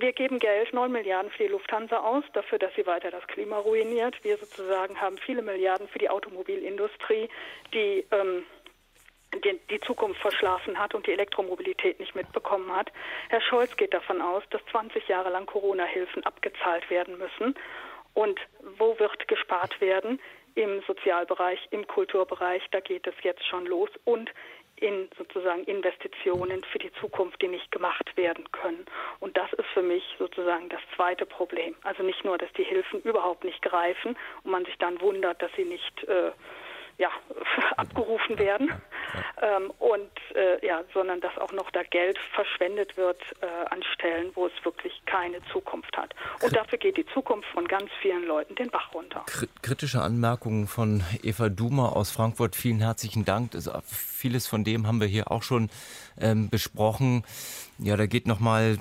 wir 0.00 0.12
geben 0.12 0.38
Geld, 0.38 0.72
9 0.72 0.90
Milliarden 0.90 1.30
für 1.30 1.44
die 1.44 1.50
Lufthansa 1.50 1.98
aus, 1.98 2.24
dafür, 2.32 2.58
dass 2.58 2.74
sie 2.74 2.86
weiter 2.86 3.10
das 3.10 3.26
Klima 3.26 3.58
ruiniert. 3.58 4.22
Wir 4.22 4.36
sozusagen 4.36 5.00
haben 5.00 5.18
viele 5.18 5.42
Milliarden 5.42 5.88
für 5.88 5.98
die 5.98 6.10
Automobilindustrie, 6.10 7.28
die 7.72 8.06
ähm, 8.10 8.44
die, 9.34 9.60
die 9.70 9.80
Zukunft 9.80 10.20
verschlafen 10.20 10.78
hat 10.78 10.94
und 10.94 11.06
die 11.06 11.12
Elektromobilität 11.12 12.00
nicht 12.00 12.14
mitbekommen 12.14 12.74
hat. 12.74 12.90
Herr 13.28 13.40
Scholz 13.40 13.76
geht 13.76 13.94
davon 13.94 14.22
aus, 14.22 14.42
dass 14.50 14.64
20 14.70 15.06
Jahre 15.08 15.30
lang 15.30 15.46
Corona-Hilfen 15.46 16.24
abgezahlt 16.24 16.88
werden 16.90 17.18
müssen. 17.18 17.54
Und 18.14 18.40
wo 18.78 18.98
wird 18.98 19.28
gespart 19.28 19.80
werden? 19.80 20.20
Im 20.54 20.82
Sozialbereich, 20.86 21.60
im 21.70 21.86
Kulturbereich, 21.86 22.62
da 22.72 22.80
geht 22.80 23.06
es 23.06 23.14
jetzt 23.22 23.46
schon 23.46 23.66
los. 23.66 23.90
Und 24.04 24.30
in 24.82 25.08
sozusagen 25.16 25.64
Investitionen 25.64 26.62
für 26.64 26.78
die 26.78 26.92
Zukunft, 27.00 27.40
die 27.42 27.48
nicht 27.48 27.70
gemacht 27.70 28.16
werden 28.16 28.50
können. 28.52 28.84
Und 29.20 29.36
das 29.36 29.52
ist 29.52 29.68
für 29.74 29.82
mich 29.82 30.02
sozusagen 30.18 30.68
das 30.68 30.80
zweite 30.96 31.26
Problem. 31.26 31.74
Also 31.82 32.02
nicht 32.02 32.24
nur, 32.24 32.38
dass 32.38 32.52
die 32.54 32.64
Hilfen 32.64 33.00
überhaupt 33.02 33.44
nicht 33.44 33.62
greifen 33.62 34.16
und 34.44 34.50
man 34.50 34.64
sich 34.64 34.78
dann 34.78 35.00
wundert, 35.00 35.40
dass 35.42 35.50
sie 35.56 35.64
nicht 35.64 36.04
äh, 36.04 36.30
ja, 36.98 37.10
abgerufen 37.76 38.38
werden. 38.38 38.72
Ähm, 39.40 39.70
und 39.78 40.10
äh, 40.34 40.64
ja, 40.66 40.82
sondern 40.92 41.20
dass 41.20 41.36
auch 41.38 41.52
noch 41.52 41.70
da 41.70 41.82
Geld 41.84 42.18
verschwendet 42.34 42.96
wird 42.96 43.20
äh, 43.40 43.46
an 43.70 43.82
Stellen, 43.94 44.30
wo 44.34 44.46
es 44.46 44.52
wirklich 44.64 44.92
keine 45.06 45.38
Zukunft 45.52 45.96
hat. 45.96 46.14
Und 46.42 46.54
dafür 46.54 46.78
geht 46.78 46.96
die 46.96 47.06
Zukunft 47.14 47.48
von 47.50 47.66
ganz 47.66 47.90
vielen 48.02 48.26
Leuten 48.26 48.54
den 48.56 48.70
Bach 48.70 48.92
runter. 48.92 49.24
Kritische 49.62 50.02
Anmerkungen 50.02 50.66
von 50.66 51.02
Eva 51.22 51.48
Duma 51.48 51.90
aus 51.90 52.10
Frankfurt. 52.10 52.56
Vielen 52.56 52.80
herzlichen 52.80 53.24
Dank. 53.24 53.54
Also 53.54 53.72
vieles 53.86 54.46
von 54.46 54.64
dem 54.64 54.86
haben 54.86 55.00
wir 55.00 55.08
hier 55.08 55.30
auch 55.30 55.42
schon 55.42 55.70
ähm, 56.20 56.50
besprochen. 56.50 57.24
Ja, 57.78 57.96
da 57.96 58.06
geht 58.06 58.26
noch 58.26 58.40
mal 58.40 58.76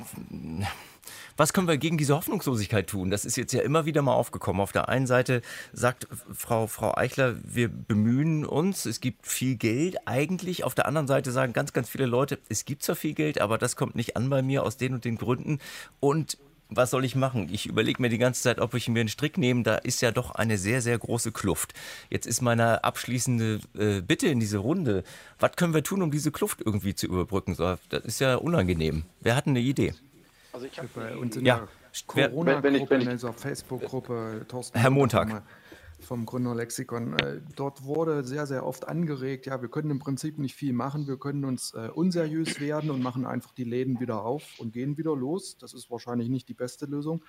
was 1.37 1.53
können 1.53 1.67
wir 1.67 1.77
gegen 1.77 1.97
diese 1.97 2.15
Hoffnungslosigkeit 2.15 2.87
tun? 2.87 3.09
Das 3.09 3.23
ist 3.23 3.37
jetzt 3.37 3.53
ja 3.53 3.61
immer 3.61 3.85
wieder 3.85 4.01
mal 4.01 4.13
aufgekommen. 4.13 4.61
Auf 4.61 4.71
der 4.71 4.89
einen 4.89 5.07
Seite 5.07 5.41
sagt 5.71 6.07
Frau, 6.33 6.67
Frau 6.67 6.95
Eichler, 6.95 7.35
wir 7.43 7.69
bemühen 7.69 8.45
uns, 8.45 8.85
es 8.85 8.99
gibt 8.99 9.27
viel 9.27 9.55
Geld 9.55 9.97
eigentlich. 10.05 10.63
Auf 10.63 10.75
der 10.75 10.87
anderen 10.87 11.07
Seite 11.07 11.31
sagen 11.31 11.53
ganz, 11.53 11.73
ganz 11.73 11.89
viele 11.89 12.07
Leute, 12.07 12.39
es 12.49 12.65
gibt 12.65 12.83
zwar 12.83 12.95
viel 12.95 13.13
Geld, 13.13 13.39
aber 13.39 13.57
das 13.57 13.75
kommt 13.75 13.95
nicht 13.95 14.17
an 14.17 14.29
bei 14.29 14.41
mir 14.41 14.63
aus 14.63 14.77
den 14.77 14.93
und 14.93 15.05
den 15.05 15.17
Gründen. 15.17 15.59
Und 15.99 16.37
was 16.69 16.89
soll 16.91 17.05
ich 17.05 17.15
machen? 17.15 17.47
Ich 17.51 17.65
überlege 17.65 18.01
mir 18.01 18.09
die 18.09 18.17
ganze 18.17 18.41
Zeit, 18.41 18.59
ob 18.59 18.73
ich 18.73 18.89
mir 18.89 18.99
einen 18.99 19.09
Strick 19.09 19.37
nehme. 19.37 19.63
Da 19.63 19.75
ist 19.75 20.01
ja 20.01 20.11
doch 20.11 20.31
eine 20.31 20.57
sehr, 20.57 20.81
sehr 20.81 20.97
große 20.97 21.31
Kluft. 21.31 21.73
Jetzt 22.09 22.25
ist 22.25 22.41
meine 22.41 22.83
abschließende 22.83 23.59
äh, 23.77 24.01
Bitte 24.01 24.27
in 24.27 24.39
diese 24.39 24.57
Runde. 24.57 25.03
Was 25.39 25.53
können 25.55 25.73
wir 25.73 25.83
tun, 25.83 26.01
um 26.01 26.11
diese 26.11 26.31
Kluft 26.31 26.61
irgendwie 26.65 26.95
zu 26.95 27.07
überbrücken? 27.07 27.55
So, 27.55 27.77
das 27.89 28.03
ist 28.03 28.19
ja 28.19 28.35
unangenehm. 28.35 29.03
Wer 29.21 29.35
hat 29.35 29.47
eine 29.47 29.59
Idee? 29.59 29.93
Also 30.57 30.65
ich 30.65 30.79
habe 30.79 30.89
bei 30.95 31.15
uns 31.15 31.35
in 31.35 31.45
ja. 31.45 31.67
der 32.15 32.29
Corona-Gruppe, 32.31 32.95
in 32.95 33.09
dieser 33.11 33.31
Facebook-Gruppe, 33.31 34.43
Thorsten 34.47 34.79
Herr 34.79 34.89
Montag 34.89 35.43
vom 35.99 36.25
Gründer 36.25 36.55
Lexikon. 36.55 37.13
Äh, 37.19 37.41
dort 37.55 37.83
wurde 37.83 38.23
sehr, 38.23 38.47
sehr 38.47 38.65
oft 38.65 38.87
angeregt, 38.87 39.45
ja, 39.45 39.61
wir 39.61 39.69
können 39.69 39.91
im 39.91 39.99
Prinzip 39.99 40.39
nicht 40.39 40.55
viel 40.55 40.73
machen, 40.73 41.07
wir 41.07 41.19
können 41.19 41.45
uns 41.45 41.75
äh, 41.75 41.89
unseriös 41.93 42.59
werden 42.59 42.89
und 42.89 43.03
machen 43.03 43.27
einfach 43.27 43.51
die 43.51 43.65
Läden 43.65 43.99
wieder 43.99 44.25
auf 44.25 44.43
und 44.57 44.73
gehen 44.73 44.97
wieder 44.97 45.15
los. 45.15 45.59
Das 45.59 45.75
ist 45.75 45.91
wahrscheinlich 45.91 46.27
nicht 46.27 46.49
die 46.49 46.55
beste 46.55 46.87
Lösung. 46.87 47.23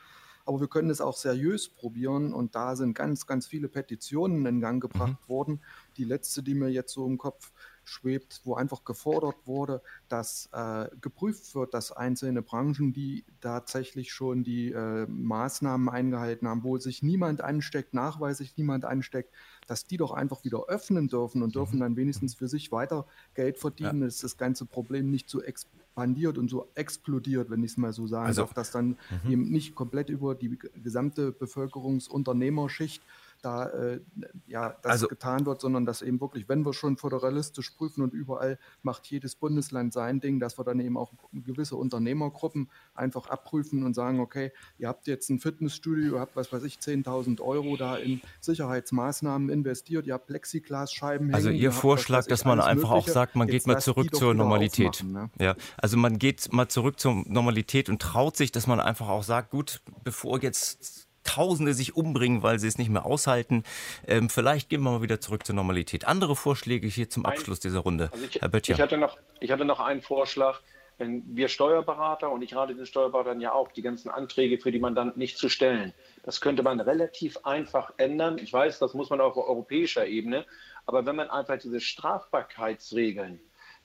Aber 0.47 0.61
wir 0.61 0.69
können 0.69 0.89
es 0.89 1.03
auch 1.03 1.19
seriös 1.19 1.69
probieren 1.69 2.33
und 2.33 2.55
da 2.55 2.77
sind 2.77 2.95
ganz, 2.95 3.27
ganz 3.27 3.47
viele 3.47 3.69
Petitionen 3.69 4.47
in 4.47 4.63
Gang 4.63 4.81
gebracht 4.81 5.19
mhm. 5.27 5.29
worden. 5.29 5.61
Die 5.99 6.05
letzte, 6.05 6.43
die 6.43 6.55
mir 6.55 6.71
jetzt 6.71 6.95
so 6.95 7.07
im 7.07 7.19
Kopf 7.19 7.53
schwebt, 7.89 8.41
wo 8.45 8.55
einfach 8.55 8.85
gefordert 8.85 9.37
wurde, 9.47 9.83
dass 10.09 10.49
äh, 10.53 10.89
geprüft 11.01 11.55
wird, 11.55 11.75
dass 11.75 11.93
einzelne 11.93 12.43
Branchen, 12.43 12.93
die 12.93 13.25
tatsächlich 13.41 14.13
schon 14.13 14.45
die 14.45 14.73
äh, 14.73 15.07
Maßnahmen 15.07 15.89
eingehalten 15.89 16.49
haben, 16.49 16.63
wo 16.65 16.79
sich 16.79 17.03
niemand 17.03 17.41
ansteckt, 17.41 17.95
nachweislich 17.95 18.57
niemand 18.57 18.85
ansteckt, 18.85 19.33
dass 19.67 19.85
die 19.85 19.97
doch 19.97 20.13
einfach 20.13 20.45
wieder 20.45 20.67
öffnen 20.67 21.09
dürfen 21.09 21.43
und 21.43 21.55
dürfen 21.55 21.77
mhm. 21.77 21.81
dann 21.81 21.97
wenigstens 21.97 22.35
für 22.35 22.49
sich 22.49 22.73
weiter 22.73 23.07
Geld 23.35 23.59
verdienen, 23.59 24.01
ja. 24.01 24.07
dass 24.07 24.19
das 24.19 24.37
ganze 24.37 24.65
Problem 24.67 25.11
nicht 25.11 25.29
so 25.29 25.43
expandiert 25.43 26.39
und 26.39 26.49
so 26.49 26.69
explodiert, 26.75 27.51
wenn 27.51 27.63
ich 27.63 27.73
es 27.73 27.77
mal 27.77 27.93
so 27.93 28.07
sagen 28.07 28.27
also, 28.27 28.43
darf, 28.43 28.55
dass 28.55 28.71
dann 28.71 28.97
mhm. 29.25 29.31
eben 29.31 29.51
nicht 29.51 29.75
komplett 29.75 30.11
über 30.11 30.35
die 30.35 30.59
gesamte 30.83 31.33
Bevölkerungsunternehmerschicht 31.33 33.03
da 33.43 33.69
äh, 33.69 34.01
ja, 34.47 34.77
das 34.83 34.93
also, 34.93 35.09
getan 35.09 35.47
wird, 35.47 35.61
sondern 35.61 35.85
dass 35.85 36.03
eben 36.03 36.21
wirklich, 36.21 36.49
wenn 36.49 36.65
wir 36.65 36.73
schon 36.73 36.97
föderalistisch 36.97 37.71
prüfen 37.71 38.03
und 38.03 38.13
überall 38.13 38.59
macht 38.83 39.07
jedes 39.07 39.35
Bundesland 39.35 39.93
sein 39.93 40.21
Ding, 40.21 40.41
dass 40.41 40.59
wir 40.59 40.65
dann 40.65 40.81
eben 40.81 40.97
auch 40.97 41.13
gewisse 41.33 41.77
Unternehmergruppen 41.77 42.69
einfach 42.95 43.29
abprüfen 43.29 43.85
und 43.85 43.95
sagen, 43.95 44.21
okay, 44.21 44.53
ihr 44.79 44.89
habt 44.89 45.07
jetzt 45.07 45.31
ein 45.31 45.39
Fitnessstudio, 45.39 46.15
ihr 46.15 46.21
habt, 46.21 46.37
was 46.37 46.53
weiß 46.53 46.65
ich, 46.65 46.77
10.000 46.79 47.41
Euro 47.41 47.77
da 47.77 47.97
in 47.97 48.21
Sicherheitsmaßnahmen 48.41 49.49
investiert, 49.51 50.07
ihr 50.07 50.15
habt 50.15 50.27
Plexiglasscheiben 50.27 51.35
Also 51.35 51.51
Ihr 51.51 51.73
Vorschlag, 51.73 52.27
dass 52.27 52.45
man 52.45 52.61
einfach 52.61 52.91
Mögliche. 52.91 53.11
auch 53.11 53.15
sagt, 53.15 53.37
man 53.37 53.49
jetzt 53.49 53.65
geht 53.65 53.67
mal 53.67 53.81
zurück 53.81 54.15
zur 54.15 54.35
Normalität. 54.35 55.05
Ne? 55.05 55.31
Ja, 55.39 55.55
also 55.77 55.97
man 55.97 56.19
geht 56.19 56.53
mal 56.53 56.69
zurück 56.69 57.01
zur 57.01 57.25
Normalität 57.27 57.89
und 57.89 58.01
traut 58.03 58.37
sich, 58.37 58.53
dass 58.53 58.67
man 58.67 58.81
einfach 58.81 59.09
auch 59.09 59.23
sagt, 59.23 59.51
gut, 59.51 59.81
bevor 60.05 60.41
jetzt 60.43 61.08
Tausende 61.29 61.75
sich 61.75 61.95
umbringen, 61.95 62.43
weil 62.43 62.59
sie 62.59 62.69
es 62.69 62.79
nicht 62.79 62.89
mehr 62.89 63.05
aushalten. 63.05 63.65
Ähm, 64.07 64.31
vielleicht 64.31 64.71
gehen 64.71 64.83
wir 64.83 64.91
mal 64.91 65.03
wieder 65.03 65.21
zurück 65.21 65.45
zur 65.45 65.55
Normalität. 65.55 66.07
Andere 66.07 66.35
Vorschläge 66.35 66.87
hier 66.87 67.11
zum 67.11 67.27
Abschluss 67.27 67.61
dieser 67.61 67.81
Runde. 67.81 68.09
Also 68.13 68.25
ich, 68.25 68.41
Herr 68.41 68.49
Böttcher. 68.49 68.75
Ich 68.75 68.81
hatte, 68.81 68.97
noch, 68.97 69.19
ich 69.41 69.51
hatte 69.51 69.65
noch 69.65 69.81
einen 69.81 70.01
Vorschlag. 70.01 70.61
Wenn 70.97 71.23
wir 71.37 71.49
Steuerberater 71.49 72.31
und 72.31 72.43
ich 72.43 72.57
rate 72.57 72.75
den 72.75 72.87
Steuerberatern 72.87 73.41
ja 73.41 73.53
auch, 73.53 73.71
die 73.71 73.83
ganzen 73.83 74.09
Anträge 74.09 74.59
für 74.59 74.73
die 74.73 74.81
Mandanten 74.81 75.19
nicht 75.19 75.39
zu 75.39 75.49
stellen. 75.49 75.93
Das 76.25 76.41
könnte 76.41 76.65
man 76.65 76.81
relativ 76.81 77.37
einfach 77.45 77.93
ändern. 77.99 78.39
Ich 78.39 78.53
weiß, 78.53 78.79
das 78.81 78.95
muss 78.95 79.11
man 79.11 79.21
auch 79.21 79.37
auf 79.37 79.49
europäischer 79.49 80.07
Ebene. 80.07 80.45
Aber 80.87 81.07
wenn 81.07 81.15
man 81.15 81.31
einfach 81.31 81.59
diese 81.59 81.81
Strafbarkeitsregeln 81.81 83.39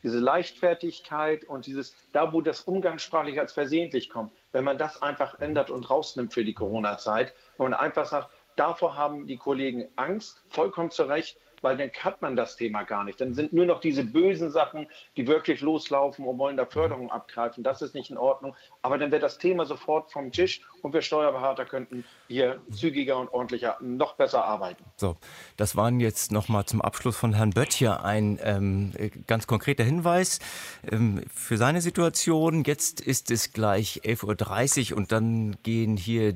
diese 0.03 0.19
Leichtfertigkeit 0.19 1.45
und 1.45 1.65
dieses, 1.65 1.95
da 2.11 2.33
wo 2.33 2.41
das 2.41 2.61
umgangssprachlich 2.61 3.39
als 3.39 3.53
versehentlich 3.53 4.09
kommt, 4.09 4.33
wenn 4.53 4.63
man 4.63 4.77
das 4.77 5.01
einfach 5.01 5.39
ändert 5.39 5.69
und 5.69 5.89
rausnimmt 5.89 6.33
für 6.33 6.45
die 6.45 6.53
Corona-Zeit 6.53 7.33
und 7.57 7.73
einfach 7.73 8.05
sagt, 8.05 8.29
davor 8.55 8.95
haben 8.95 9.27
die 9.27 9.37
Kollegen 9.37 9.89
Angst, 9.97 10.43
vollkommen 10.47 10.91
zu 10.91 11.03
Recht, 11.03 11.37
weil 11.63 11.77
dann 11.77 11.89
hat 12.01 12.21
man 12.21 12.35
das 12.35 12.55
Thema 12.55 12.83
gar 12.83 13.03
nicht. 13.03 13.19
Dann 13.21 13.33
sind 13.33 13.53
nur 13.53 13.65
noch 13.65 13.79
diese 13.79 14.03
bösen 14.03 14.51
Sachen, 14.51 14.87
die 15.17 15.27
wirklich 15.27 15.61
loslaufen 15.61 16.25
und 16.25 16.37
wollen 16.37 16.57
da 16.57 16.65
Förderung 16.65 17.09
abgreifen. 17.09 17.63
Das 17.63 17.81
ist 17.81 17.95
nicht 17.95 18.11
in 18.11 18.17
Ordnung. 18.17 18.55
Aber 18.81 18.97
dann 18.97 19.11
wäre 19.11 19.21
das 19.21 19.37
Thema 19.37 19.65
sofort 19.65 20.11
vom 20.11 20.31
Tisch 20.31 20.61
und 20.81 20.93
wir 20.93 21.01
Steuerberater 21.01 21.65
könnten 21.65 22.03
hier 22.27 22.61
zügiger 22.71 23.17
und 23.17 23.29
ordentlicher 23.29 23.77
noch 23.81 24.15
besser 24.15 24.43
arbeiten. 24.43 24.83
So, 24.97 25.17
das 25.57 25.75
waren 25.75 25.99
jetzt 25.99 26.31
nochmal 26.31 26.65
zum 26.65 26.81
Abschluss 26.81 27.15
von 27.15 27.33
Herrn 27.33 27.51
Böttcher 27.51 28.03
ein 28.03 28.39
ähm, 28.43 28.91
ganz 29.27 29.47
konkreter 29.47 29.83
Hinweis 29.83 30.39
ähm, 30.91 31.23
für 31.33 31.57
seine 31.57 31.81
Situation. 31.81 32.63
Jetzt 32.65 32.99
ist 32.99 33.31
es 33.31 33.53
gleich 33.53 34.01
11.30 34.03 34.91
Uhr 34.91 34.97
und 34.97 35.11
dann 35.11 35.55
gehen 35.63 35.95
hier 35.95 36.33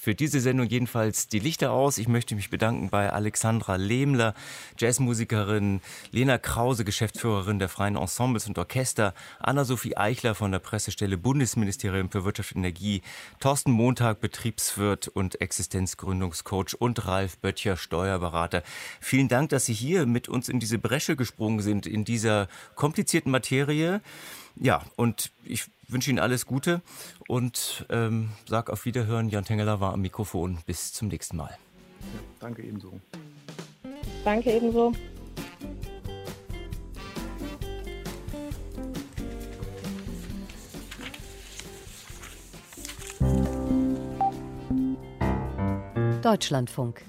für 0.00 0.14
diese 0.14 0.40
Sendung 0.40 0.66
jedenfalls 0.66 1.28
die 1.28 1.40
Lichter 1.40 1.72
aus. 1.72 1.98
Ich 1.98 2.08
möchte 2.08 2.34
mich 2.34 2.48
bedanken 2.48 2.88
bei 2.88 3.12
Alexandra 3.12 3.76
Lehmler, 3.76 4.32
Jazzmusikerin, 4.78 5.82
Lena 6.10 6.38
Krause, 6.38 6.86
Geschäftsführerin 6.86 7.58
der 7.58 7.68
Freien 7.68 7.96
Ensembles 7.96 8.46
und 8.46 8.56
Orchester, 8.56 9.12
Anna-Sophie 9.40 9.98
Eichler 9.98 10.34
von 10.34 10.52
der 10.52 10.58
Pressestelle 10.58 11.18
Bundesministerium 11.18 12.10
für 12.10 12.24
Wirtschaft 12.24 12.52
und 12.52 12.60
Energie, 12.60 13.02
Thorsten 13.40 13.72
Montag, 13.72 14.22
Betriebswirt 14.22 15.08
und 15.08 15.38
Existenzgründungscoach 15.38 16.76
und 16.78 17.06
Ralf 17.06 17.36
Böttcher, 17.36 17.76
Steuerberater. 17.76 18.62
Vielen 19.00 19.28
Dank, 19.28 19.50
dass 19.50 19.66
Sie 19.66 19.74
hier 19.74 20.06
mit 20.06 20.30
uns 20.30 20.48
in 20.48 20.60
diese 20.60 20.78
Bresche 20.78 21.14
gesprungen 21.14 21.60
sind, 21.60 21.86
in 21.86 22.06
dieser 22.06 22.48
komplizierten 22.74 23.30
Materie. 23.30 24.00
Ja, 24.60 24.82
und 24.96 25.32
ich 25.42 25.70
wünsche 25.88 26.10
Ihnen 26.10 26.18
alles 26.18 26.44
Gute 26.44 26.82
und 27.28 27.86
ähm, 27.88 28.28
sag 28.46 28.68
auf 28.68 28.84
Wiederhören. 28.84 29.30
Jan 29.30 29.44
Tengeler 29.44 29.80
war 29.80 29.94
am 29.94 30.02
Mikrofon. 30.02 30.58
Bis 30.66 30.92
zum 30.92 31.08
nächsten 31.08 31.38
Mal. 31.38 31.56
Ja, 32.00 32.20
danke 32.40 32.62
ebenso. 32.62 33.00
Danke 34.22 34.52
ebenso. 34.52 34.92
Deutschlandfunk 46.22 47.02